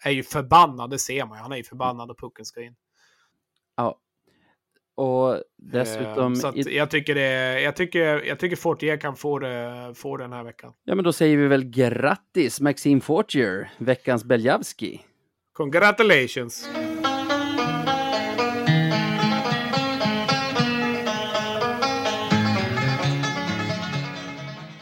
är 0.03 0.11
ju 0.11 0.23
förbannad, 0.23 0.89
det 0.89 0.99
ser 0.99 1.25
man 1.25 1.37
ju. 1.37 1.41
Han 1.41 1.51
är 1.51 1.57
ju 1.57 1.63
förbannad 1.63 2.11
och 2.11 2.19
pucken 2.19 2.45
ska 2.45 2.61
in. 2.61 2.75
Ja. 3.75 3.99
Och 4.95 5.43
dessutom... 5.57 6.33
Eh, 6.33 6.39
så 6.39 6.47
att 6.47 6.55
jag 6.55 6.89
tycker 6.91 7.15
det, 7.15 7.61
jag 7.61 7.75
tycker, 7.75 8.23
jag 8.23 8.39
tycker 8.39 8.55
Fortier 8.55 8.97
kan 8.97 9.15
få 9.15 9.39
det, 9.39 9.93
få 9.95 10.17
den 10.17 10.33
här 10.33 10.43
veckan. 10.43 10.73
Ja, 10.83 10.95
men 10.95 11.03
då 11.03 11.13
säger 11.13 11.37
vi 11.37 11.47
väl 11.47 11.63
grattis 11.63 12.61
Maxime 12.61 13.01
Fortier, 13.01 13.71
veckans 13.77 14.23
Beljavski. 14.23 15.01
Congratulations! 15.53 16.69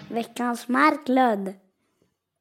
Veckans 0.10 0.68
Marklund. 0.68 1.54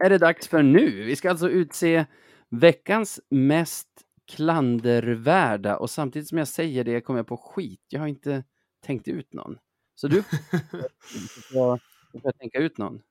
Är 0.05 0.11
det 0.11 0.19
dags 0.19 0.49
för 0.49 0.63
nu? 0.63 1.05
Vi 1.05 1.17
ska 1.17 1.31
alltså 1.31 1.49
utse 1.49 2.07
veckans 2.51 3.21
mest 3.29 3.89
klandervärda 4.33 5.77
och 5.77 5.91
samtidigt 5.91 6.29
som 6.29 6.39
jag 6.39 6.49
säger 6.49 6.85
det 6.85 7.01
kommer 7.01 7.19
jag 7.19 7.27
på 7.27 7.37
skit. 7.37 7.87
Jag 7.89 8.01
har 8.01 8.07
inte 8.07 8.45
tänkt 8.87 9.09
ut 9.09 9.33
någon. 9.33 9.59
Så 9.95 10.09
du 10.09 10.23
får 11.53 11.81
jag 12.23 12.39
tänka 12.39 12.59
ut 12.59 12.79
någon. 12.79 13.03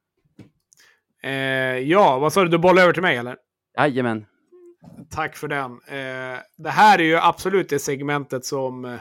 Eh, 1.23 1.31
ja, 1.77 2.19
vad 2.19 2.33
sa 2.33 2.43
du? 2.43 2.49
Du 2.49 2.57
bollar 2.57 2.83
över 2.83 2.93
till 2.93 3.01
mig 3.01 3.17
eller? 3.17 3.37
Jajamän. 3.77 4.25
Tack 5.09 5.35
för 5.35 5.47
den. 5.47 5.71
Eh, 5.71 6.39
det 6.57 6.69
här 6.69 6.99
är 6.99 7.03
ju 7.03 7.17
absolut 7.17 7.69
det 7.69 7.79
segmentet 7.79 8.45
som, 8.45 8.85
eh, 8.85 8.99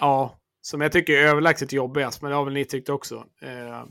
ja, 0.00 0.38
som 0.60 0.80
jag 0.80 0.92
tycker 0.92 1.12
är 1.12 1.28
överlägset 1.28 1.72
jobbigast, 1.72 2.22
men 2.22 2.30
det 2.30 2.36
har 2.36 2.44
väl 2.44 2.54
ni 2.54 2.64
tyckt 2.64 2.88
också. 2.88 3.26
Eh, 3.42 3.84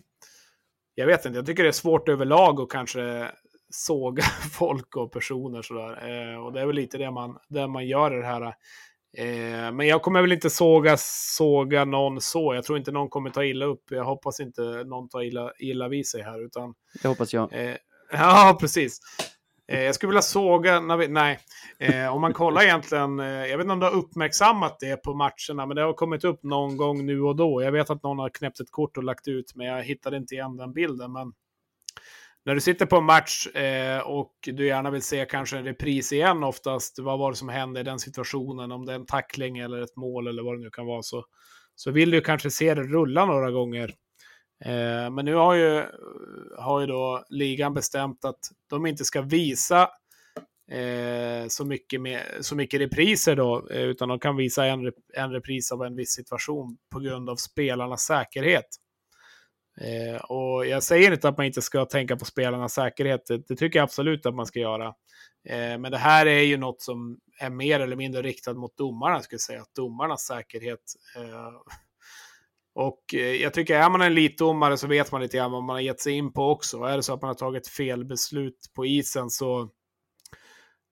jag 0.96 1.08
vet 1.08 1.26
inte, 1.26 1.38
jag 1.38 1.46
tycker 1.46 1.64
det 1.64 1.70
är 1.70 1.74
svårt 1.74 2.10
överlag 2.10 2.62
att 2.62 2.70
kanske 2.70 3.32
såga 3.76 4.24
folk 4.52 4.96
och 4.96 5.12
personer 5.12 5.62
sådär. 5.62 6.32
Eh, 6.34 6.46
och 6.46 6.54
det 6.54 6.62
är 6.62 6.66
väl 6.66 6.76
lite 6.76 6.98
det 6.98 7.12
man, 7.12 7.38
det 7.50 7.68
man 7.68 7.88
gör 7.88 8.18
i 8.18 8.22
det 8.22 8.28
här. 8.28 8.42
Eh, 9.18 9.72
men 9.72 9.88
jag 9.88 10.02
kommer 10.02 10.22
väl 10.22 10.32
inte 10.32 10.50
såga, 10.50 10.96
såga 10.98 11.86
någon 11.86 12.22
så. 12.22 12.56
Jag 12.56 12.64
tror 12.64 12.78
inte 12.78 12.92
någon 12.92 13.10
kommer 13.10 13.30
ta 13.30 13.44
illa 13.44 13.66
upp. 13.66 13.84
Jag 13.90 14.04
hoppas 14.04 14.40
inte 14.40 14.62
någon 14.62 15.10
tar 15.10 15.24
illa, 15.24 15.52
illa 15.60 15.88
vid 15.88 16.08
sig 16.08 16.22
här. 16.22 16.46
Utan, 16.46 16.74
det 17.02 17.08
hoppas 17.08 17.34
jag. 17.34 17.54
Eh, 17.54 17.76
ja, 18.12 18.58
precis. 18.60 19.00
Eh, 19.68 19.84
jag 19.84 19.96
skulle 19.96 20.08
vilja 20.08 20.22
såga, 20.22 20.80
nej, 20.80 21.40
eh, 21.80 22.16
om 22.16 22.22
man 22.22 22.34
kollar 22.34 22.62
egentligen, 22.64 23.20
eh, 23.20 23.26
jag 23.26 23.58
vet 23.58 23.64
inte 23.64 23.74
om 23.74 23.80
du 23.80 23.86
har 23.86 23.96
uppmärksammat 23.96 24.80
det 24.80 25.04
på 25.04 25.14
matcherna, 25.14 25.66
men 25.66 25.76
det 25.76 25.82
har 25.82 25.94
kommit 25.94 26.24
upp 26.24 26.44
någon 26.44 26.78
gång 26.78 27.06
nu 27.06 27.22
och 27.22 27.36
då. 27.36 27.64
Jag 27.64 27.72
vet 27.72 27.90
att 27.90 28.04
någon 28.04 28.20
har 28.20 28.30
knäppt 28.30 28.60
ett 28.60 28.72
kort 28.72 28.98
och 28.98 29.04
lagt 29.04 29.28
ut, 29.28 29.56
men 29.56 29.68
jag 29.68 29.84
hittade 29.84 30.18
inte 30.18 30.36
igen 30.36 30.58
den 30.58 30.74
bilden. 30.74 31.12
Men 31.12 31.34
när 32.46 32.56
du 32.56 32.62
sitter 32.62 32.86
på 32.86 32.96
en 32.96 33.04
match 33.04 33.48
eh, 33.48 34.00
och 34.00 34.34
du 34.43 34.68
gärna 34.68 34.91
vill 34.91 35.02
se 35.02 35.26
kanske 35.26 35.58
en 35.58 35.66
repris 35.66 36.12
igen 36.12 36.43
oftast, 36.43 37.00
vad 37.00 37.20
var 37.20 37.32
det 37.32 37.38
som 37.38 37.50
hände 37.50 37.80
i 37.80 37.84
den 37.84 38.00
situationen, 38.00 38.72
om 38.72 38.86
det 38.86 38.91
är 38.91 38.96
en 38.96 39.06
tackling 39.06 39.58
eller 39.58 39.82
ett 39.82 39.96
mål 39.96 40.28
eller 40.28 40.43
vad 40.43 40.58
det 40.58 40.64
nu 40.64 40.70
kan 40.70 40.86
vara, 40.86 41.02
så, 41.02 41.26
så 41.76 41.91
vill 41.91 42.12
du 42.12 42.22
kanske 42.22 42.52
se 42.52 42.74
det 42.74 42.84
rulla 42.84 43.26
några 43.26 43.52
gånger. 43.52 43.93
Eh, 44.66 45.12
men 45.12 45.26
nu 45.26 45.34
har 45.34 45.54
ju, 45.54 45.84
har 46.58 46.82
ju 46.82 46.88
då 46.88 47.26
ligan 47.30 47.74
bestämt 47.74 48.26
att 48.26 48.39
de 48.70 48.86
inte 48.86 49.06
ska 49.06 49.22
visa 49.22 49.89
eh, 50.72 51.48
så, 51.48 51.66
mycket 51.66 52.02
med, 52.02 52.22
så 52.41 52.56
mycket 52.56 52.80
repriser 52.80 53.36
då, 53.36 53.68
eh, 53.72 53.82
utan 53.82 54.10
de 54.10 54.20
kan 54.20 54.36
visa 54.36 54.66
en, 54.66 54.91
en 55.14 55.32
repris 55.32 55.72
av 55.72 55.84
en 55.84 55.96
viss 55.96 56.12
situation 56.12 56.78
på 56.91 57.00
grund 57.00 57.30
av 57.30 57.36
spelarnas 57.36 58.02
säkerhet. 58.02 58.68
Eh, 59.82 60.22
och 60.22 60.66
jag 60.66 60.84
säger 60.84 61.12
inte 61.12 61.30
att 61.30 61.38
man 61.38 61.46
inte 61.46 61.62
ska 61.62 61.86
tänka 61.86 62.16
på 62.16 62.26
spelarnas 62.26 62.74
säkerhet, 62.74 63.26
det, 63.28 63.48
det 63.48 63.56
tycker 63.56 63.80
jag 63.80 63.84
absolut 63.84 64.26
att 64.26 64.36
man 64.36 64.46
ska 64.46 64.60
göra. 64.60 64.88
Eh, 65.50 65.78
men 65.78 65.92
det 65.92 65.98
här 65.98 66.26
är 66.26 66.42
ju 66.42 66.58
något 66.58 66.82
som 66.82 67.20
är 67.40 67.50
mer 67.50 67.80
eller 67.80 67.96
mindre 67.96 68.22
riktat 68.22 68.58
mot 68.58 68.78
domarna, 68.78 69.20
skulle 69.20 69.36
jag 69.36 69.42
säga. 69.42 69.62
Att 69.62 69.76
domarnas 69.76 70.22
säkerhet 70.22 70.80
eh, 71.16 71.52
och 72.76 73.02
eh, 73.14 73.20
jag 73.20 73.54
tycker 73.54 73.80
är 73.80 73.90
man 73.90 74.02
en 74.02 74.12
elitdomare 74.12 74.78
så 74.78 74.88
vet 74.88 75.12
man 75.12 75.22
lite 75.22 75.38
grann 75.38 75.52
vad 75.52 75.64
man 75.64 75.74
har 75.74 75.82
gett 75.82 76.00
sig 76.00 76.14
in 76.14 76.34
på 76.34 76.50
också. 76.50 76.84
Är 76.84 76.98
det 76.98 77.04
så 77.04 77.14
att 77.14 77.22
man 77.22 77.28
har 77.28 77.36
tagit 77.36 77.68
fel 77.68 78.06
beslut 78.06 78.72
på 78.76 78.86
isen 78.86 79.30
så, 79.30 79.70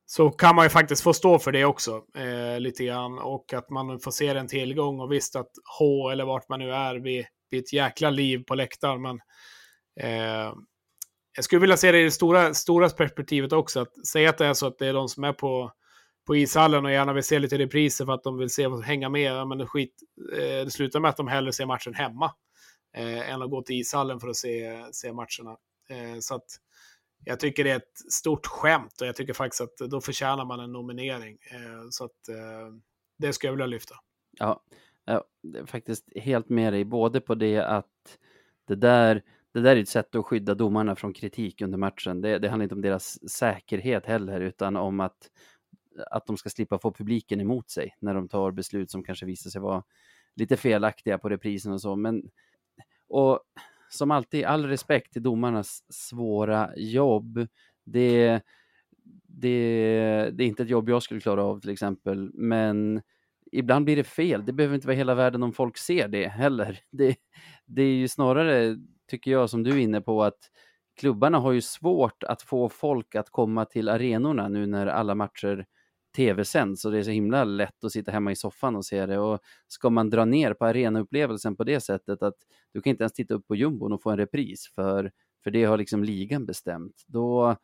så 0.05 0.29
kan 0.29 0.55
man 0.55 0.65
ju 0.65 0.69
faktiskt 0.69 1.03
få 1.03 1.13
stå 1.13 1.39
för 1.39 1.51
det 1.51 1.65
också. 1.65 2.03
Eh, 2.15 2.59
lite 2.59 2.83
grann. 2.85 3.19
Och 3.19 3.53
att 3.53 3.69
man 3.69 3.99
får 3.99 4.11
se 4.11 4.27
en 4.27 4.47
tillgång 4.47 4.99
och 4.99 5.11
visst 5.11 5.35
att 5.35 5.51
H 5.79 6.09
eller 6.09 6.25
vart 6.25 6.49
man 6.49 6.59
nu 6.59 6.71
är 6.71 6.95
vid 6.95 7.25
det 7.53 7.57
är 7.57 7.61
ett 7.61 7.73
jäkla 7.73 8.09
liv 8.09 8.43
på 8.47 8.55
läktaren. 8.55 9.01
Men 9.01 9.19
eh, 9.99 10.53
jag 11.35 11.45
skulle 11.45 11.61
vilja 11.61 11.77
se 11.77 11.91
det 11.91 11.99
i 11.99 12.03
det 12.03 12.11
stora, 12.11 12.53
stora 12.53 12.89
perspektivet 12.89 13.53
också. 13.53 13.79
Att 13.79 14.07
säga 14.07 14.29
att 14.29 14.37
det 14.37 14.45
är 14.45 14.53
så 14.53 14.67
att 14.67 14.77
det 14.77 14.87
är 14.87 14.93
de 14.93 15.09
som 15.09 15.23
är 15.23 15.33
på 15.33 15.71
på 16.25 16.35
ishallen 16.35 16.85
och 16.85 16.91
gärna 16.91 17.13
vill 17.13 17.23
se 17.23 17.39
lite 17.39 17.57
repriser 17.57 18.05
för 18.05 18.13
att 18.13 18.23
de 18.23 18.37
vill 18.37 18.49
se 18.49 18.69
hänga 18.83 19.09
med. 19.09 19.47
Men 19.47 19.57
det, 19.57 19.67
skit, 19.67 19.95
eh, 20.33 20.65
det 20.65 20.71
slutar 20.71 20.99
med 20.99 21.09
att 21.09 21.17
de 21.17 21.27
hellre 21.27 21.53
ser 21.53 21.65
matchen 21.65 21.93
hemma 21.93 22.31
eh, 22.97 23.29
än 23.29 23.41
att 23.41 23.49
gå 23.49 23.61
till 23.61 23.75
ishallen 23.75 24.19
för 24.19 24.27
att 24.27 24.35
se, 24.35 24.83
se 24.91 25.13
matcherna. 25.13 25.57
Eh, 25.89 26.19
så 26.19 26.35
att 26.35 26.45
jag 27.25 27.39
tycker 27.39 27.63
det 27.63 27.71
är 27.71 27.75
ett 27.75 28.11
stort 28.11 28.45
skämt 28.45 29.01
och 29.01 29.07
jag 29.07 29.15
tycker 29.15 29.33
faktiskt 29.33 29.61
att 29.61 29.89
då 29.89 30.01
förtjänar 30.01 30.45
man 30.45 30.59
en 30.59 30.71
nominering. 30.71 31.37
Eh, 31.51 31.87
så 31.89 32.05
att 32.05 32.29
eh, 32.29 32.75
det 33.17 33.33
skulle 33.33 33.47
jag 33.47 33.53
vilja 33.53 33.65
lyfta. 33.65 33.95
Ja, 34.39 34.63
jag 35.05 35.23
är 35.57 35.65
faktiskt 35.65 36.09
helt 36.15 36.49
med 36.49 36.73
dig, 36.73 36.85
både 36.85 37.21
på 37.21 37.35
det 37.35 37.57
att 37.57 38.17
det 38.67 38.75
där 38.75 39.23
det 39.53 39.61
där 39.61 39.75
är 39.75 39.81
ett 39.81 39.89
sätt 39.89 40.15
att 40.15 40.25
skydda 40.25 40.55
domarna 40.55 40.95
från 40.95 41.13
kritik 41.13 41.61
under 41.61 41.77
matchen. 41.77 42.21
Det, 42.21 42.39
det 42.39 42.49
handlar 42.49 42.63
inte 42.63 42.75
om 42.75 42.81
deras 42.81 43.29
säkerhet 43.29 44.05
heller, 44.05 44.41
utan 44.41 44.75
om 44.75 44.99
att 44.99 45.29
att 46.11 46.25
de 46.25 46.37
ska 46.37 46.49
slippa 46.49 46.79
få 46.79 46.91
publiken 46.91 47.41
emot 47.41 47.69
sig 47.69 47.95
när 47.99 48.13
de 48.13 48.27
tar 48.27 48.51
beslut 48.51 48.91
som 48.91 49.03
kanske 49.03 49.25
visar 49.25 49.49
sig 49.49 49.61
vara 49.61 49.83
lite 50.35 50.57
felaktiga 50.57 51.17
på 51.17 51.29
reprisen 51.29 51.71
och 51.73 51.81
så. 51.81 51.95
Men, 51.95 52.29
och 53.07 53.39
som 53.89 54.11
alltid, 54.11 54.45
all 54.45 54.65
respekt 54.65 55.13
till 55.13 55.23
domarnas 55.23 55.83
svåra 55.89 56.71
jobb. 56.75 57.47
Det, 57.83 58.41
det, 59.27 60.29
det 60.33 60.43
är 60.43 60.47
inte 60.47 60.63
ett 60.63 60.69
jobb 60.69 60.89
jag 60.89 61.03
skulle 61.03 61.19
klara 61.21 61.43
av 61.43 61.59
till 61.59 61.69
exempel, 61.69 62.31
men 62.33 63.01
ibland 63.53 63.85
blir 63.85 63.95
det 63.95 64.03
fel. 64.03 64.45
Det 64.45 64.53
behöver 64.53 64.75
inte 64.75 64.87
vara 64.87 64.97
hela 64.97 65.15
världen 65.15 65.43
om 65.43 65.53
folk 65.53 65.77
ser 65.77 66.07
det 66.07 66.27
heller. 66.27 66.79
Det, 66.91 67.15
det 67.65 67.81
är 67.81 67.93
ju 67.93 68.07
snarare, 68.07 68.77
tycker 69.07 69.31
jag, 69.31 69.49
som 69.49 69.63
du 69.63 69.71
är 69.71 69.77
inne 69.77 70.01
på, 70.01 70.23
att 70.23 70.39
klubbarna 70.99 71.39
har 71.39 71.51
ju 71.51 71.61
svårt 71.61 72.23
att 72.23 72.41
få 72.41 72.69
folk 72.69 73.15
att 73.15 73.29
komma 73.29 73.65
till 73.65 73.89
arenorna 73.89 74.47
nu 74.47 74.65
när 74.65 74.87
alla 74.87 75.15
matcher 75.15 75.65
tv-sänds 76.15 76.85
och 76.85 76.91
det 76.91 76.97
är 76.97 77.03
så 77.03 77.11
himla 77.11 77.43
lätt 77.43 77.83
att 77.83 77.91
sitta 77.91 78.11
hemma 78.11 78.31
i 78.31 78.35
soffan 78.35 78.75
och 78.75 78.85
se 78.85 79.05
det 79.05 79.19
och 79.19 79.39
ska 79.67 79.89
man 79.89 80.09
dra 80.09 80.25
ner 80.25 80.53
på 80.53 80.65
arenaupplevelsen 80.65 81.55
på 81.55 81.63
det 81.63 81.79
sättet 81.79 82.21
att 82.23 82.35
du 82.73 82.81
kan 82.81 82.91
inte 82.91 83.03
ens 83.03 83.13
titta 83.13 83.33
upp 83.33 83.47
på 83.47 83.55
jumbon 83.55 83.93
och 83.93 84.01
få 84.01 84.09
en 84.09 84.17
repris 84.17 84.71
för, 84.75 85.11
för 85.43 85.51
det 85.51 85.63
har 85.63 85.77
liksom 85.77 86.03
ligan 86.03 86.45
bestämt, 86.45 87.03
då 87.07 87.55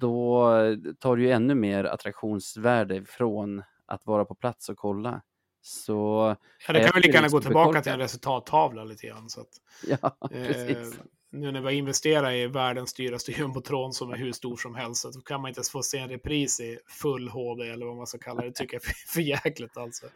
då 0.00 0.50
tar 0.98 1.16
du 1.16 1.22
ju 1.22 1.30
ännu 1.30 1.54
mer 1.54 1.84
attraktionsvärde 1.84 3.04
från 3.04 3.62
att 3.90 4.06
vara 4.06 4.24
på 4.24 4.34
plats 4.34 4.68
och 4.68 4.76
kolla. 4.76 5.22
Så, 5.62 6.36
ja, 6.66 6.72
det 6.72 6.80
kan 6.80 6.90
väl 6.94 7.02
lika 7.02 7.14
gärna 7.14 7.28
gå 7.28 7.40
tillbaka 7.40 7.82
till 7.82 7.92
en 7.92 7.98
resultattavla 7.98 8.84
lite 8.84 9.06
grann. 9.06 9.28
Så 9.28 9.40
att, 9.40 9.48
ja. 9.86 10.16
Eh, 10.30 10.88
nu 11.32 11.52
när 11.52 11.60
vi 11.60 11.66
har 11.66 11.72
investerat 11.72 12.32
i 12.32 12.46
världens 12.46 12.94
dyraste 12.94 13.32
jumbotron 13.38 13.92
som 13.92 14.10
är 14.10 14.16
hur 14.16 14.32
stor 14.32 14.56
som 14.56 14.74
helst, 14.74 15.12
så 15.12 15.20
kan 15.20 15.40
man 15.40 15.48
inte 15.48 15.58
ens 15.58 15.70
få 15.70 15.82
se 15.82 15.98
en 15.98 16.08
repris 16.08 16.60
i 16.60 16.78
full 16.86 17.28
HD 17.28 17.68
eller 17.68 17.86
vad 17.86 17.96
man 17.96 18.06
ska 18.06 18.18
kalla 18.18 18.42
det. 18.42 18.52
tycker 18.52 18.74
jag 18.74 18.88
är 18.88 18.94
för 19.06 19.20
jäkligt 19.20 19.76
alltså. 19.76 20.06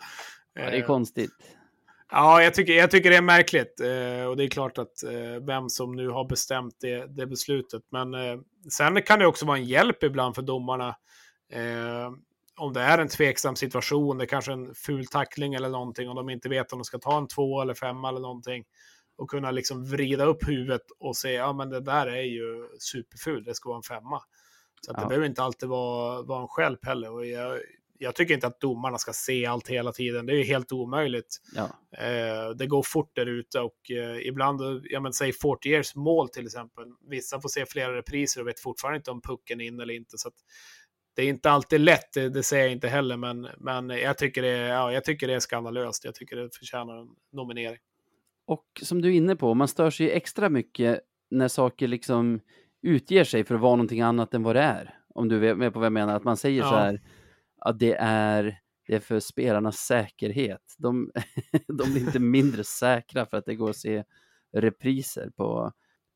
Ja, 0.55 0.62
det 0.62 0.77
är 0.77 0.81
eh, 0.81 0.87
konstigt. 0.87 1.31
Ja, 2.11 2.43
jag 2.43 2.55
tycker, 2.55 2.72
jag 2.72 2.91
tycker 2.91 3.11
det 3.11 3.16
är 3.16 3.22
märkligt. 3.22 3.81
Eh, 3.81 4.25
och 4.25 4.37
det 4.37 4.45
är 4.45 4.49
klart 4.49 4.79
att 4.79 5.03
eh, 5.03 5.47
vem 5.47 5.68
som 5.68 5.97
nu 5.97 6.09
har 6.09 6.25
bestämt 6.25 6.77
det, 6.81 7.16
det 7.16 7.27
beslutet. 7.27 7.83
Men 7.91 8.14
eh, 8.14 8.39
sen 8.70 9.03
kan 9.03 9.18
det 9.18 9.27
också 9.27 9.47
vara 9.47 9.59
en 9.59 9.64
hjälp 9.64 10.03
ibland 10.03 10.35
för 10.35 10.43
domarna. 10.43 10.97
Om 12.57 12.73
det 12.73 12.81
är 12.81 12.99
en 12.99 13.09
tveksam 13.09 13.57
situation, 13.57 14.19
det 14.19 14.25
är 14.25 14.27
kanske 14.27 14.53
en 14.53 14.75
ful 14.75 15.07
tackling 15.07 15.55
eller 15.55 15.69
någonting, 15.69 16.09
och 16.09 16.15
de 16.15 16.31
inte 16.31 16.49
vet 16.49 16.73
om 16.73 16.79
de 16.79 16.85
ska 16.85 16.99
ta 16.99 17.19
en 17.19 17.29
två 17.29 17.63
eller 17.63 17.75
femma 17.75 18.09
eller 18.09 18.21
någonting 18.21 18.65
och 19.17 19.31
kunna 19.31 19.51
liksom 19.51 19.85
vrida 19.85 20.25
upp 20.25 20.49
huvudet 20.49 20.83
och 20.99 21.17
säga 21.17 21.41
ja 21.41 21.53
men 21.53 21.71
det 21.71 21.81
där 21.81 22.07
är 22.07 22.23
ju 22.23 22.69
superfult, 22.79 23.45
det 23.45 23.55
ska 23.55 23.69
vara 23.69 23.77
en 23.77 23.83
femma. 23.83 24.23
Så 24.81 24.91
att 24.91 24.97
ja. 24.97 25.03
det 25.03 25.09
behöver 25.09 25.27
inte 25.27 25.43
alltid 25.43 25.69
vara, 25.69 26.23
vara 26.23 26.43
en 26.43 26.49
skälp 26.49 26.87
heller. 26.87 27.13
Och 27.13 27.27
jag, 27.27 27.61
jag, 27.99 28.15
tycker 28.15 28.35
inte 28.35 28.47
att 28.47 28.61
domarna 28.61 28.99
ska 28.99 29.13
se 29.13 29.47
allt 29.47 29.69
hela 29.69 29.93
tiden. 29.93 30.27
Det 30.27 30.33
är 30.33 30.37
ju 30.37 30.45
helt 30.45 30.73
omöjligt. 30.73 31.41
Ja. 31.55 31.65
Eh, 31.99 32.51
det 32.51 32.67
går 32.67 32.83
fort 32.83 33.11
där 33.15 33.27
ute 33.27 33.61
och 33.61 33.91
eh, 33.91 34.27
ibland, 34.27 34.61
ja 34.85 35.01
men 35.01 35.13
säg 35.13 35.33
40 35.33 35.69
years 35.69 35.95
mål 35.95 36.29
till 36.29 36.47
exempel. 36.47 36.85
Vissa 37.09 37.41
får 37.41 37.49
se 37.49 37.67
flera 37.67 37.97
repriser 37.97 38.41
och 38.41 38.47
vet 38.47 38.61
fortfarande 38.61 38.97
inte 38.97 39.11
om 39.11 39.23
pucken 39.23 39.61
är 39.61 39.65
in 39.65 39.81
eller 39.81 39.95
inte. 39.95 40.19
Så 40.19 40.31
det 41.15 41.23
är 41.23 41.29
inte 41.29 41.51
alltid 41.51 41.81
lätt, 41.81 42.12
det, 42.12 42.29
det, 42.29 42.43
säger 42.43 42.65
jag 42.65 42.73
inte 42.73 42.89
heller, 42.89 43.17
men, 43.17 43.49
men 43.59 43.89
jag, 43.91 44.19
tycker 44.19 44.43
det, 44.43 44.59
ja, 44.59 44.93
jag 44.93 45.05
tycker 45.05 45.27
det 45.27 45.35
är 45.35 45.41
skandalöst. 45.41 46.05
Jag 46.05 46.15
tycker 46.15 46.37
det 46.37 46.55
förtjänar 46.55 46.97
en 46.97 47.09
nominering. 47.33 47.79
Och 48.47 48.65
som 48.83 49.03
du 49.03 49.09
är 49.09 49.12
inne 49.12 49.37
på, 49.37 49.55
man 49.55 49.69
stör 49.69 49.91
sig 49.91 50.11
extra 50.11 50.49
mycket 50.49 51.01
när 51.31 51.49
saker 51.49 51.89
liksom 51.89 52.41
utger 52.83 53.25
sig 53.25 53.45
för 53.45 53.55
att 53.55 53.61
vara 53.61 53.77
någonting 53.77 54.01
annat 54.01 54.35
än 54.35 54.43
vad 54.43 54.57
det 54.57 54.62
är. 54.62 54.99
Om 55.15 55.29
du 55.29 55.49
är 55.49 55.55
med 55.55 55.73
på 55.73 55.79
vad 55.79 55.87
jag 55.87 55.93
menar, 55.93 56.17
att 56.17 56.25
man 56.25 56.37
säger 56.37 56.61
Ja. 56.61 56.69
så 56.69 56.77
här 56.77 57.01
att 57.59 57.79
det 57.79 57.97
är, 58.01 58.59
det 58.87 58.95
är 58.95 59.01
för 59.01 59.21
spelarnas 59.21 59.77
säkerhet. 59.77 60.75
De, 60.79 61.11
de 61.69 61.93
blir 61.93 62.01
inte 62.01 62.19
mindre 62.19 62.65
säkra 62.65 63.27
för 63.27 63.37
att 63.37 63.45
det 63.45 63.55
går 63.55 63.71
att 63.71 63.77
se 63.77 64.05
repriser 64.57 65.31
på, 65.37 65.73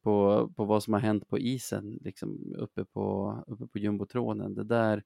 på, 0.08 0.48
på 0.56 0.64
vad 0.64 0.82
som 0.82 0.92
har 0.92 1.00
hänt 1.00 1.28
på 1.28 1.38
isen, 1.38 1.98
liksom 2.00 2.54
uppe 2.56 2.84
på, 2.84 3.36
uppe 3.46 3.66
på 3.66 3.78
jumbotronen. 3.78 4.54
Det 4.54 4.64
där, 4.64 5.02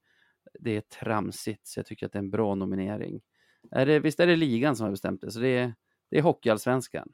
det 0.59 0.77
är 0.77 0.81
tramsigt, 0.81 1.67
så 1.67 1.79
jag 1.79 1.85
tycker 1.85 2.05
att 2.05 2.11
det 2.11 2.17
är 2.17 2.23
en 2.23 2.29
bra 2.29 2.55
nominering. 2.55 3.21
Är 3.71 3.85
det, 3.85 3.99
visst 3.99 4.19
är 4.19 4.27
det 4.27 4.35
ligan 4.35 4.75
som 4.75 4.83
har 4.83 4.91
bestämt 4.91 5.21
det, 5.21 5.31
så 5.31 5.39
det 5.39 5.47
är, 5.47 5.73
det 6.09 6.17
är 6.17 6.21
Hockeyallsvenskan. 6.21 7.09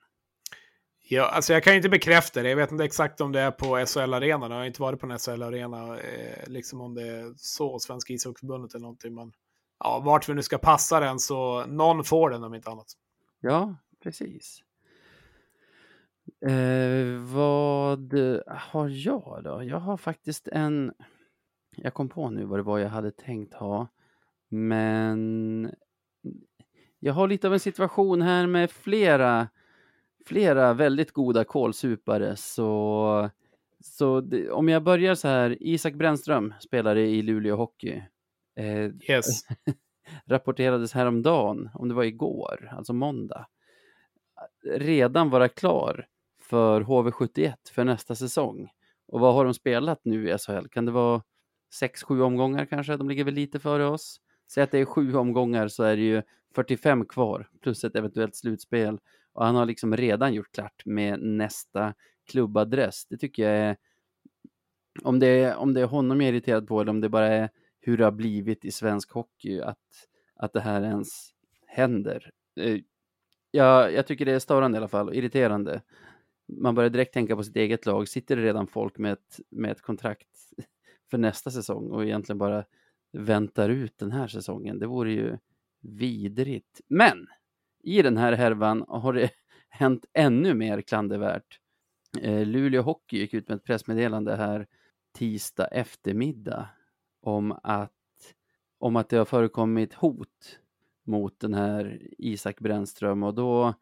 Ja, 1.09 1.29
alltså 1.29 1.53
jag 1.53 1.63
kan 1.63 1.75
inte 1.75 1.89
bekräfta 1.89 2.43
det. 2.43 2.49
Jag 2.49 2.55
vet 2.55 2.71
inte 2.71 2.83
exakt 2.83 3.21
om 3.21 3.31
det 3.31 3.39
är 3.39 3.51
på 3.51 3.85
SHL-arenan. 3.85 4.51
Jag 4.51 4.57
har 4.57 4.65
inte 4.65 4.81
varit 4.81 4.99
på 4.99 5.07
en 5.07 5.19
SHL-arena, 5.19 5.99
eh, 5.99 6.47
liksom 6.47 6.81
om 6.81 6.95
det 6.95 7.07
är 7.07 7.33
så, 7.37 7.79
Svenska 7.79 8.13
ishockeyförbundet 8.13 8.73
eller 8.73 8.81
någonting. 8.81 9.15
Men 9.15 9.31
ja, 9.79 10.01
vart 10.05 10.29
vi 10.29 10.33
nu 10.33 10.43
ska 10.43 10.57
passa 10.57 10.99
den 10.99 11.19
så 11.19 11.65
någon 11.65 12.03
får 12.03 12.29
den 12.29 12.43
om 12.43 12.53
inte 12.53 12.69
annat. 12.69 12.87
Ja, 13.39 13.75
precis. 14.03 14.63
Eh, 16.41 17.21
vad 17.33 18.13
har 18.47 18.87
jag 18.89 19.41
då? 19.43 19.63
Jag 19.63 19.79
har 19.79 19.97
faktiskt 19.97 20.47
en... 20.47 20.93
Jag 21.75 21.93
kom 21.93 22.09
på 22.09 22.29
nu 22.29 22.45
vad 22.45 22.59
det 22.59 22.63
var 22.63 22.79
jag 22.79 22.89
hade 22.89 23.11
tänkt 23.11 23.53
ha. 23.53 23.87
Men 24.49 25.71
jag 26.99 27.13
har 27.13 27.27
lite 27.27 27.47
av 27.47 27.53
en 27.53 27.59
situation 27.59 28.21
här 28.21 28.47
med 28.47 28.71
flera, 28.71 29.47
flera 30.25 30.73
väldigt 30.73 31.11
goda 31.11 31.43
kålsupare. 31.43 32.35
Så, 32.35 33.29
så 33.79 34.21
det, 34.21 34.51
om 34.51 34.69
jag 34.69 34.83
börjar 34.83 35.15
så 35.15 35.27
här. 35.27 35.57
Isak 35.59 35.93
Brännström 35.93 36.53
spelare 36.59 37.01
i 37.01 37.21
Luleå 37.21 37.55
Hockey. 37.55 38.03
Eh, 38.55 38.91
Yes. 39.09 39.41
rapporterades 40.25 40.93
häromdagen, 40.93 41.69
om 41.73 41.87
det 41.89 41.93
var 41.93 42.03
igår, 42.03 42.73
alltså 42.77 42.93
måndag, 42.93 43.47
redan 44.63 45.29
vara 45.29 45.47
klar 45.47 46.07
för 46.49 46.81
HV71 46.81 47.53
för 47.71 47.83
nästa 47.83 48.15
säsong. 48.15 48.69
Och 49.07 49.19
vad 49.19 49.33
har 49.33 49.45
de 49.45 49.53
spelat 49.53 49.99
nu 50.03 50.29
i 50.29 50.37
SHL? 50.37 50.67
Kan 50.71 50.85
det 50.85 50.91
vara 50.91 51.23
sex, 51.73 52.03
sju 52.03 52.21
omgångar 52.21 52.65
kanske? 52.65 52.97
De 52.97 53.09
ligger 53.09 53.23
väl 53.23 53.33
lite 53.33 53.59
före 53.59 53.85
oss. 53.85 54.21
Säg 54.51 54.63
att 54.63 54.71
det 54.71 54.79
är 54.79 54.85
sju 54.85 55.15
omgångar 55.15 55.67
så 55.67 55.83
är 55.83 55.95
det 55.95 56.01
ju 56.01 56.21
45 56.55 57.05
kvar 57.05 57.47
plus 57.61 57.83
ett 57.83 57.95
eventuellt 57.95 58.35
slutspel. 58.35 58.99
Och 59.33 59.45
han 59.45 59.55
har 59.55 59.65
liksom 59.65 59.97
redan 59.97 60.33
gjort 60.33 60.51
klart 60.51 60.85
med 60.85 61.19
nästa 61.19 61.93
klubbadress. 62.31 63.05
Det 63.09 63.17
tycker 63.17 63.43
jag 63.43 63.57
är, 63.57 63.77
om 65.03 65.19
det 65.19 65.27
är, 65.27 65.55
om 65.55 65.73
det 65.73 65.81
är 65.81 65.85
honom 65.85 66.21
jag 66.21 66.27
är 66.27 66.33
irriterad 66.33 66.67
på 66.67 66.81
eller 66.81 66.91
om 66.91 67.01
det 67.01 67.09
bara 67.09 67.27
är 67.27 67.49
hur 67.81 67.97
det 67.97 68.03
har 68.03 68.11
blivit 68.11 68.65
i 68.65 68.71
svensk 68.71 69.11
hockey 69.11 69.61
att, 69.61 69.77
att 70.35 70.53
det 70.53 70.59
här 70.59 70.81
ens 70.81 71.29
händer. 71.67 72.31
Eh, 72.59 72.79
jag, 73.51 73.93
jag 73.93 74.07
tycker 74.07 74.25
det 74.25 74.31
är 74.31 74.39
störande 74.39 74.75
i 74.75 74.79
alla 74.79 74.87
fall 74.87 75.07
och 75.07 75.15
irriterande. 75.15 75.81
Man 76.57 76.75
börjar 76.75 76.89
direkt 76.89 77.13
tänka 77.13 77.35
på 77.35 77.43
sitt 77.43 77.55
eget 77.55 77.85
lag. 77.85 78.07
Sitter 78.07 78.35
det 78.35 78.43
redan 78.43 78.67
folk 78.67 78.97
med 78.97 79.13
ett, 79.13 79.39
med 79.49 79.71
ett 79.71 79.81
kontrakt 79.81 80.27
för 81.11 81.17
nästa 81.17 81.51
säsong 81.51 81.91
och 81.91 82.05
egentligen 82.05 82.37
bara 82.37 82.65
väntar 83.11 83.69
ut 83.69 83.97
den 83.97 84.11
här 84.11 84.27
säsongen? 84.27 84.79
Det 84.79 84.87
vore 84.87 85.11
ju 85.11 85.37
vidrigt. 85.81 86.81
Men 86.87 87.27
i 87.83 88.01
den 88.01 88.17
här 88.17 88.33
härvan 88.33 88.85
har 88.87 89.13
det 89.13 89.31
hänt 89.69 90.05
ännu 90.13 90.53
mer 90.53 90.81
klandervärt. 90.81 91.59
Eh, 92.21 92.45
Luleå 92.45 92.81
Hockey 92.81 93.17
gick 93.17 93.33
ut 93.33 93.47
med 93.47 93.55
ett 93.55 93.63
pressmeddelande 93.63 94.35
här 94.35 94.67
tisdag 95.13 95.67
eftermiddag 95.67 96.69
om 97.21 97.59
att, 97.63 97.91
om 98.79 98.95
att 98.95 99.09
det 99.09 99.17
har 99.17 99.25
förekommit 99.25 99.93
hot 99.93 100.59
mot 101.03 101.39
den 101.39 101.53
här 101.53 102.01
Isak 102.17 102.59
Brännström 102.59 103.23
och 103.23 103.33
då, 103.33 103.73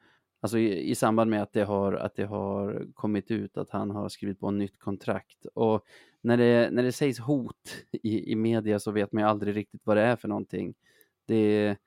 alltså 0.42 0.58
i, 0.58 0.90
i 0.90 0.96
samband 0.96 1.30
med 1.30 1.42
att 1.42 1.54
det, 1.54 1.64
har, 1.64 1.94
att 1.94 2.16
det 2.16 2.26
har 2.26 2.86
kommit 2.94 3.32
ut 3.32 3.58
att 3.58 3.70
han 3.70 3.92
har 3.92 4.10
skrivit 4.10 4.40
på 4.40 4.50
ett 4.50 4.56
nytt 4.56 4.80
kontrakt. 4.80 5.46
Och 5.54 5.86
när 6.22 6.38
det, 6.38 6.70
när 6.72 6.84
det 6.84 6.92
sägs 6.92 7.20
hot 7.20 7.86
i, 7.92 8.32
i 8.32 8.36
media 8.36 8.80
så 8.80 8.92
vet 8.92 9.12
man 9.12 9.24
ju 9.24 9.30
aldrig 9.30 9.56
riktigt 9.56 9.82
vad 9.84 9.98
det 9.98 10.04
är 10.04 10.16
för 10.16 10.28
någonting. 10.28 10.74
Det, 11.28 11.78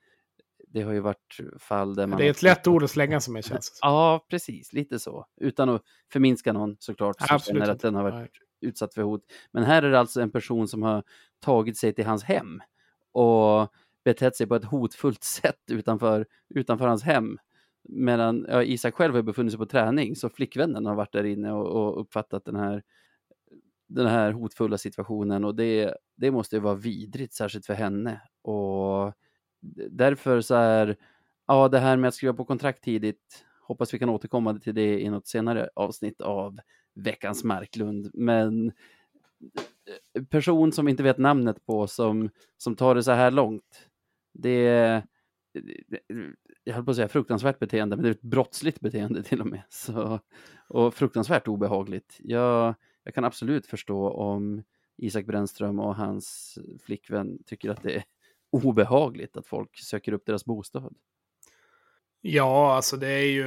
det 0.68 0.82
har 0.82 0.92
ju 0.92 1.00
varit 1.00 1.36
fall 1.58 1.94
där 1.94 2.06
man... 2.06 2.18
Det 2.18 2.26
är 2.26 2.30
ett 2.30 2.42
lätt 2.42 2.66
ord 2.66 2.82
att 2.82 2.90
slänga 2.90 3.20
som 3.20 3.36
är 3.36 3.42
känns. 3.42 3.78
Ja, 3.82 4.26
precis, 4.30 4.72
lite 4.72 4.98
så. 4.98 5.26
Utan 5.40 5.68
att 5.68 5.82
förminska 6.12 6.52
någon 6.52 6.76
såklart, 6.78 7.16
som 7.18 7.26
Absolut 7.30 7.62
känner 7.62 7.72
att 7.72 7.80
den 7.80 7.94
har 7.94 8.02
varit 8.02 8.14
Nej. 8.14 8.30
utsatt 8.60 8.94
för 8.94 9.02
hot. 9.02 9.22
Men 9.52 9.64
här 9.64 9.82
är 9.82 9.90
det 9.90 9.98
alltså 9.98 10.20
en 10.20 10.30
person 10.30 10.68
som 10.68 10.82
har 10.82 11.04
tagit 11.40 11.78
sig 11.78 11.92
till 11.92 12.06
hans 12.06 12.24
hem 12.24 12.60
och 13.12 13.68
betett 14.04 14.36
sig 14.36 14.46
på 14.46 14.54
ett 14.54 14.64
hotfullt 14.64 15.24
sätt 15.24 15.60
utanför, 15.70 16.26
utanför 16.54 16.86
hans 16.86 17.02
hem. 17.02 17.38
Medan 17.82 18.46
ja, 18.48 18.62
Isak 18.62 18.94
själv 18.94 19.14
har 19.14 19.22
befunnit 19.22 19.52
sig 19.52 19.58
på 19.58 19.66
träning, 19.66 20.16
så 20.16 20.28
flickvännen 20.28 20.86
har 20.86 20.94
varit 20.94 21.12
där 21.12 21.24
inne 21.24 21.52
och, 21.52 21.66
och 21.66 22.00
uppfattat 22.00 22.44
den 22.44 22.56
här, 22.56 22.82
den 23.88 24.06
här 24.06 24.32
hotfulla 24.32 24.78
situationen 24.78 25.44
och 25.44 25.54
det, 25.54 25.94
det 26.16 26.30
måste 26.30 26.56
ju 26.56 26.60
vara 26.60 26.74
vidrigt, 26.74 27.34
särskilt 27.34 27.66
för 27.66 27.74
henne. 27.74 28.20
Och 28.42 29.14
därför 29.90 30.40
så 30.40 30.54
är, 30.54 30.96
ja 31.46 31.68
det 31.68 31.78
här 31.78 31.96
med 31.96 32.08
att 32.08 32.14
skriva 32.14 32.34
på 32.34 32.44
kontrakt 32.44 32.84
tidigt, 32.84 33.44
hoppas 33.62 33.94
vi 33.94 33.98
kan 33.98 34.08
återkomma 34.08 34.58
till 34.58 34.74
det 34.74 35.00
i 35.00 35.10
något 35.10 35.28
senare 35.28 35.70
avsnitt 35.74 36.20
av 36.20 36.58
veckans 36.94 37.44
Marklund. 37.44 38.10
Men 38.14 38.72
eh, 40.14 40.24
person 40.24 40.72
som 40.72 40.88
inte 40.88 41.02
vet 41.02 41.18
namnet 41.18 41.66
på 41.66 41.86
som, 41.86 42.30
som 42.56 42.76
tar 42.76 42.94
det 42.94 43.02
så 43.02 43.12
här 43.12 43.30
långt, 43.30 43.88
det 44.32 45.02
jag 46.70 46.74
höll 46.74 46.84
på 46.84 46.90
att 46.90 46.96
säga 46.96 47.08
fruktansvärt 47.08 47.58
beteende, 47.58 47.96
men 47.96 48.02
det 48.02 48.08
är 48.08 48.14
ett 48.14 48.22
brottsligt 48.22 48.80
beteende 48.80 49.22
till 49.28 49.40
och 49.40 49.46
med. 49.46 49.62
Så, 49.68 50.20
och 50.68 50.94
fruktansvärt 50.94 51.48
obehagligt. 51.48 52.16
Jag, 52.18 52.74
jag 53.04 53.14
kan 53.14 53.24
absolut 53.24 53.66
förstå 53.66 54.10
om 54.10 54.62
Isak 54.96 55.26
Brännström 55.26 55.80
och 55.80 55.96
hans 55.96 56.58
flickvän 56.84 57.38
tycker 57.46 57.70
att 57.70 57.82
det 57.82 57.96
är 57.96 58.04
obehagligt 58.52 59.36
att 59.36 59.46
folk 59.46 59.78
söker 59.78 60.12
upp 60.12 60.26
deras 60.26 60.44
bostad. 60.44 60.94
Ja, 62.20 62.74
alltså 62.74 62.96
det 62.96 63.08
är 63.08 63.26
ju, 63.26 63.44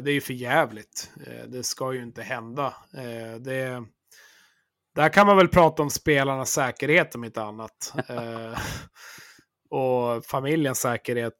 det 0.00 0.10
är 0.10 0.14
ju 0.14 0.20
för 0.20 0.34
jävligt. 0.34 1.10
Eh, 1.26 1.48
Det 1.48 1.62
ska 1.62 1.92
ju 1.92 2.02
inte 2.02 2.22
hända. 2.22 2.74
Eh, 2.94 3.40
Det, 3.40 3.84
där 4.94 5.08
kan 5.08 5.26
man 5.26 5.36
väl 5.36 5.48
prata 5.48 5.82
om 5.82 5.90
spelarnas 5.90 6.50
säkerhet 6.52 7.14
om 7.14 7.24
inte 7.24 7.42
annat. 7.42 7.92
Och 9.74 10.24
familjens 10.24 10.78
säkerhet. 10.78 11.32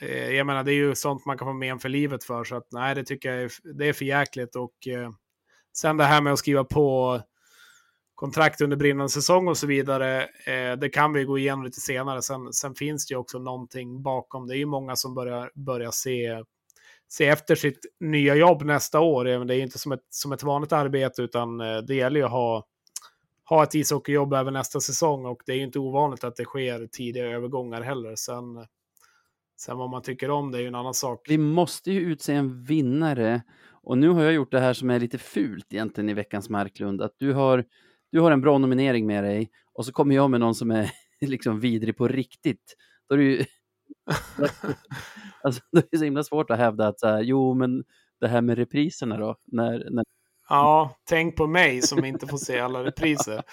Eh, 0.00 0.30
Jag 0.30 0.46
menar, 0.46 0.64
det 0.64 0.72
är 0.72 0.74
ju 0.74 0.94
sånt 0.94 1.26
man 1.26 1.38
kan 1.38 1.46
få 1.46 1.52
men 1.52 1.78
för 1.78 1.88
livet 1.88 2.24
för. 2.24 2.44
Så 2.44 2.56
att 2.56 2.66
nej, 2.72 2.94
det 2.94 3.04
tycker 3.04 3.32
jag 3.32 3.42
är, 3.42 3.50
det 3.74 3.88
är 3.88 3.92
för 3.92 4.04
jäkligt. 4.04 4.56
Och 4.56 4.88
eh, 4.88 5.10
sen 5.76 5.96
det 5.96 6.04
här 6.04 6.20
med 6.20 6.32
att 6.32 6.38
skriva 6.38 6.64
på 6.64 7.20
kontrakt 8.14 8.60
under 8.60 8.76
brinnande 8.76 9.10
säsong 9.10 9.48
och 9.48 9.56
så 9.56 9.66
vidare. 9.66 10.22
Eh, 10.22 10.72
det 10.80 10.88
kan 10.88 11.12
vi 11.12 11.24
gå 11.24 11.38
igenom 11.38 11.64
lite 11.64 11.80
senare. 11.80 12.22
Sen, 12.22 12.52
sen 12.52 12.74
finns 12.74 13.06
det 13.06 13.12
ju 13.12 13.18
också 13.18 13.38
någonting 13.38 14.02
bakom. 14.02 14.46
Det 14.46 14.54
är 14.54 14.58
ju 14.58 14.66
många 14.66 14.96
som 14.96 15.14
börjar, 15.14 15.50
börjar 15.54 15.90
se, 15.90 16.44
se 17.08 17.26
efter 17.26 17.54
sitt 17.54 17.80
nya 18.00 18.34
jobb 18.34 18.62
nästa 18.62 19.00
år. 19.00 19.28
Även 19.28 19.46
Det 19.46 19.54
är 19.54 19.56
ju 19.56 19.62
inte 19.62 19.78
som 19.78 19.92
ett, 19.92 20.04
som 20.10 20.32
ett 20.32 20.42
vanligt 20.42 20.72
arbete 20.72 21.22
utan 21.22 21.60
eh, 21.60 21.78
det 21.78 21.94
gäller 21.94 22.20
ju 22.20 22.26
att 22.26 22.32
ha, 22.32 22.64
ha 23.50 23.62
ett 23.62 23.74
ishockeyjobb 23.74 24.32
även 24.32 24.54
nästa 24.54 24.80
säsong. 24.80 25.26
Och 25.26 25.42
det 25.46 25.52
är 25.52 25.56
ju 25.56 25.62
inte 25.62 25.78
ovanligt 25.78 26.24
att 26.24 26.36
det 26.36 26.44
sker 26.44 26.86
tidiga 26.86 27.26
övergångar 27.26 27.82
heller. 27.82 28.16
Sen, 28.16 28.66
sen 29.60 29.76
vad 29.76 29.90
man 29.90 30.02
tycker 30.02 30.30
om 30.30 30.52
det 30.52 30.58
är 30.58 30.62
ju 30.62 30.68
en 30.68 30.74
annan 30.74 30.94
sak. 30.94 31.26
Vi 31.28 31.38
måste 31.38 31.92
ju 31.92 32.00
utse 32.00 32.34
en 32.34 32.64
vinnare 32.64 33.42
och 33.82 33.98
nu 33.98 34.08
har 34.08 34.22
jag 34.22 34.32
gjort 34.32 34.50
det 34.50 34.60
här 34.60 34.72
som 34.72 34.90
är 34.90 35.00
lite 35.00 35.18
fult 35.18 35.72
egentligen 35.72 36.08
i 36.08 36.14
veckans 36.14 36.48
Marklund, 36.48 37.02
att 37.02 37.14
du 37.16 37.32
har, 37.32 37.64
du 38.12 38.20
har 38.20 38.30
en 38.30 38.40
bra 38.40 38.58
nominering 38.58 39.06
med 39.06 39.24
dig 39.24 39.50
och 39.72 39.86
så 39.86 39.92
kommer 39.92 40.14
jag 40.14 40.30
med 40.30 40.40
någon 40.40 40.54
som 40.54 40.70
är 40.70 40.90
liksom 41.20 41.60
vidrig 41.60 41.96
på 41.96 42.08
riktigt. 42.08 42.76
Då 43.08 43.14
är 43.14 43.18
det 43.18 43.24
ju 43.24 43.44
alltså, 45.42 45.62
det 45.72 45.92
är 45.92 45.98
så 45.98 46.04
himla 46.04 46.24
svårt 46.24 46.50
att 46.50 46.58
hävda 46.58 46.88
att 46.88 47.00
så 47.00 47.06
här, 47.06 47.22
jo, 47.22 47.54
men 47.54 47.84
det 48.20 48.28
här 48.28 48.40
med 48.40 48.58
repriserna 48.58 49.16
då, 49.18 49.36
när, 49.44 49.88
när 49.90 50.04
Ja, 50.50 50.96
tänk 51.08 51.36
på 51.36 51.46
mig 51.46 51.82
som 51.82 52.04
inte 52.04 52.26
får 52.26 52.38
se 52.38 52.58
alla 52.58 52.84
repriser. 52.84 53.42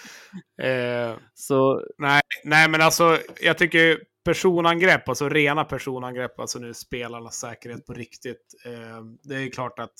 Eh, 0.62 1.16
så 1.34 1.82
nej, 1.98 2.20
nej, 2.44 2.68
men 2.68 2.80
alltså 2.80 3.18
jag 3.40 3.58
tycker 3.58 3.98
personangrepp, 4.24 5.08
alltså 5.08 5.28
rena 5.28 5.64
personangrepp, 5.64 6.40
alltså 6.40 6.58
nu 6.58 6.74
spelarnas 6.74 7.34
säkerhet 7.34 7.86
på 7.86 7.92
riktigt. 7.92 8.54
Eh, 8.66 9.04
det 9.22 9.34
är 9.34 9.50
klart 9.50 9.78
att 9.78 9.92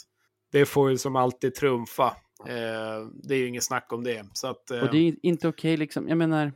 det 0.53 0.67
får 0.67 0.91
ju 0.91 0.99
som 0.99 1.17
alltid 1.17 1.55
trumfa. 1.55 2.07
Eh, 2.47 3.07
det 3.23 3.35
är 3.35 3.39
ju 3.39 3.49
inget 3.49 3.65
snack 3.65 3.93
om 3.93 4.05
det. 4.05 4.27
Så 4.33 4.47
att, 4.47 4.71
eh, 4.71 4.81
Och 4.81 4.91
det 4.93 4.99
är 4.99 5.15
inte 5.23 5.49
okej 5.49 5.77
liksom, 5.77 6.09
jag 6.09 6.19
menar, 6.19 6.53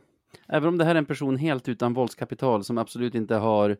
även 0.47 0.69
om 0.69 0.77
det 0.77 0.85
här 0.85 0.95
är 0.95 0.99
en 0.99 1.05
person 1.05 1.37
helt 1.37 1.69
utan 1.69 1.93
våldskapital 1.93 2.63
som 2.63 2.77
absolut 2.77 3.15
inte 3.15 3.35
har 3.35 3.77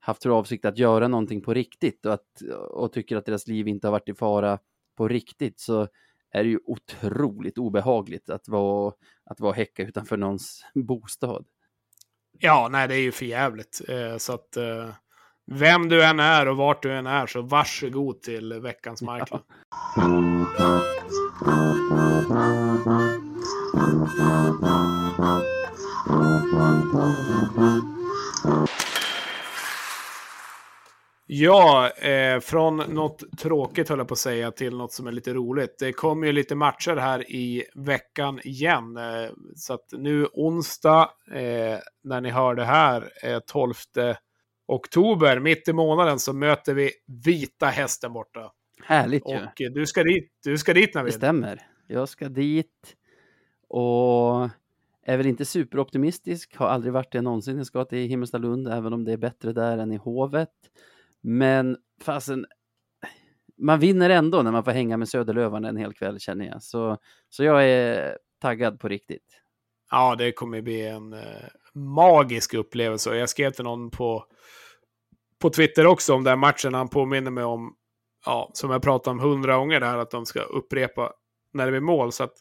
haft 0.00 0.22
för 0.22 0.30
avsikt 0.30 0.64
att 0.64 0.78
göra 0.78 1.08
någonting 1.08 1.40
på 1.40 1.54
riktigt 1.54 2.06
och, 2.06 2.12
att, 2.12 2.42
och 2.70 2.92
tycker 2.92 3.16
att 3.16 3.26
deras 3.26 3.46
liv 3.46 3.68
inte 3.68 3.86
har 3.86 3.92
varit 3.92 4.08
i 4.08 4.14
fara 4.14 4.58
på 4.96 5.08
riktigt 5.08 5.60
så 5.60 5.88
är 6.30 6.44
det 6.44 6.50
ju 6.50 6.58
otroligt 6.64 7.58
obehagligt 7.58 8.30
att 8.30 8.48
vara, 8.48 8.94
att 9.24 9.40
vara 9.40 9.52
häcka 9.52 9.82
utanför 9.82 10.16
någons 10.16 10.64
bostad. 10.74 11.46
Ja, 12.38 12.68
nej, 12.70 12.88
det 12.88 12.94
är 12.94 13.00
ju 13.00 13.12
för 13.12 13.26
jävligt. 13.26 13.80
Eh, 13.88 14.16
så 14.16 14.32
att 14.32 14.56
eh, 14.56 14.90
vem 15.46 15.88
du 15.88 16.04
än 16.04 16.20
är 16.20 16.48
och 16.48 16.56
vart 16.56 16.82
du 16.82 16.92
än 16.92 17.06
är 17.06 17.26
så 17.26 17.42
varsågod 17.42 18.22
till 18.22 18.52
veckans 18.52 19.02
marknad. 19.02 19.42
Ja, 19.96 20.36
eh, 31.90 32.40
från 32.40 32.76
något 32.76 33.38
tråkigt 33.38 33.88
höll 33.88 33.98
jag 33.98 34.08
på 34.08 34.14
att 34.14 34.18
säga 34.18 34.50
till 34.50 34.76
något 34.76 34.92
som 34.92 35.06
är 35.06 35.12
lite 35.12 35.34
roligt. 35.34 35.76
Det 35.78 35.92
kommer 35.92 36.26
ju 36.26 36.32
lite 36.32 36.54
matcher 36.54 36.96
här 36.96 37.30
i 37.30 37.64
veckan 37.74 38.40
igen. 38.44 38.96
Eh, 38.96 39.30
så 39.56 39.74
att 39.74 39.86
nu 39.92 40.26
onsdag, 40.32 41.10
eh, 41.32 41.78
när 42.04 42.20
ni 42.20 42.30
hör 42.30 42.54
det 42.54 42.64
här, 42.64 43.10
eh, 43.22 43.38
12 43.38 43.74
oktober, 44.68 45.40
mitt 45.40 45.68
i 45.68 45.72
månaden, 45.72 46.18
så 46.18 46.32
möter 46.32 46.74
vi 46.74 46.90
Vita 47.24 47.66
Hästen 47.66 48.12
borta. 48.12 48.52
Härligt 48.84 49.28
ju. 49.28 49.36
Och 49.36 49.60
eh, 49.60 49.72
du 49.72 49.86
ska 49.86 50.02
dit, 50.02 50.32
du 50.44 50.58
ska 50.58 50.74
dit 50.74 50.92
Det 50.92 50.98
Navid. 50.98 51.14
stämmer. 51.14 51.66
Jag 51.86 52.08
ska 52.08 52.28
dit 52.28 52.96
och 53.68 54.48
är 55.02 55.16
väl 55.16 55.26
inte 55.26 55.44
superoptimistisk, 55.44 56.56
har 56.56 56.66
aldrig 56.66 56.92
varit 56.92 57.12
det 57.12 57.20
någonsin. 57.22 57.56
Jag 57.56 57.66
ska 57.66 57.84
till 57.84 58.08
Himmelstalund, 58.08 58.68
även 58.68 58.92
om 58.92 59.04
det 59.04 59.12
är 59.12 59.16
bättre 59.16 59.52
där 59.52 59.78
än 59.78 59.92
i 59.92 59.96
Hovet. 59.96 60.50
Men 61.28 61.76
fasen, 62.02 62.46
man 63.58 63.80
vinner 63.80 64.10
ändå 64.10 64.42
när 64.42 64.52
man 64.52 64.64
får 64.64 64.70
hänga 64.70 64.96
med 64.96 65.08
Söderlövarna 65.08 65.68
en 65.68 65.76
hel 65.76 65.94
kväll 65.94 66.20
känner 66.20 66.46
jag. 66.46 66.62
Så, 66.62 66.98
så 67.28 67.44
jag 67.44 67.68
är 67.68 68.18
taggad 68.40 68.80
på 68.80 68.88
riktigt. 68.88 69.42
Ja, 69.90 70.14
det 70.14 70.32
kommer 70.32 70.62
bli 70.62 70.86
en 70.86 71.12
eh, 71.12 71.48
magisk 71.72 72.54
upplevelse. 72.54 73.16
Jag 73.16 73.28
skrev 73.28 73.50
till 73.50 73.64
någon 73.64 73.90
på, 73.90 74.24
på 75.38 75.50
Twitter 75.50 75.86
också 75.86 76.14
om 76.14 76.24
den 76.24 76.38
matchen. 76.38 76.74
Han 76.74 76.88
påminner 76.88 77.30
mig 77.30 77.44
om, 77.44 77.76
ja, 78.26 78.50
som 78.52 78.70
jag 78.70 78.82
pratat 78.82 79.10
om 79.10 79.20
hundra 79.20 79.56
gånger 79.56 79.80
där, 79.80 79.98
att 79.98 80.10
de 80.10 80.26
ska 80.26 80.40
upprepa 80.40 81.12
när 81.52 81.64
det 81.64 81.70
blir 81.70 81.80
mål. 81.80 82.12
Så 82.12 82.24
att 82.24 82.34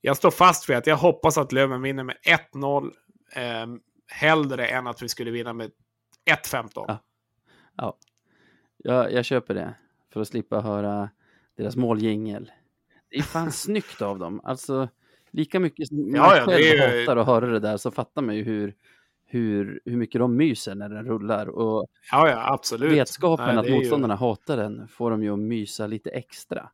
jag 0.00 0.16
står 0.16 0.30
fast 0.30 0.70
vid 0.70 0.76
att 0.76 0.86
jag 0.86 0.96
hoppas 0.96 1.38
att 1.38 1.52
Löven 1.52 1.82
vinner 1.82 2.04
med 2.04 2.16
1-0. 2.54 2.90
Eh, 3.36 3.66
hellre 4.06 4.66
än 4.66 4.86
att 4.86 5.02
vi 5.02 5.08
skulle 5.08 5.30
vinna 5.30 5.52
med 5.52 5.70
1-15. 6.30 6.68
Ja. 6.74 6.98
Ja, 7.76 7.98
jag, 8.84 9.12
jag 9.12 9.24
köper 9.24 9.54
det 9.54 9.74
för 10.12 10.20
att 10.20 10.28
slippa 10.28 10.60
höra 10.60 11.10
deras 11.56 11.76
måljingel. 11.76 12.52
Det 13.10 13.16
är 13.16 13.22
fan 13.22 13.52
snyggt 13.66 14.02
av 14.02 14.18
dem. 14.18 14.40
Alltså, 14.44 14.88
lika 15.30 15.60
mycket 15.60 15.88
som 15.88 15.96
man 15.96 16.14
Ja, 16.14 16.36
ja, 16.36 16.44
själv 16.44 16.62
är 16.80 17.00
hatar 17.00 17.16
att 17.16 17.26
höra 17.26 17.46
det 17.46 17.60
där 17.60 17.76
så 17.76 17.90
fattar 17.90 18.22
man 18.22 18.36
ju 18.36 18.42
hur, 18.42 18.74
hur, 19.26 19.80
hur 19.84 19.96
mycket 19.96 20.18
de 20.18 20.36
myser 20.36 20.74
när 20.74 20.88
den 20.88 21.04
rullar. 21.06 21.46
Och 21.48 21.86
Ja, 22.10 22.28
ja, 22.28 22.52
absolut. 22.52 22.92
vetskapen 22.92 23.46
Nej, 23.46 23.56
att 23.56 23.64
är 23.66 23.70
ju- 23.70 23.76
motståndarna 23.76 24.14
hatar 24.16 24.56
den 24.56 24.88
får 24.88 25.10
dem 25.10 25.22
ju 25.22 25.32
att 25.32 25.38
mysa 25.38 25.86
lite 25.86 26.10
extra. 26.10 26.70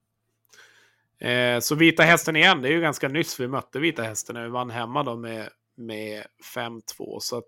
Eh, 1.19 1.61
så 1.61 1.75
Vita 1.75 2.03
Hästen 2.03 2.37
igen, 2.37 2.63
det 2.63 2.69
är 2.69 2.73
ju 2.73 2.81
ganska 2.81 3.09
nyss 3.09 3.41
vi 3.41 3.49
mötte 3.49 3.79
Vita 3.79 4.03
Hästen 4.03 4.35
när 4.35 4.43
vi 4.45 4.49
vann 4.51 4.71
hemma 4.71 5.03
då 5.03 5.17
med, 5.17 5.49
med 5.75 6.25
5-2. 6.55 7.19
Så 7.21 7.39
att, 7.39 7.45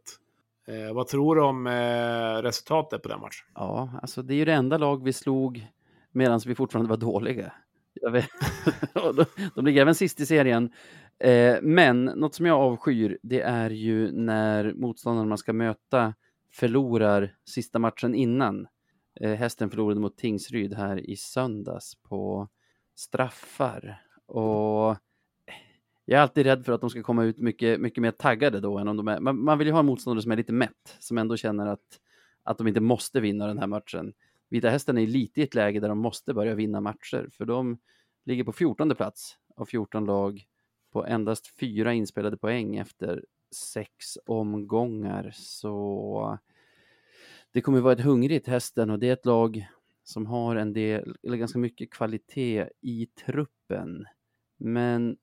eh, 0.66 0.94
vad 0.94 1.06
tror 1.06 1.36
du 1.36 1.42
om 1.42 1.66
eh, 1.66 2.42
resultatet 2.42 3.02
på 3.02 3.08
den 3.08 3.20
matchen? 3.20 3.46
Ja, 3.54 3.90
alltså 4.02 4.22
det 4.22 4.34
är 4.34 4.36
ju 4.36 4.44
det 4.44 4.52
enda 4.52 4.78
lag 4.78 5.04
vi 5.04 5.12
slog 5.12 5.66
medan 6.12 6.40
vi 6.46 6.54
fortfarande 6.54 6.90
var 6.90 6.96
dåliga. 6.96 7.52
Jag 7.94 8.10
vet. 8.10 8.28
De, 8.94 9.24
de 9.54 9.64
ligger 9.64 9.82
även 9.82 9.94
sist 9.94 10.20
i 10.20 10.26
serien. 10.26 10.70
Eh, 11.18 11.56
men 11.62 12.04
något 12.04 12.34
som 12.34 12.46
jag 12.46 12.60
avskyr, 12.60 13.18
det 13.22 13.40
är 13.40 13.70
ju 13.70 14.12
när 14.12 14.72
motståndarna 14.74 15.28
man 15.28 15.38
ska 15.38 15.52
möta 15.52 16.14
förlorar 16.52 17.34
sista 17.44 17.78
matchen 17.78 18.14
innan. 18.14 18.66
Eh, 19.20 19.32
hästen 19.32 19.70
förlorade 19.70 20.00
mot 20.00 20.16
Tingsryd 20.16 20.74
här 20.74 21.10
i 21.10 21.16
söndags 21.16 21.94
på 22.08 22.48
straffar. 22.94 24.02
Och 24.26 24.96
jag 26.04 26.18
är 26.18 26.22
alltid 26.22 26.46
rädd 26.46 26.64
för 26.64 26.72
att 26.72 26.80
de 26.80 26.90
ska 26.90 27.02
komma 27.02 27.24
ut 27.24 27.38
mycket, 27.38 27.80
mycket 27.80 28.02
mer 28.02 28.10
taggade 28.10 28.60
då 28.60 28.78
än 28.78 28.88
om 28.88 28.96
de 28.96 29.08
är. 29.08 29.20
Man, 29.20 29.44
man 29.44 29.58
vill 29.58 29.66
ju 29.66 29.72
ha 29.72 29.80
en 29.80 29.86
motståndare 29.86 30.22
som 30.22 30.32
är 30.32 30.36
lite 30.36 30.52
mätt, 30.52 30.96
som 30.98 31.18
ändå 31.18 31.36
känner 31.36 31.66
att, 31.66 32.00
att 32.42 32.58
de 32.58 32.68
inte 32.68 32.80
måste 32.80 33.20
vinna 33.20 33.46
den 33.46 33.58
här 33.58 33.66
matchen. 33.66 34.12
Vita 34.48 34.68
Hästen 34.68 34.98
är 34.98 35.06
lite 35.06 35.40
i 35.40 35.44
ett 35.44 35.54
läge 35.54 35.80
där 35.80 35.88
de 35.88 35.98
måste 35.98 36.34
börja 36.34 36.54
vinna 36.54 36.80
matcher, 36.80 37.28
för 37.32 37.44
de 37.44 37.78
ligger 38.24 38.44
på 38.44 38.52
14 38.52 38.94
plats 38.94 39.36
av 39.56 39.64
14 39.64 40.04
lag 40.04 40.46
på 40.92 41.06
endast 41.06 41.58
fyra 41.60 41.92
inspelade 41.92 42.36
poäng 42.36 42.76
efter 42.76 43.24
sex 43.54 44.18
omgångar. 44.26 45.30
Så 45.34 46.38
det 47.52 47.60
kommer 47.60 47.80
vara 47.80 47.92
ett 47.92 48.00
hungrigt 48.00 48.46
Hästen 48.46 48.90
och 48.90 48.98
det 48.98 49.08
är 49.08 49.12
ett 49.12 49.26
lag 49.26 49.68
som 50.04 50.26
har 50.26 50.56
en 50.56 50.72
del, 50.72 51.16
eller 51.22 51.36
ganska 51.36 51.58
mycket 51.58 51.90
kvalitet 51.90 52.68
i 52.80 53.06
truppen. 53.06 54.06
Men 54.56 55.16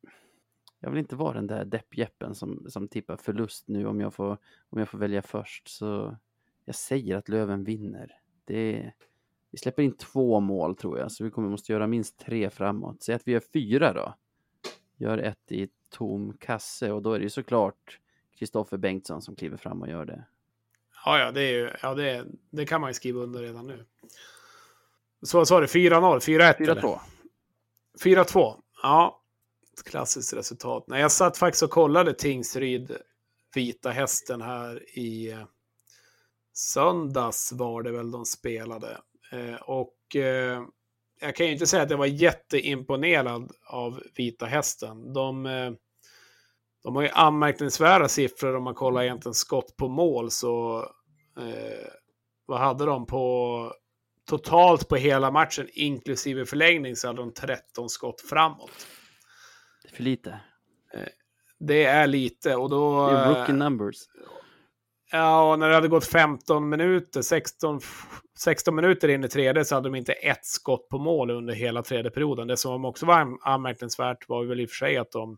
jag 0.79 0.89
vill 0.89 0.99
inte 0.99 1.15
vara 1.15 1.33
den 1.33 1.47
där 1.47 1.65
deppjeppen 1.65 2.35
som, 2.35 2.65
som 2.69 2.87
tippar 2.87 3.17
förlust 3.17 3.67
nu 3.67 3.87
om 3.87 3.99
jag, 3.99 4.13
får, 4.13 4.37
om 4.69 4.79
jag 4.79 4.89
får 4.89 4.97
välja 4.97 5.21
först. 5.21 5.67
Så 5.67 6.17
jag 6.65 6.75
säger 6.75 7.15
att 7.15 7.29
Löven 7.29 7.63
vinner. 7.63 8.19
Det, 8.45 8.91
vi 9.51 9.57
släpper 9.57 9.83
in 9.83 9.97
två 9.97 10.39
mål 10.39 10.75
tror 10.75 10.99
jag, 10.99 11.11
så 11.11 11.23
vi 11.23 11.31
kommer 11.31 11.49
måste 11.49 11.71
göra 11.71 11.87
minst 11.87 12.19
tre 12.19 12.49
framåt. 12.49 13.03
Säg 13.03 13.15
att 13.15 13.27
vi 13.27 13.31
gör 13.31 13.43
fyra 13.53 13.93
då. 13.93 14.15
Gör 14.97 15.17
ett 15.17 15.51
i 15.51 15.69
tom 15.89 16.33
kasse 16.37 16.91
och 16.91 17.01
då 17.01 17.13
är 17.13 17.19
det 17.19 17.23
ju 17.23 17.29
såklart 17.29 17.99
Kristoffer 18.35 18.77
Bengtsson 18.77 19.21
som 19.21 19.35
kliver 19.35 19.57
fram 19.57 19.81
och 19.81 19.89
gör 19.89 20.05
det. 20.05 20.25
Ja, 21.05 21.19
ja, 21.19 21.31
det, 21.31 21.41
är 21.41 21.51
ju, 21.51 21.71
ja 21.81 21.93
det, 21.93 22.25
det 22.49 22.65
kan 22.65 22.81
man 22.81 22.89
ju 22.89 22.93
skriva 22.93 23.21
under 23.21 23.41
redan 23.41 23.67
nu. 23.67 23.85
Så 25.21 25.37
vad 25.37 25.47
sa 25.47 25.59
du? 25.59 25.65
4-0? 25.65 26.19
4-1? 26.19 26.55
eller? 26.61 26.81
4-2. 26.81 26.99
4-2. 28.03 28.61
Ja, 28.83 29.18
klassiskt 29.83 30.33
resultat. 30.33 30.83
Nej, 30.87 31.01
jag 31.01 31.11
satt 31.11 31.37
faktiskt 31.37 31.63
och 31.63 31.69
kollade 31.69 32.13
Tingsryd, 32.13 32.97
Vita 33.55 33.89
Hästen 33.89 34.41
här 34.41 34.97
i 34.97 35.31
eh, 35.31 35.43
söndags 36.53 37.51
var 37.51 37.83
det 37.83 37.91
väl 37.91 38.11
de 38.11 38.25
spelade. 38.25 38.97
Eh, 39.31 39.55
och 39.61 40.15
eh, 40.15 40.63
jag 41.21 41.35
kan 41.35 41.45
ju 41.45 41.51
inte 41.51 41.67
säga 41.67 41.83
att 41.83 41.89
jag 41.89 41.97
var 41.97 42.05
jätteimponerad 42.05 43.51
av 43.65 44.03
Vita 44.15 44.45
Hästen. 44.45 45.13
De, 45.13 45.45
eh, 45.45 45.71
de 46.83 46.95
har 46.95 47.03
ju 47.03 47.09
anmärkningsvärda 47.09 48.07
siffror 48.07 48.55
om 48.55 48.63
man 48.63 48.73
kollar 48.73 49.03
egentligen 49.03 49.33
skott 49.33 49.77
på 49.77 49.87
mål. 49.87 50.31
Så 50.31 50.79
eh, 51.37 51.87
vad 52.45 52.59
hade 52.59 52.85
de 52.85 53.05
på 53.05 53.73
totalt 54.29 54.87
på 54.87 54.95
hela 54.95 55.31
matchen, 55.31 55.67
inklusive 55.73 56.45
förlängning, 56.45 56.95
så 56.95 57.07
hade 57.07 57.21
de 57.21 57.33
13 57.33 57.89
skott 57.89 58.21
framåt. 58.21 58.71
Det 59.89 59.93
är 59.93 59.95
för 59.95 60.03
lite. 60.03 60.39
Det 61.59 61.83
är 61.85 62.07
lite 62.07 62.55
och 62.55 62.69
då... 62.69 63.09
Det 63.09 63.17
är 63.17 63.35
rookie 63.35 63.55
numbers. 63.55 63.95
Ja, 65.11 65.51
och 65.51 65.59
när 65.59 65.69
det 65.69 65.75
hade 65.75 65.87
gått 65.87 66.05
15 66.05 66.69
minuter, 66.69 67.21
16, 67.21 67.79
16 68.39 68.75
minuter 68.75 69.07
in 69.07 69.23
i 69.23 69.27
tredje 69.29 69.65
så 69.65 69.75
hade 69.75 69.89
de 69.89 69.95
inte 69.95 70.13
ett 70.13 70.45
skott 70.45 70.89
på 70.89 70.97
mål 70.97 71.31
under 71.31 71.53
hela 71.53 71.83
tredje 71.83 72.11
perioden. 72.11 72.47
Det 72.47 72.57
som 72.57 72.85
också 72.85 73.05
var 73.05 73.19
an- 73.19 73.37
anmärkningsvärt 73.41 74.29
var 74.29 74.43
väl 74.45 74.59
i 74.59 74.65
och 74.65 74.69
för 74.69 74.75
sig 74.75 74.97
att 74.97 75.11
de, 75.11 75.37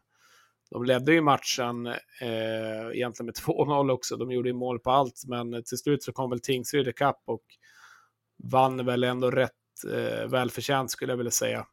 de 0.72 0.84
ledde 0.84 1.14
ju 1.14 1.22
matchen 1.22 1.88
eh, 2.22 2.88
egentligen 2.94 3.26
med 3.26 3.36
2-0 3.46 3.92
också. 3.92 4.18
De 4.18 4.32
gjorde 4.32 4.50
ju 4.50 4.54
mål 4.56 4.80
på 4.80 4.92
allt, 4.92 5.24
men 5.28 5.64
till 5.64 5.78
slut 5.78 6.04
så 6.04 6.12
kom 6.12 6.30
väl 6.30 6.40
Tingsryd 6.42 6.88
ikapp 6.88 7.22
och 7.26 7.44
vann 8.52 8.86
väl 8.86 9.04
ändå 9.04 9.32
rätt 9.32 9.52
eh, 9.94 10.28
välförtjänt 10.28 10.92
skulle 10.92 11.12
jag 11.12 11.18
vilja 11.18 11.32
säga. 11.32 11.66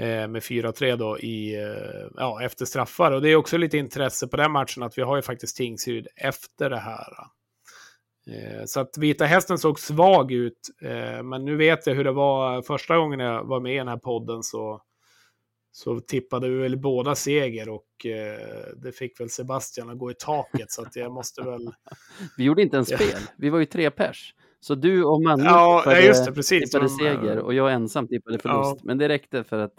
Eh, 0.00 0.28
med 0.28 0.42
4-3 0.42 0.96
då 0.96 1.18
i, 1.18 1.54
eh, 1.54 2.08
ja, 2.16 2.42
efter 2.42 2.64
straffar. 2.64 3.12
Och 3.12 3.22
det 3.22 3.28
är 3.28 3.36
också 3.36 3.56
lite 3.56 3.78
intresse 3.78 4.28
på 4.28 4.36
den 4.36 4.52
matchen 4.52 4.82
att 4.82 4.98
vi 4.98 5.02
har 5.02 5.16
ju 5.16 5.22
faktiskt 5.22 5.56
Tingsryd 5.56 6.06
efter 6.16 6.70
det 6.70 6.78
här. 6.78 7.12
Eh, 8.26 8.64
så 8.66 8.80
att 8.80 8.98
Vita 8.98 9.24
Hästen 9.24 9.58
såg 9.58 9.80
svag 9.80 10.32
ut, 10.32 10.70
men 11.24 11.44
nu 11.44 11.56
vet 11.56 11.86
jag 11.86 11.94
hur 11.94 12.04
det 12.04 12.12
var 12.12 12.62
första 12.62 12.96
gången 12.96 13.20
jag 13.20 13.44
var 13.44 13.60
med 13.60 13.74
i 13.74 13.78
den 13.78 13.88
här 13.88 13.96
podden 13.96 14.42
så, 14.42 14.82
så 15.72 16.00
tippade 16.00 16.48
vi 16.48 16.56
väl 16.56 16.76
båda 16.76 17.14
seger 17.14 17.68
och 17.68 17.86
det 18.76 18.92
fick 18.92 19.20
väl 19.20 19.30
Sebastian 19.30 19.90
att 19.90 19.98
gå 19.98 20.10
i 20.10 20.14
taket 20.14 20.70
så 20.70 20.82
att 20.82 20.96
jag 20.96 21.12
måste 21.12 21.42
väl... 21.42 21.70
Vi 22.36 22.44
gjorde 22.44 22.62
inte 22.62 22.76
Ja. 22.76 22.84
spel. 22.84 23.20
Vi 23.36 23.50
var 23.50 23.58
ju 23.58 23.64
tre 23.64 23.90
pers. 23.90 24.34
Så 24.60 24.74
du 24.74 25.04
och 25.04 25.22
Manne 25.22 25.44
Ja, 25.44 25.78
tippade, 25.80 26.00
ja, 26.00 26.06
just 26.06 26.26
det, 26.26 26.32
precis. 26.32 26.70
tippade 26.70 26.84
De, 26.84 26.88
seger 26.88 27.36
eh, 27.36 27.42
och 27.42 27.54
jag 27.54 27.72
ensam 27.72 28.08
tippade 28.08 28.38
förlust. 28.38 28.74
Ja. 28.76 28.76
Men 28.82 28.98
det 28.98 29.08
räckte 29.08 29.44
för 29.44 29.58
att 29.58 29.74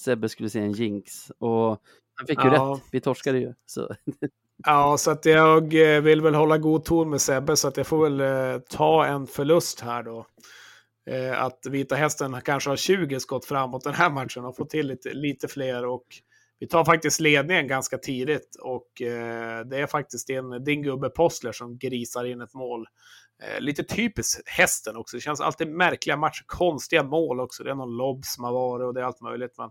Sebbe 0.00 0.28
skulle 0.28 0.50
se 0.50 0.60
en 0.60 0.72
jinx. 0.72 1.30
Och 1.38 1.68
han 2.14 2.26
fick 2.26 2.44
ju 2.44 2.50
Ja. 2.50 2.72
rätt. 2.76 2.82
Vi 2.92 3.00
torskade 3.00 3.38
ju. 3.38 3.54
Så. 3.66 3.94
Ja, 4.64 4.96
så 4.98 5.10
att 5.10 5.24
jag 5.26 5.94
eh, 5.96 6.00
vill 6.00 6.20
väl 6.20 6.34
hålla 6.34 6.58
god 6.58 6.84
ton 6.84 7.10
med 7.10 7.20
Sebbe 7.20 7.56
så 7.56 7.68
att 7.68 7.76
jag 7.76 7.86
får 7.86 8.02
väl 8.10 8.20
eh, 8.54 8.60
ta 8.68 9.06
en 9.06 9.26
förlust 9.26 9.80
här 9.80 10.02
då. 10.02 10.26
Eh, 11.10 11.42
att 11.42 11.66
Vita 11.70 11.94
Hästen 11.94 12.40
kanske 12.44 12.70
har 12.70 12.76
20 12.76 13.20
skott 13.20 13.44
framåt 13.44 13.84
den 13.84 13.94
här 13.94 14.10
matchen 14.10 14.44
och 14.44 14.56
får 14.56 14.64
till 14.64 14.86
lite, 14.86 15.14
lite 15.14 15.48
fler 15.48 15.86
och 15.86 16.04
vi 16.58 16.66
tar 16.66 16.84
faktiskt 16.84 17.20
ledningen 17.20 17.68
ganska 17.68 17.98
tidigt 17.98 18.56
och 18.62 19.02
eh, 19.02 19.64
det 19.66 19.78
är 19.78 19.86
faktiskt 19.86 20.26
din, 20.26 20.64
din 20.64 20.82
gubbe 20.82 21.08
Postler 21.08 21.52
som 21.52 21.78
grisar 21.78 22.24
in 22.24 22.40
ett 22.40 22.54
mål. 22.54 22.86
Eh, 23.42 23.60
lite 23.60 23.84
typiskt 23.84 24.48
hästen 24.48 24.96
också. 24.96 25.16
Det 25.16 25.20
känns 25.20 25.40
alltid 25.40 25.68
märkliga 25.68 26.16
matcher, 26.16 26.44
konstiga 26.46 27.02
mål 27.02 27.40
också. 27.40 27.64
Det 27.64 27.70
är 27.70 27.74
någon 27.74 27.96
lobb 27.96 28.24
som 28.24 28.44
har 28.44 28.52
varit 28.52 28.84
och 28.84 28.94
det 28.94 29.00
är 29.00 29.04
allt 29.04 29.20
möjligt. 29.20 29.58
Men, 29.58 29.70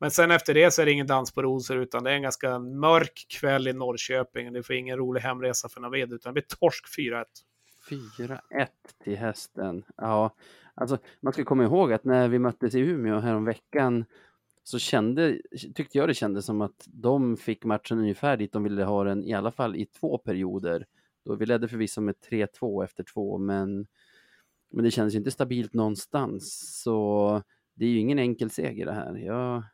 men 0.00 0.10
sen 0.10 0.30
efter 0.30 0.54
det 0.54 0.70
så 0.70 0.82
är 0.82 0.86
det 0.86 0.92
ingen 0.92 1.06
dans 1.06 1.32
på 1.32 1.42
rosor 1.42 1.76
utan 1.76 2.04
det 2.04 2.10
är 2.10 2.14
en 2.14 2.22
ganska 2.22 2.58
mörk 2.58 3.26
kväll 3.40 3.68
i 3.68 3.72
Norrköping. 3.72 4.52
Det 4.52 4.62
får 4.62 4.76
ingen 4.76 4.96
rolig 4.96 5.20
hemresa 5.20 5.68
för 5.68 5.80
Navid 5.80 6.12
utan 6.12 6.30
det 6.30 6.40
blir 6.40 6.56
torsk 6.58 6.84
4-1. 6.98 7.24
4-1 7.90 8.38
till 9.04 9.16
hästen. 9.16 9.84
Ja, 9.96 10.34
alltså 10.74 10.98
man 11.20 11.32
ska 11.32 11.44
komma 11.44 11.64
ihåg 11.64 11.92
att 11.92 12.04
när 12.04 12.28
vi 12.28 12.38
möttes 12.38 12.74
i 12.74 12.78
Umeå 12.78 13.18
häromveckan 13.18 14.04
så 14.62 14.78
kände, 14.78 15.38
tyckte 15.74 15.98
jag 15.98 16.08
det 16.08 16.14
kändes 16.14 16.46
som 16.46 16.60
att 16.60 16.84
de 16.86 17.36
fick 17.36 17.64
matchen 17.64 17.98
ungefär 17.98 18.36
dit 18.36 18.52
de 18.52 18.62
ville 18.62 18.84
ha 18.84 19.04
den, 19.04 19.24
i 19.24 19.34
alla 19.34 19.50
fall 19.50 19.76
i 19.76 19.86
två 19.86 20.18
perioder. 20.18 20.86
Då 21.24 21.34
vi 21.34 21.46
ledde 21.46 21.68
förvisso 21.68 22.00
med 22.00 22.14
3-2 22.30 22.84
efter 22.84 23.04
två, 23.04 23.38
men, 23.38 23.86
men 24.70 24.84
det 24.84 24.90
kändes 24.90 25.14
inte 25.14 25.30
stabilt 25.30 25.74
någonstans. 25.74 26.60
Så 26.82 27.42
det 27.74 27.84
är 27.84 27.88
ju 27.88 27.98
ingen 27.98 28.18
enkel 28.18 28.50
seger 28.50 28.86
det 28.86 28.92
här. 28.92 29.16
Jag, 29.16 29.64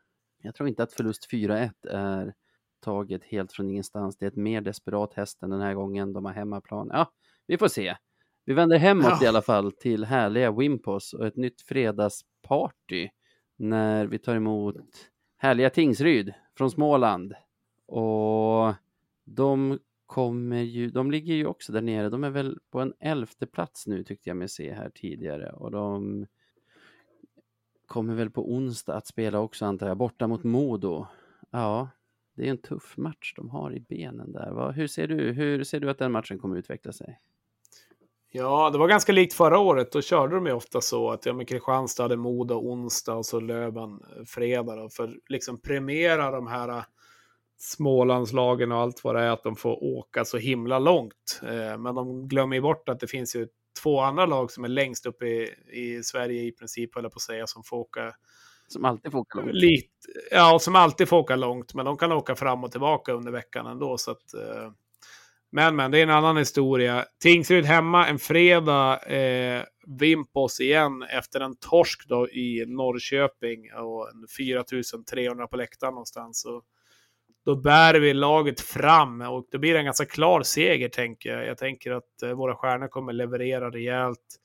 jag 0.43 0.55
tror 0.55 0.69
inte 0.69 0.83
att 0.83 0.93
förlust 0.93 1.33
4-1 1.33 1.71
är 1.91 2.35
taget 2.81 3.25
helt 3.25 3.53
från 3.53 3.71
ingenstans. 3.71 4.17
Det 4.17 4.25
är 4.27 4.31
ett 4.31 4.37
mer 4.37 4.61
desperat 4.61 5.15
hästen 5.15 5.51
den 5.51 5.61
här 5.61 5.75
gången. 5.75 6.13
De 6.13 6.25
har 6.25 6.33
hemmaplan. 6.33 6.91
Ja, 6.93 7.13
vi 7.47 7.59
får 7.59 7.69
se. 7.69 7.97
Vi 8.45 8.55
vänder 8.55 8.79
hemåt 8.79 9.07
ja. 9.21 9.25
i 9.25 9.27
alla 9.27 9.43
fall 9.43 9.73
till 9.73 10.05
härliga 10.05 10.53
Wimpos 10.53 11.13
och 11.13 11.27
ett 11.27 11.37
nytt 11.37 11.61
fredagsparty 11.61 13.09
när 13.57 14.07
vi 14.07 14.19
tar 14.19 14.37
emot 14.37 14.77
härliga 15.37 15.71
Tingsryd 15.71 16.35
från 16.59 16.71
Småland. 16.71 17.35
Och 17.87 18.75
de 19.25 19.79
kommer 20.09 20.63
ju, 20.63 20.91
de 20.91 21.11
ligger 21.11 21.35
ju 21.35 21.47
också 21.47 21.73
där 21.73 21.81
nere. 21.81 22.09
De 22.09 22.25
är 22.25 22.31
väl 22.31 22.59
på 22.71 22.81
en 22.81 22.93
elfte 23.01 23.47
plats 23.47 23.87
nu 23.87 24.05
tyckte 24.05 24.31
jag 24.31 24.37
mig 24.37 24.49
se 24.49 24.73
här 24.73 24.91
tidigare 24.95 25.53
och 25.53 25.71
de 25.71 26.27
kommer 27.87 28.15
väl 28.15 28.31
på 28.31 28.53
onsdag 28.53 28.95
att 28.95 29.07
spela 29.07 29.41
också 29.41 29.65
antar 29.65 29.89
jag, 29.89 29.97
borta 29.97 30.27
mot 30.27 30.45
Modo. 30.45 31.07
Ja, 31.51 31.89
det 32.37 32.47
är 32.47 32.51
en 32.51 32.59
tuff 32.59 32.97
match 32.97 33.35
de 33.37 33.51
har 33.51 33.75
i 33.75 33.81
benen 33.81 34.33
där. 34.33 34.73
Hur 34.73 34.87
ser 34.87 35.07
du, 35.07 35.33
hur 35.33 35.65
ser 35.65 35.81
du 35.81 35.91
att 35.91 35.99
den 35.99 36.13
matchen 36.13 36.39
kommer 36.39 36.57
utveckla 36.57 36.93
sig? 36.93 37.21
Ja, 38.31 38.71
det 38.71 38.79
var 38.79 38.89
ganska 38.89 39.13
likt 39.13 39.33
förra 39.33 39.59
året. 39.59 39.93
Då 39.93 40.03
körde 40.03 40.35
de 40.35 40.47
ju 40.47 40.53
ofta 40.53 40.81
så 40.81 41.11
att 41.11 41.27
ja, 41.27 41.33
men 41.33 41.47
Kristianstad 41.47 42.03
hade 42.03 42.17
Modo 42.17 42.55
onsdag 42.55 43.15
och 43.15 43.27
så 43.27 43.41
Löven 43.41 43.91
eh, 43.91 44.25
fredag. 44.27 44.77
Då, 44.77 44.89
för 44.89 45.21
liksom 45.29 45.61
premiera 45.61 46.31
de 46.31 46.47
här 46.47 46.85
Smålandslagen 47.59 48.73
och 48.73 48.79
allt 48.79 49.05
vad 49.05 49.15
det 49.15 49.21
är, 49.21 49.31
att 49.31 49.43
de 49.43 49.57
får 49.57 49.85
åka 49.85 50.25
så 50.25 50.39
himla 50.39 50.79
långt. 50.79 51.41
Eh, 51.43 51.79
men 51.79 51.95
de 51.95 52.29
glömmer 52.29 52.57
ju 52.57 52.63
bort 52.63 52.89
att 52.89 53.01
det 53.01 53.07
finns 53.07 53.37
ju 53.37 53.49
två 53.83 54.01
andra 54.01 54.27
lag 54.27 54.51
som 54.51 54.65
är 54.65 54.69
längst 54.69 55.07
upp 55.07 55.23
i, 55.23 55.55
i 55.73 56.03
Sverige 56.03 56.43
i 56.43 56.53
princip, 56.53 56.95
höll 56.95 57.05
jag 57.05 57.13
på 57.13 57.17
att 57.17 57.23
säga, 57.23 57.47
som 57.47 57.63
får 57.65 57.77
åka 57.77 58.15
som 58.69 58.85
alltid 58.85 59.13
får 59.13 59.19
åka 59.19 59.39
långt. 59.39 59.55
Lite, 59.55 59.89
ja, 60.31 60.59
som 60.59 60.77
alltid 60.77 61.09
får 61.09 61.17
åka 61.17 61.37
långt, 61.37 61.75
men 61.75 61.85
de 61.85 61.97
kan 61.97 62.13
åka 62.13 62.37
fram 62.37 62.65
och 62.65 62.71
tillbaka 62.71 63.13
under 63.13 63.33
veckan 63.33 63.67
ändå. 63.67 63.99
Så 63.99 64.11
att, 64.11 64.35
eh, 64.35 64.73
men, 65.53 65.77
men, 65.77 65.91
det 65.91 65.99
är 65.99 66.03
en 66.03 66.11
annan 66.11 66.37
historia. 66.37 67.05
Tingsryd 67.23 67.65
hemma 67.65 68.07
en 68.07 68.19
fredag. 68.19 68.99
Eh, 68.99 69.63
Vimpos 70.01 70.61
igen 70.61 71.03
efter 71.03 71.41
en 71.41 71.57
torsk 71.57 72.09
då 72.09 72.29
i 72.29 72.65
Norrköping 72.67 73.73
och 73.73 74.09
4300 74.37 75.47
på 75.47 75.57
läktaren 75.57 75.95
någonstans. 75.95 76.41
Så 76.41 76.63
då 77.49 77.57
bär 77.57 77.95
vi 77.95 78.15
laget 78.15 78.61
fram 78.61 79.21
och 79.21 79.47
det 79.51 79.59
blir 79.59 79.75
en 79.75 79.85
ganska 79.85 80.05
klar 80.05 80.43
seger 80.43 80.89
tänker 80.89 81.31
jag. 81.31 81.47
Jag 81.47 81.59
tänker 81.59 81.93
att 81.93 82.23
eh, 82.23 82.31
våra 82.31 82.55
stjärnor 82.55 82.89
kommer 82.89 83.13
leverera 83.13 83.71
rejält. 83.71 84.41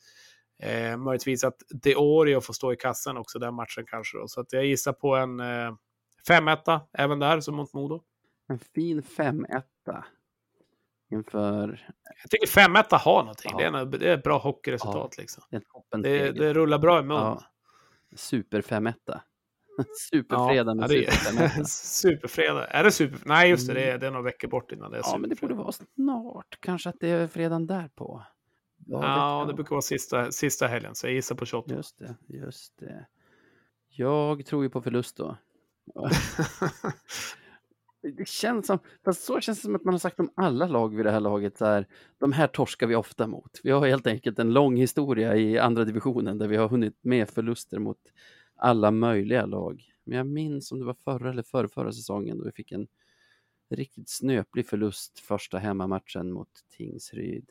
Eh, 0.59 0.97
möjligtvis 0.97 1.43
att 1.43 1.55
Deorio 1.69 2.41
får 2.41 2.53
stå 2.53 2.73
i 2.73 2.75
kassan 2.75 3.17
också 3.17 3.39
den 3.39 3.53
matchen 3.53 3.85
kanske. 3.87 4.17
Då. 4.17 4.27
Så 4.27 4.41
att 4.41 4.53
jag 4.53 4.65
gissar 4.65 4.93
på 4.93 5.15
en 5.15 5.39
eh, 5.39 5.75
5-1 6.29 6.79
även 6.93 7.19
där 7.19 7.39
som 7.39 7.55
mot 7.55 7.73
Modo. 7.73 8.01
En 8.49 8.59
fin 8.59 9.01
5-1 9.01 9.63
inför... 11.11 11.87
Jag 12.21 12.31
tycker 12.31 12.47
5-1 12.47 12.97
har 12.97 13.21
någonting. 13.21 13.51
Ja. 13.51 13.57
Det, 13.57 13.63
är 13.63 13.81
en, 13.81 13.91
det 13.91 14.09
är 14.09 14.17
ett 14.17 14.23
bra 14.23 14.37
hockeyresultat. 14.37 15.15
Ja, 15.17 15.21
liksom. 15.21 15.43
det, 16.01 16.31
det, 16.31 16.53
rullar 16.53 16.77
bra 16.77 16.99
i 16.99 17.03
mun. 17.03 17.17
Ja. 17.17 17.43
Super 18.15 18.61
5-1. 18.61 18.93
Superfredag 20.11 20.77
med 20.77 20.91
ja, 20.91 21.11
Super 21.11 21.63
Superfredag. 21.67 22.67
Är 22.69 22.83
det 22.83 22.91
super? 22.91 23.19
Nej, 23.25 23.49
just 23.49 23.67
det. 23.67 23.73
Det 23.73 23.91
är, 23.91 23.97
det 23.97 24.07
är 24.07 24.11
några 24.11 24.23
veckor 24.23 24.47
bort 24.47 24.71
innan 24.71 24.91
det 24.91 24.97
är 24.97 25.01
Ja, 25.05 25.17
men 25.17 25.29
det 25.29 25.41
borde 25.41 25.53
vara 25.53 25.71
snart. 25.71 26.57
Kanske 26.59 26.89
att 26.89 26.99
det 26.99 27.09
är 27.09 27.27
fredagen 27.27 27.67
därpå. 27.67 28.23
Ja, 28.85 29.01
ja 29.03 29.45
det 29.47 29.53
brukar 29.53 29.69
vara 29.69 29.81
sista, 29.81 30.31
sista 30.31 30.67
helgen, 30.67 30.95
så 30.95 31.07
jag 31.07 31.13
gissar 31.13 31.35
på 31.35 31.45
28. 31.45 31.73
Just 31.73 31.99
det, 31.99 32.15
just 32.27 32.79
det. 32.79 33.05
Jag 33.89 34.45
tror 34.45 34.63
ju 34.63 34.69
på 34.69 34.81
förlust 34.81 35.17
då. 35.17 35.37
det 38.17 38.27
känns 38.27 38.67
som, 38.67 38.79
fast 39.05 39.23
så 39.23 39.39
känns 39.39 39.57
det 39.57 39.61
som 39.61 39.75
att 39.75 39.83
man 39.83 39.93
har 39.93 39.99
sagt 39.99 40.19
om 40.19 40.31
alla 40.35 40.67
lag 40.67 40.95
vid 40.95 41.05
det 41.05 41.11
här 41.11 41.19
laget, 41.19 41.57
så 41.57 41.65
här, 41.65 41.87
de 42.19 42.31
här 42.31 42.47
torskar 42.47 42.87
vi 42.87 42.95
ofta 42.95 43.27
mot. 43.27 43.59
Vi 43.63 43.71
har 43.71 43.87
helt 43.87 44.07
enkelt 44.07 44.39
en 44.39 44.53
lång 44.53 44.75
historia 44.75 45.35
i 45.35 45.59
andra 45.59 45.85
divisionen 45.85 46.37
där 46.37 46.47
vi 46.47 46.57
har 46.57 46.69
hunnit 46.69 46.97
med 47.01 47.29
förluster 47.29 47.79
mot 47.79 47.99
alla 48.55 48.91
möjliga 48.91 49.45
lag. 49.45 49.83
Men 50.03 50.17
jag 50.17 50.27
minns 50.27 50.71
om 50.71 50.79
det 50.79 50.85
var 50.85 50.95
förra 51.03 51.29
eller 51.29 51.43
förra, 51.43 51.67
förra 51.67 51.91
säsongen 51.91 52.37
då 52.37 52.45
vi 52.45 52.51
fick 52.51 52.71
en 52.71 52.87
riktigt 53.69 54.09
snöplig 54.09 54.67
förlust 54.67 55.19
första 55.19 55.57
hemmamatchen 55.57 56.31
mot 56.31 56.49
Tingsryd. 56.77 57.49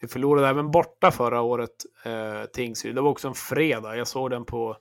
Vi 0.00 0.08
förlorade 0.08 0.48
även 0.48 0.70
borta 0.70 1.10
förra 1.10 1.40
året, 1.40 1.84
eh, 2.04 2.44
Tingsryd. 2.44 2.94
Det 2.94 3.00
var 3.00 3.10
också 3.10 3.28
en 3.28 3.34
fredag. 3.34 3.96
Jag 3.96 4.08
såg 4.08 4.30
den 4.30 4.44
på 4.44 4.76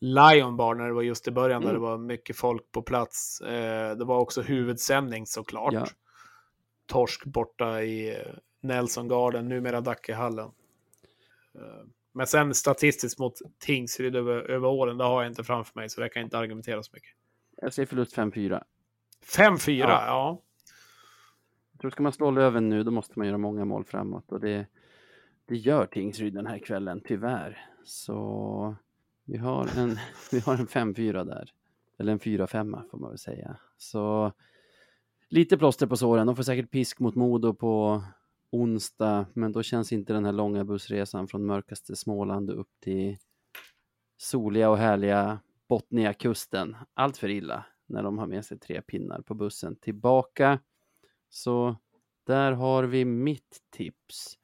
Lion 0.00 0.56
Bar 0.56 0.74
när 0.74 0.86
det 0.86 0.92
var 0.92 1.02
just 1.02 1.28
i 1.28 1.30
början, 1.30 1.62
mm. 1.62 1.66
där 1.66 1.74
det 1.74 1.80
var 1.80 1.98
mycket 1.98 2.36
folk 2.36 2.72
på 2.72 2.82
plats. 2.82 3.40
Eh, 3.40 3.96
det 3.96 4.04
var 4.04 4.18
också 4.18 4.42
huvudsändning 4.42 5.26
såklart. 5.26 5.72
Ja. 5.74 5.86
Torsk 6.86 7.24
borta 7.24 7.82
i 7.82 8.10
eh, 8.10 8.34
Nelson 8.60 9.08
Garden, 9.08 9.48
numera 9.48 9.80
Dackehallen. 9.80 10.50
Eh, 11.54 11.86
men 12.12 12.26
sen 12.26 12.54
statistiskt 12.54 13.18
mot 13.18 13.34
Tingsryd 13.58 14.16
över, 14.16 14.34
över 14.34 14.68
åren, 14.68 14.98
det 14.98 15.04
har 15.04 15.22
jag 15.22 15.30
inte 15.30 15.44
framför 15.44 15.80
mig, 15.80 15.88
så 15.88 16.00
det 16.00 16.08
kan 16.08 16.20
jag 16.20 16.26
inte 16.26 16.38
argumentera 16.38 16.82
så 16.82 16.90
mycket. 16.94 17.10
Jag 17.56 17.72
säger 17.72 17.86
förlust 17.86 18.16
5-4. 18.16 18.62
5-4, 19.36 19.78
ja. 19.78 19.88
ja. 19.88 20.42
Jag 21.72 21.80
tror 21.80 21.90
ska 21.90 22.02
man 22.02 22.12
slå 22.12 22.30
Löven 22.30 22.68
nu, 22.68 22.82
då 22.82 22.90
måste 22.90 23.18
man 23.18 23.26
göra 23.26 23.38
många 23.38 23.64
mål 23.64 23.84
framåt 23.84 24.32
och 24.32 24.40
det, 24.40 24.66
det 25.46 25.56
gör 25.56 25.86
Tingsryd 25.86 26.34
den 26.34 26.46
här 26.46 26.58
kvällen, 26.58 27.00
tyvärr. 27.04 27.66
Så 27.84 28.76
vi 29.24 29.36
har 29.36 29.78
en, 29.78 29.98
vi 30.30 30.40
har 30.40 30.54
en 30.54 30.66
5-4 30.66 31.24
där. 31.24 31.52
Eller 31.98 32.12
en 32.12 32.20
4-5 32.20 32.90
får 32.90 32.98
man 32.98 33.10
väl 33.10 33.18
säga. 33.18 33.56
Så 33.76 34.32
lite 35.28 35.58
plåster 35.58 35.86
på 35.86 35.96
såren. 35.96 36.26
De 36.26 36.36
får 36.36 36.42
säkert 36.42 36.70
pisk 36.70 37.00
mot 37.00 37.14
Modo 37.14 37.54
på 37.54 38.02
onsdag, 38.52 39.26
men 39.34 39.52
då 39.52 39.62
känns 39.62 39.92
inte 39.92 40.12
den 40.12 40.24
här 40.24 40.32
långa 40.32 40.64
bussresan 40.64 41.28
från 41.28 41.46
mörkaste 41.46 41.96
Småland 41.96 42.50
upp 42.50 42.70
till 42.80 43.16
soliga 44.16 44.70
och 44.70 44.78
härliga 44.78 45.40
Botniakusten 45.68 46.76
allt 46.94 47.16
för 47.16 47.28
illa 47.28 47.64
när 47.86 48.02
de 48.02 48.18
har 48.18 48.26
med 48.26 48.44
sig 48.44 48.58
tre 48.58 48.82
pinnar 48.82 49.22
på 49.22 49.34
bussen 49.34 49.76
tillbaka. 49.76 50.58
Så 51.28 51.76
där 52.26 52.52
har 52.52 52.84
vi 52.84 53.04
mitt 53.04 53.60
tips. 53.70 54.38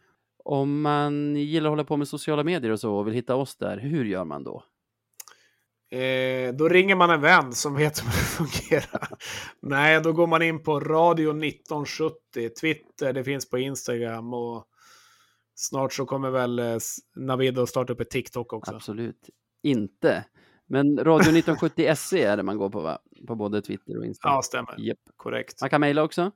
Om 0.45 0.81
man 0.81 1.37
gillar 1.37 1.71
att 1.71 1.73
hålla 1.73 1.85
på 1.85 1.97
med 1.97 2.09
sociala 2.09 2.45
medier 2.45 2.73
och 2.73 2.81
så 2.81 2.95
och 2.95 3.07
vill 3.07 3.15
hitta 3.15 3.37
oss 3.37 3.57
där, 3.57 3.79
hur 3.79 4.05
gör 4.05 4.25
man 4.25 4.45
då? 4.45 4.65
Eh, 5.91 6.53
då 6.55 6.69
ringer 6.69 6.97
man 6.97 7.11
en 7.11 7.21
vän 7.21 7.53
som 7.53 7.75
vet 7.75 8.03
hur 8.03 8.07
det 8.07 8.13
fungerar. 8.13 9.09
Nej, 9.63 10.01
då 10.01 10.13
går 10.13 10.27
man 10.27 10.43
in 10.43 10.63
på 10.63 10.81
Radio 10.81 11.31
1970, 11.31 12.15
Twitter, 12.61 13.13
det 13.13 13.25
finns 13.25 13.51
på 13.51 13.59
Instagram 13.59 14.35
och 14.35 14.65
snart 15.55 15.93
så 15.93 16.07
kommer 16.07 16.31
väl 16.31 16.59
eh, 16.59 16.77
Navid 17.17 17.59
att 17.59 17.69
starta 17.69 17.93
upp 17.93 18.01
ett 18.01 18.11
TikTok 18.11 18.53
också. 18.53 18.75
Absolut 18.75 19.31
inte. 19.63 20.25
Men 20.67 20.99
Radio 20.99 21.21
1970 21.21 21.95
SE 21.97 22.23
är 22.23 22.37
det 22.37 22.43
man 22.43 22.59
går 22.59 22.71
på 22.71 22.81
va? 22.81 22.99
På 23.27 23.35
både 23.35 23.63
Twitter 23.63 23.99
och 23.99 24.07
Instagram. 24.07 24.35
Ja, 24.35 24.43
stämmer. 24.43 24.81
Yep. 24.81 24.99
Korrekt. 25.17 25.61
Man 25.61 25.71
kan 25.71 25.81
mejla 25.81 26.03
också. 26.03 26.31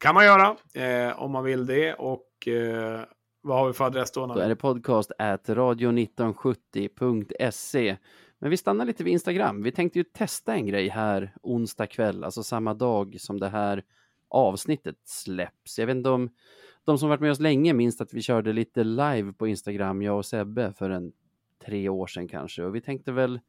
kan 0.00 0.14
man 0.14 0.24
göra 0.24 0.56
eh, 0.74 1.22
om 1.22 1.32
man 1.32 1.44
vill 1.44 1.66
det 1.66 1.94
och 1.94 2.48
eh, 2.48 3.00
vad 3.42 3.58
har 3.58 3.66
vi 3.66 3.72
för 3.72 3.84
adress 3.84 4.12
då? 4.12 4.26
Då 4.26 4.38
är 4.38 4.48
det 4.48 4.56
podcast 4.56 5.12
at 5.18 5.48
radio1970.se. 5.48 7.96
Men 8.38 8.50
vi 8.50 8.56
stannar 8.56 8.84
lite 8.84 9.04
vid 9.04 9.12
Instagram. 9.12 9.62
Vi 9.62 9.72
tänkte 9.72 9.98
ju 9.98 10.04
testa 10.04 10.54
en 10.54 10.66
grej 10.66 10.88
här 10.88 11.34
onsdag 11.42 11.86
kväll, 11.86 12.24
alltså 12.24 12.42
samma 12.42 12.74
dag 12.74 13.16
som 13.20 13.40
det 13.40 13.48
här 13.48 13.82
avsnittet 14.28 14.96
släpps. 15.04 15.78
Jag 15.78 15.86
vet 15.86 15.96
inte 15.96 16.10
om 16.10 16.30
de 16.84 16.98
som 16.98 17.08
varit 17.08 17.20
med 17.20 17.30
oss 17.30 17.40
länge 17.40 17.72
minns 17.72 18.00
att 18.00 18.14
vi 18.14 18.22
körde 18.22 18.52
lite 18.52 18.84
live 18.84 19.32
på 19.32 19.46
Instagram, 19.46 20.02
jag 20.02 20.16
och 20.16 20.26
Sebbe, 20.26 20.72
för 20.72 20.90
en 20.90 21.12
tre 21.66 21.88
år 21.88 22.06
sedan 22.06 22.28
kanske. 22.28 22.62
Och 22.62 22.74
vi 22.74 22.80
tänkte 22.80 23.12
väl 23.12 23.40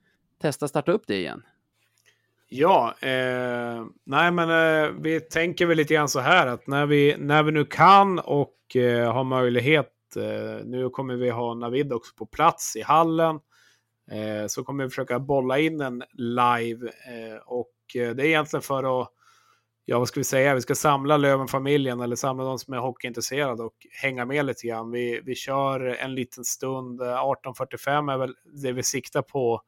testa 0.42 0.68
starta 0.68 0.92
upp 0.92 1.08
det 1.08 1.16
igen. 1.16 1.44
Ja, 2.50 2.96
eh, 3.02 3.86
nej 4.04 4.32
men 4.32 4.50
eh, 4.50 4.92
vi 5.00 5.20
tänker 5.20 5.66
väl 5.66 5.78
lite 5.78 5.94
grann 5.94 6.10
så 6.10 6.20
här 6.20 6.48
att 6.48 6.68
när 6.68 6.86
vi, 6.86 7.16
när 7.18 7.44
vi 7.44 7.52
nu 7.52 7.66
kan 7.66 8.20
och 8.20 8.76
eh, 8.76 9.14
har 9.14 9.24
möjlighet, 9.24 10.16
eh, 10.16 10.66
nu 10.66 10.90
kommer 10.90 11.16
vi 11.16 11.30
ha 11.30 11.54
Navid 11.54 11.94
också 11.94 12.16
på 12.16 12.26
plats 12.26 12.76
i 12.76 12.82
hallen, 12.82 13.40
så 14.48 14.64
kommer 14.64 14.84
vi 14.84 14.90
försöka 14.90 15.20
bolla 15.20 15.60
in 15.60 15.82
en 15.82 16.04
live 16.14 16.88
eh, 16.88 17.38
och 17.46 17.72
det 17.94 18.00
är 18.00 18.20
egentligen 18.20 18.62
för 18.62 19.02
att, 19.02 19.10
ja 19.86 20.00
vad 20.00 20.08
ska 20.08 20.20
vi 20.20 20.24
säga, 20.24 20.56
vi 20.56 20.62
ska 20.62 20.76
samla 20.76 21.18
Löven-familjen 21.18 22.02
eller 22.02 22.16
samla 22.16 22.44
de 22.44 22.60
som 22.60 22.74
är 22.74 22.78
hockeyintresserade 22.78 23.64
och 23.64 23.76
hänga 24.02 24.26
med 24.26 24.46
lite 24.46 24.68
grann. 24.68 24.92
Vi, 24.92 25.22
vi 25.26 25.36
kör 25.36 25.80
en 25.80 26.16
liten 26.16 26.44
stund, 26.44 27.02
18.45 27.02 28.14
är 28.14 28.18
väl 28.18 28.36
det 28.64 28.72
vi 28.72 28.84
siktar 28.84 29.22
på 29.22 29.62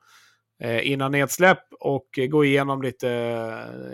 Eh, 0.61 0.91
innan 0.91 1.11
nedsläpp 1.11 1.73
och 1.79 2.19
gå 2.29 2.45
igenom 2.45 2.81
lite 2.81 3.07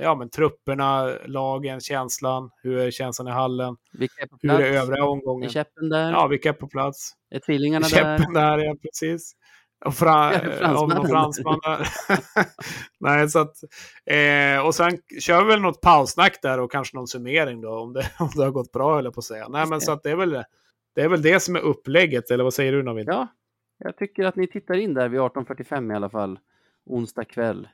ja, 0.02 0.16
men 0.16 0.30
trupperna, 0.30 1.18
lagen, 1.26 1.82
känslan. 1.82 2.50
Hur 2.64 2.78
är 2.78 2.92
känslan 2.92 3.28
i 3.28 3.32
hallen? 3.32 3.76
Vilka 3.94 4.24
är 4.24 4.28
på 4.28 4.38
plats? 4.38 4.60
Hur 4.60 4.66
är 4.66 4.82
övriga 4.82 5.06
omgången? 5.06 5.50
Är 5.50 5.54
käppen 5.54 5.90
där? 5.90 6.12
Ja, 6.12 6.28
vilka 6.28 6.50
är 6.50 6.54
på 6.54 6.68
plats? 6.68 7.12
Är 7.30 7.40
tvillingarna 7.40 7.88
där? 7.88 8.18
Käppen 8.18 8.34
där, 8.34 8.58
ja 8.58 8.76
precis. 8.82 9.34
Och 9.86 9.96
fra, 9.96 10.32
om 10.78 10.90
någon 10.90 11.08
fransman. 11.08 11.60
Nej, 13.00 13.30
så 13.30 13.40
att, 13.40 13.56
eh, 14.06 14.66
och 14.66 14.76
sen 14.76 14.98
kör 15.20 15.44
vi 15.44 15.48
väl 15.48 15.62
något 15.62 15.82
paussnack 15.82 16.42
där 16.42 16.60
och 16.60 16.72
kanske 16.72 16.98
någon 16.98 17.08
summering 17.08 17.62
då 17.62 17.80
om 17.80 17.94
det, 17.94 18.12
om 18.20 18.30
det 18.36 18.44
har 18.44 18.52
gått 18.52 18.72
bra, 18.72 19.00
eller 19.00 19.12
på 19.12 19.20
att 19.20 19.26
säga. 19.26 19.48
Nej, 19.48 19.68
men 19.68 19.82
så 19.82 19.92
att 19.92 20.04
det 20.04 20.12
är 20.12 20.16
väl 20.16 20.44
det 20.96 21.02
är 21.02 21.10
väl 21.10 21.22
det 21.22 21.40
som 21.40 21.56
är 21.56 21.60
upplägget, 21.60 22.32
eller 22.32 22.44
vad 22.44 22.54
säger 22.54 22.72
du 22.72 22.84
Navid? 22.84 23.08
Ja, 23.08 23.28
jag 23.78 23.98
tycker 23.98 24.26
att 24.26 24.36
ni 24.36 24.48
tittar 24.48 24.76
in 24.76 24.94
där 24.94 25.10
vid 25.10 25.20
18.45 25.20 25.92
i 25.92 25.96
alla 25.96 26.10
fall 26.10 26.40
onsdag 26.86 27.26
kväll. 27.26 27.68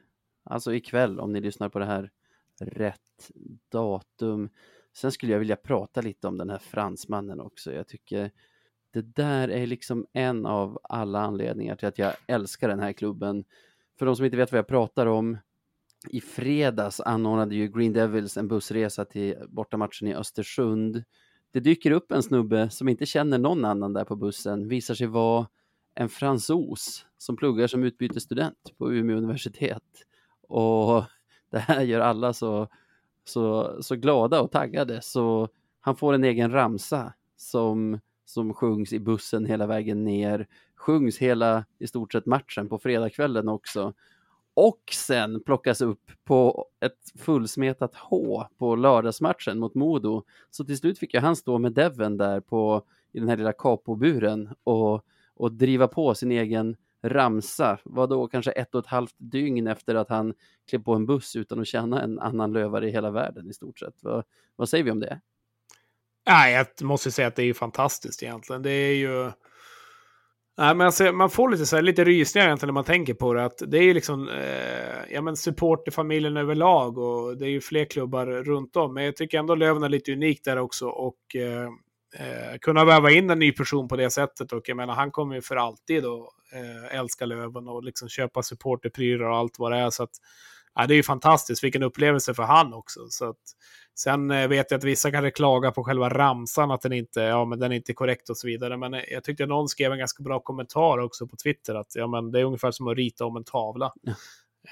Alltså 0.44 0.74
ikväll 0.74 1.20
om 1.20 1.34
ni 1.34 1.42
lyssnar 1.42 1.70
på 1.70 1.80
det 1.80 1.86
här 1.86 2.12
rätt 2.60 3.32
datum. 3.70 4.50
Sen 4.94 5.12
skulle 5.12 5.32
jag 5.32 5.40
vilja 5.40 5.56
prata 5.56 6.02
lite 6.02 6.28
om 6.28 6.38
den 6.38 6.50
här 6.50 6.58
fransmannen 6.58 7.40
också. 7.40 7.74
Jag 7.74 7.88
tycker 7.88 8.32
det 8.94 9.16
där 9.16 9.48
är 9.48 9.68
liksom 9.68 10.06
en 10.14 10.46
av 10.46 10.80
alla 10.84 11.20
anledningar 11.20 11.76
till 11.76 11.88
att 11.88 11.98
jag 11.98 12.14
älskar 12.28 12.70
den 12.70 12.80
här 12.80 12.94
klubben. 12.94 13.44
För 14.00 14.06
de 14.06 14.16
som 14.16 14.26
inte 14.26 14.38
vet 14.38 14.52
vad 14.52 14.60
jag 14.60 14.68
pratar 14.68 15.06
om, 15.06 15.38
i 16.10 16.22
fredags 16.22 17.00
anordnade 17.00 17.56
ju 17.56 17.68
Green 17.68 17.94
Devils 17.94 18.38
en 18.38 18.48
bussresa 18.48 19.06
till 19.06 19.36
bortamatchen 19.50 20.08
i 20.08 20.16
Östersund. 20.16 21.04
Det 21.52 21.60
dyker 21.60 21.92
upp 21.92 22.12
en 22.12 22.24
snubbe 22.24 22.70
som 22.70 22.90
inte 22.90 23.06
känner 23.06 23.38
någon 23.38 23.66
annan 23.66 23.94
där 23.94 24.06
på 24.06 24.16
bussen, 24.16 24.68
visar 24.68 24.96
sig 24.96 25.08
vara 25.08 25.48
en 25.96 26.10
fransos 26.10 27.06
som 27.18 27.38
pluggar 27.38 27.68
som 27.68 27.84
utbytesstudent 27.84 28.78
på 28.78 28.94
Umeå 28.94 29.18
universitet. 29.18 29.84
Och 30.48 31.04
det 31.52 31.60
här 31.60 31.82
gör 31.82 32.00
alla 32.00 32.34
så, 32.34 32.68
så, 33.24 33.78
så 33.84 33.96
glada 33.96 34.42
och 34.42 34.52
taggade 34.52 35.02
så 35.02 35.50
han 35.80 35.96
får 35.96 36.14
en 36.14 36.24
egen 36.24 36.52
ramsa 36.52 37.14
som, 37.38 38.00
som 38.34 38.54
sjungs 38.54 38.94
i 38.94 39.00
bussen 39.00 39.46
hela 39.46 39.68
vägen 39.68 40.04
ner, 40.04 40.48
sjungs 40.76 41.18
hela 41.18 41.66
i 41.80 41.88
stort 41.88 42.12
sett 42.12 42.26
matchen 42.26 42.70
på 42.70 42.80
fredagskvällen 42.80 43.50
också. 43.50 43.94
Och 44.54 44.82
sen 44.92 45.44
plockas 45.44 45.82
upp 45.82 46.12
på 46.24 46.66
ett 46.80 47.20
fullsmetat 47.20 47.96
H 47.96 48.46
på 48.58 48.76
lördagsmatchen 48.76 49.60
mot 49.60 49.76
Modo. 49.76 50.24
Så 50.50 50.66
till 50.66 50.78
slut 50.78 51.00
fick 51.00 51.14
jag 51.14 51.22
han 51.22 51.36
stå 51.36 51.58
med 51.58 51.74
Devon 51.74 52.18
där 52.18 52.40
på, 52.40 52.86
i 53.12 53.20
den 53.20 53.30
här 53.30 53.38
lilla 53.38 53.54
capoburen 53.54 54.50
och 54.64 55.06
och 55.42 55.52
driva 55.52 55.88
på 55.88 56.16
sin 56.16 56.32
egen 56.32 56.76
ramsa, 57.02 57.80
vad 57.84 58.10
då 58.10 58.28
kanske 58.28 58.52
ett 58.52 58.76
och 58.76 58.80
ett 58.80 58.88
halvt 58.88 59.16
dygn 59.18 59.68
efter 59.68 59.96
att 59.96 60.10
han 60.10 60.34
klev 60.70 60.84
på 60.84 60.94
en 60.94 61.06
buss 61.06 61.36
utan 61.36 61.60
att 61.60 61.68
känna 61.68 62.02
en 62.02 62.20
annan 62.20 62.54
lövare 62.54 62.88
i 62.88 62.92
hela 62.92 63.12
världen 63.12 63.50
i 63.50 63.54
stort 63.54 63.80
sett. 63.80 64.04
Vad, 64.04 64.24
vad 64.56 64.70
säger 64.70 64.84
vi 64.84 64.92
om 64.92 65.00
det? 65.00 65.22
Nej, 66.28 66.54
jag 66.54 66.88
måste 66.88 67.12
säga 67.12 67.28
att 67.28 67.36
det 67.36 67.44
är 67.44 67.54
fantastiskt 67.54 68.24
egentligen. 68.24 68.62
Det 68.62 68.72
är 68.72 68.96
ju... 68.96 69.32
Nej, 70.58 70.76
men 70.76 70.82
alltså, 70.82 71.12
man 71.12 71.30
får 71.30 71.50
lite, 71.50 71.66
så 71.66 71.76
här, 71.76 71.84
lite 71.84 72.04
rysningar 72.04 72.48
egentligen 72.48 72.68
när 72.68 72.74
man 72.74 72.84
tänker 72.84 73.14
på 73.14 73.34
det. 73.34 73.46
Att 73.46 73.62
det 73.68 73.78
är 73.78 73.84
ju 73.84 73.94
liksom 73.94 74.30
eh, 74.30 75.14
ja, 75.14 75.22
men 75.22 75.38
support 75.38 75.88
i 75.88 75.92
familjen 75.92 76.38
överlag 76.38 76.98
och 76.98 77.38
det 77.38 77.46
är 77.46 77.50
ju 77.50 77.62
fler 77.62 77.86
klubbar 77.86 78.26
runt 78.26 78.76
om. 78.76 78.94
Men 78.94 79.04
jag 79.04 79.16
tycker 79.16 79.40
ändå 79.40 79.56
Löven 79.56 79.84
är 79.84 79.90
lite 79.90 80.14
unik 80.14 80.44
där 80.44 80.58
också. 80.58 80.88
Och 80.88 81.36
eh, 81.36 81.70
eh, 82.16 82.58
kunna 82.62 82.86
väva 82.86 83.12
in 83.12 83.30
en 83.30 83.40
ny 83.40 83.52
person 83.52 83.88
på 83.88 83.96
det 83.96 84.10
sättet. 84.10 84.54
Och 84.54 84.70
jag 84.70 84.78
menar, 84.78 84.94
han 84.94 85.12
kommer 85.12 85.36
ju 85.36 85.42
för 85.42 85.56
alltid 85.56 86.06
att 86.06 86.30
eh, 86.54 87.00
älska 87.00 87.26
Löven 87.26 87.68
och 87.68 87.84
liksom 87.84 88.10
köpa 88.10 88.44
supporterprylar 88.44 89.26
och 89.26 89.38
allt 89.38 89.60
vad 89.60 89.72
det 89.72 89.78
är. 89.78 89.90
Så 89.90 90.04
att, 90.04 90.14
ja, 90.76 90.88
det 90.88 90.94
är 90.94 90.96
ju 90.96 91.04
fantastiskt, 91.04 91.64
vilken 91.64 91.84
upplevelse 91.84 92.34
för 92.34 92.44
han 92.44 92.74
också. 92.74 93.00
Så 93.10 93.30
att, 93.30 93.38
sen 93.96 94.32
eh, 94.32 94.48
vet 94.48 94.72
jag 94.72 94.78
att 94.78 94.84
vissa 94.84 95.12
kanske 95.12 95.32
klagar 95.32 95.72
på 95.72 95.84
själva 95.84 96.10
ramsan, 96.10 96.72
att 96.72 96.82
den 96.82 96.94
inte, 96.94 97.20
ja, 97.22 97.46
men 97.46 97.60
den 97.60 97.72
är 97.72 97.76
inte 97.76 97.94
korrekt 97.94 98.30
och 98.30 98.38
så 98.38 98.48
vidare. 98.48 98.78
Men 98.78 98.94
eh, 98.94 99.02
jag 99.12 99.24
tyckte 99.24 99.46
någon 99.46 99.70
skrev 99.70 99.92
en 99.92 100.00
ganska 100.00 100.24
bra 100.24 100.40
kommentar 100.40 100.98
också 100.98 101.28
på 101.28 101.36
Twitter, 101.36 101.76
att 101.76 101.96
ja, 101.96 102.08
men 102.08 102.32
det 102.32 102.40
är 102.40 102.44
ungefär 102.44 102.72
som 102.72 102.88
att 102.88 102.98
rita 102.98 103.26
om 103.26 103.38
en 103.38 103.44
tavla. 103.44 103.94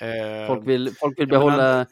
Eh, 0.02 0.47
folk, 0.47 0.68
vill, 0.68 0.95
folk 1.00 1.20
vill 1.20 1.28
behålla 1.28 1.58
menar, 1.58 1.86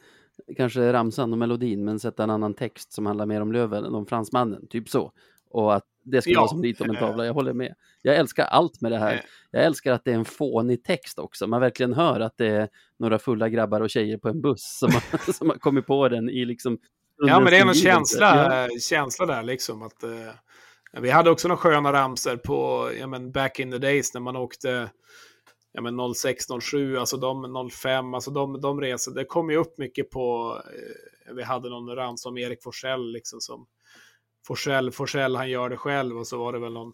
kanske 0.56 0.92
ramsan 0.92 1.32
och 1.32 1.38
melodin, 1.38 1.84
men 1.84 2.00
sätta 2.00 2.22
en 2.22 2.30
annan 2.30 2.54
text 2.54 2.92
som 2.92 3.06
handlar 3.06 3.26
mer 3.26 3.40
om 3.40 3.52
Löven 3.52 3.84
än 3.84 3.94
om 3.94 4.06
fransmannen, 4.06 4.68
typ 4.68 4.88
så 4.88 5.12
och 5.50 5.74
att 5.74 5.84
det 6.10 6.22
skulle 6.22 6.34
ja. 6.34 6.40
vara 6.40 6.48
som 6.48 6.62
dit 6.62 6.80
om 6.80 6.90
en 6.90 6.96
tavla. 6.96 7.26
Jag 7.26 7.34
håller 7.34 7.52
med. 7.52 7.74
Jag 8.02 8.16
älskar 8.16 8.44
allt 8.44 8.80
med 8.80 8.92
det 8.92 8.98
här. 8.98 9.24
Jag 9.50 9.64
älskar 9.64 9.92
att 9.92 10.04
det 10.04 10.10
är 10.10 10.14
en 10.14 10.24
fånig 10.24 10.84
text 10.84 11.18
också. 11.18 11.46
Man 11.46 11.60
verkligen 11.60 11.92
hör 11.92 12.20
att 12.20 12.36
det 12.36 12.46
är 12.46 12.68
några 12.98 13.18
fulla 13.18 13.48
grabbar 13.48 13.80
och 13.80 13.90
tjejer 13.90 14.18
på 14.18 14.28
en 14.28 14.40
buss 14.40 14.78
som 14.78 14.92
har, 14.92 15.32
som 15.32 15.50
har 15.50 15.56
kommit 15.56 15.86
på 15.86 16.08
den 16.08 16.28
i 16.28 16.44
liksom... 16.44 16.78
Ja, 17.16 17.40
men 17.40 17.52
det 17.52 17.58
är 17.58 17.66
en 17.66 17.74
känsla, 17.74 18.66
ja. 18.70 18.78
känsla 18.80 19.26
där 19.26 19.42
liksom. 19.42 19.82
Att, 19.82 20.04
uh, 20.04 21.00
vi 21.00 21.10
hade 21.10 21.30
också 21.30 21.48
några 21.48 21.60
sköna 21.60 21.92
ramser 21.92 22.36
på, 22.36 22.90
ja 22.98 23.06
men 23.06 23.32
back 23.32 23.60
in 23.60 23.70
the 23.70 23.78
days 23.78 24.14
när 24.14 24.20
man 24.20 24.36
åkte 24.36 24.90
ja, 25.72 25.80
men 25.80 26.14
06, 26.14 26.44
07, 26.62 26.96
alltså 26.96 27.16
de 27.16 27.70
05, 27.70 28.14
alltså 28.14 28.30
de, 28.30 28.60
de 28.60 28.80
resor. 28.80 29.14
Det 29.14 29.24
kom 29.24 29.50
ju 29.50 29.56
upp 29.56 29.78
mycket 29.78 30.10
på, 30.10 30.54
uh, 30.54 31.34
vi 31.34 31.42
hade 31.42 31.70
någon 31.70 31.96
rams 31.96 32.26
om 32.26 32.38
Erik 32.38 32.62
Forsell 32.62 33.12
liksom 33.12 33.40
som 33.40 33.66
Forsell, 34.46 34.90
Forsell 34.90 35.36
han 35.36 35.50
gör 35.50 35.70
det 35.70 35.76
själv 35.76 36.18
och 36.18 36.26
så 36.26 36.38
var 36.38 36.52
det 36.52 36.58
väl 36.58 36.72
någon, 36.72 36.92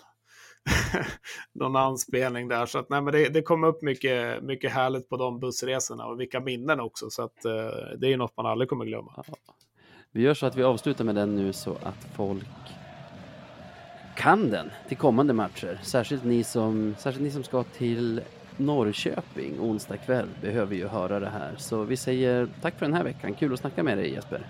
någon 1.54 1.76
anspelning 1.76 2.48
där. 2.48 2.66
Så 2.66 2.78
att, 2.78 2.88
nej, 2.90 3.02
men 3.02 3.12
det, 3.12 3.28
det 3.28 3.42
kom 3.42 3.64
upp 3.64 3.82
mycket, 3.82 4.42
mycket 4.42 4.72
härligt 4.72 5.08
på 5.08 5.16
de 5.16 5.40
bussresorna 5.40 6.06
och 6.06 6.20
vilka 6.20 6.40
minnen 6.40 6.80
också. 6.80 7.10
Så 7.10 7.22
att, 7.22 7.44
eh, 7.44 7.98
det 7.98 8.12
är 8.12 8.16
något 8.16 8.36
man 8.36 8.46
aldrig 8.46 8.68
kommer 8.68 8.84
glömma. 8.84 9.12
Ja. 9.16 9.34
Vi 10.12 10.22
gör 10.22 10.34
så 10.34 10.46
att 10.46 10.56
vi 10.56 10.62
avslutar 10.62 11.04
med 11.04 11.14
den 11.14 11.36
nu 11.36 11.52
så 11.52 11.70
att 11.82 12.06
folk 12.16 12.46
kan 14.16 14.50
den 14.50 14.70
till 14.88 14.96
kommande 14.96 15.32
matcher. 15.32 15.80
Särskilt 15.82 16.24
ni 16.24 16.44
som, 16.44 16.94
särskilt 16.98 17.24
ni 17.24 17.30
som 17.30 17.42
ska 17.42 17.62
till 17.62 18.20
Norrköping 18.56 19.60
onsdag 19.60 19.96
kväll 19.96 20.28
behöver 20.40 20.74
ju 20.74 20.88
höra 20.88 21.20
det 21.20 21.28
här. 21.28 21.54
Så 21.56 21.82
vi 21.82 21.96
säger 21.96 22.48
tack 22.62 22.78
för 22.78 22.86
den 22.86 22.94
här 22.94 23.04
veckan. 23.04 23.34
Kul 23.34 23.52
att 23.52 23.60
snacka 23.60 23.82
med 23.82 23.98
dig 23.98 24.12
Jesper. 24.12 24.46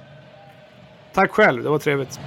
Tack 1.12 1.30
själv, 1.30 1.62
det 1.62 1.68
var 1.68 1.78
trevligt. 1.78 2.20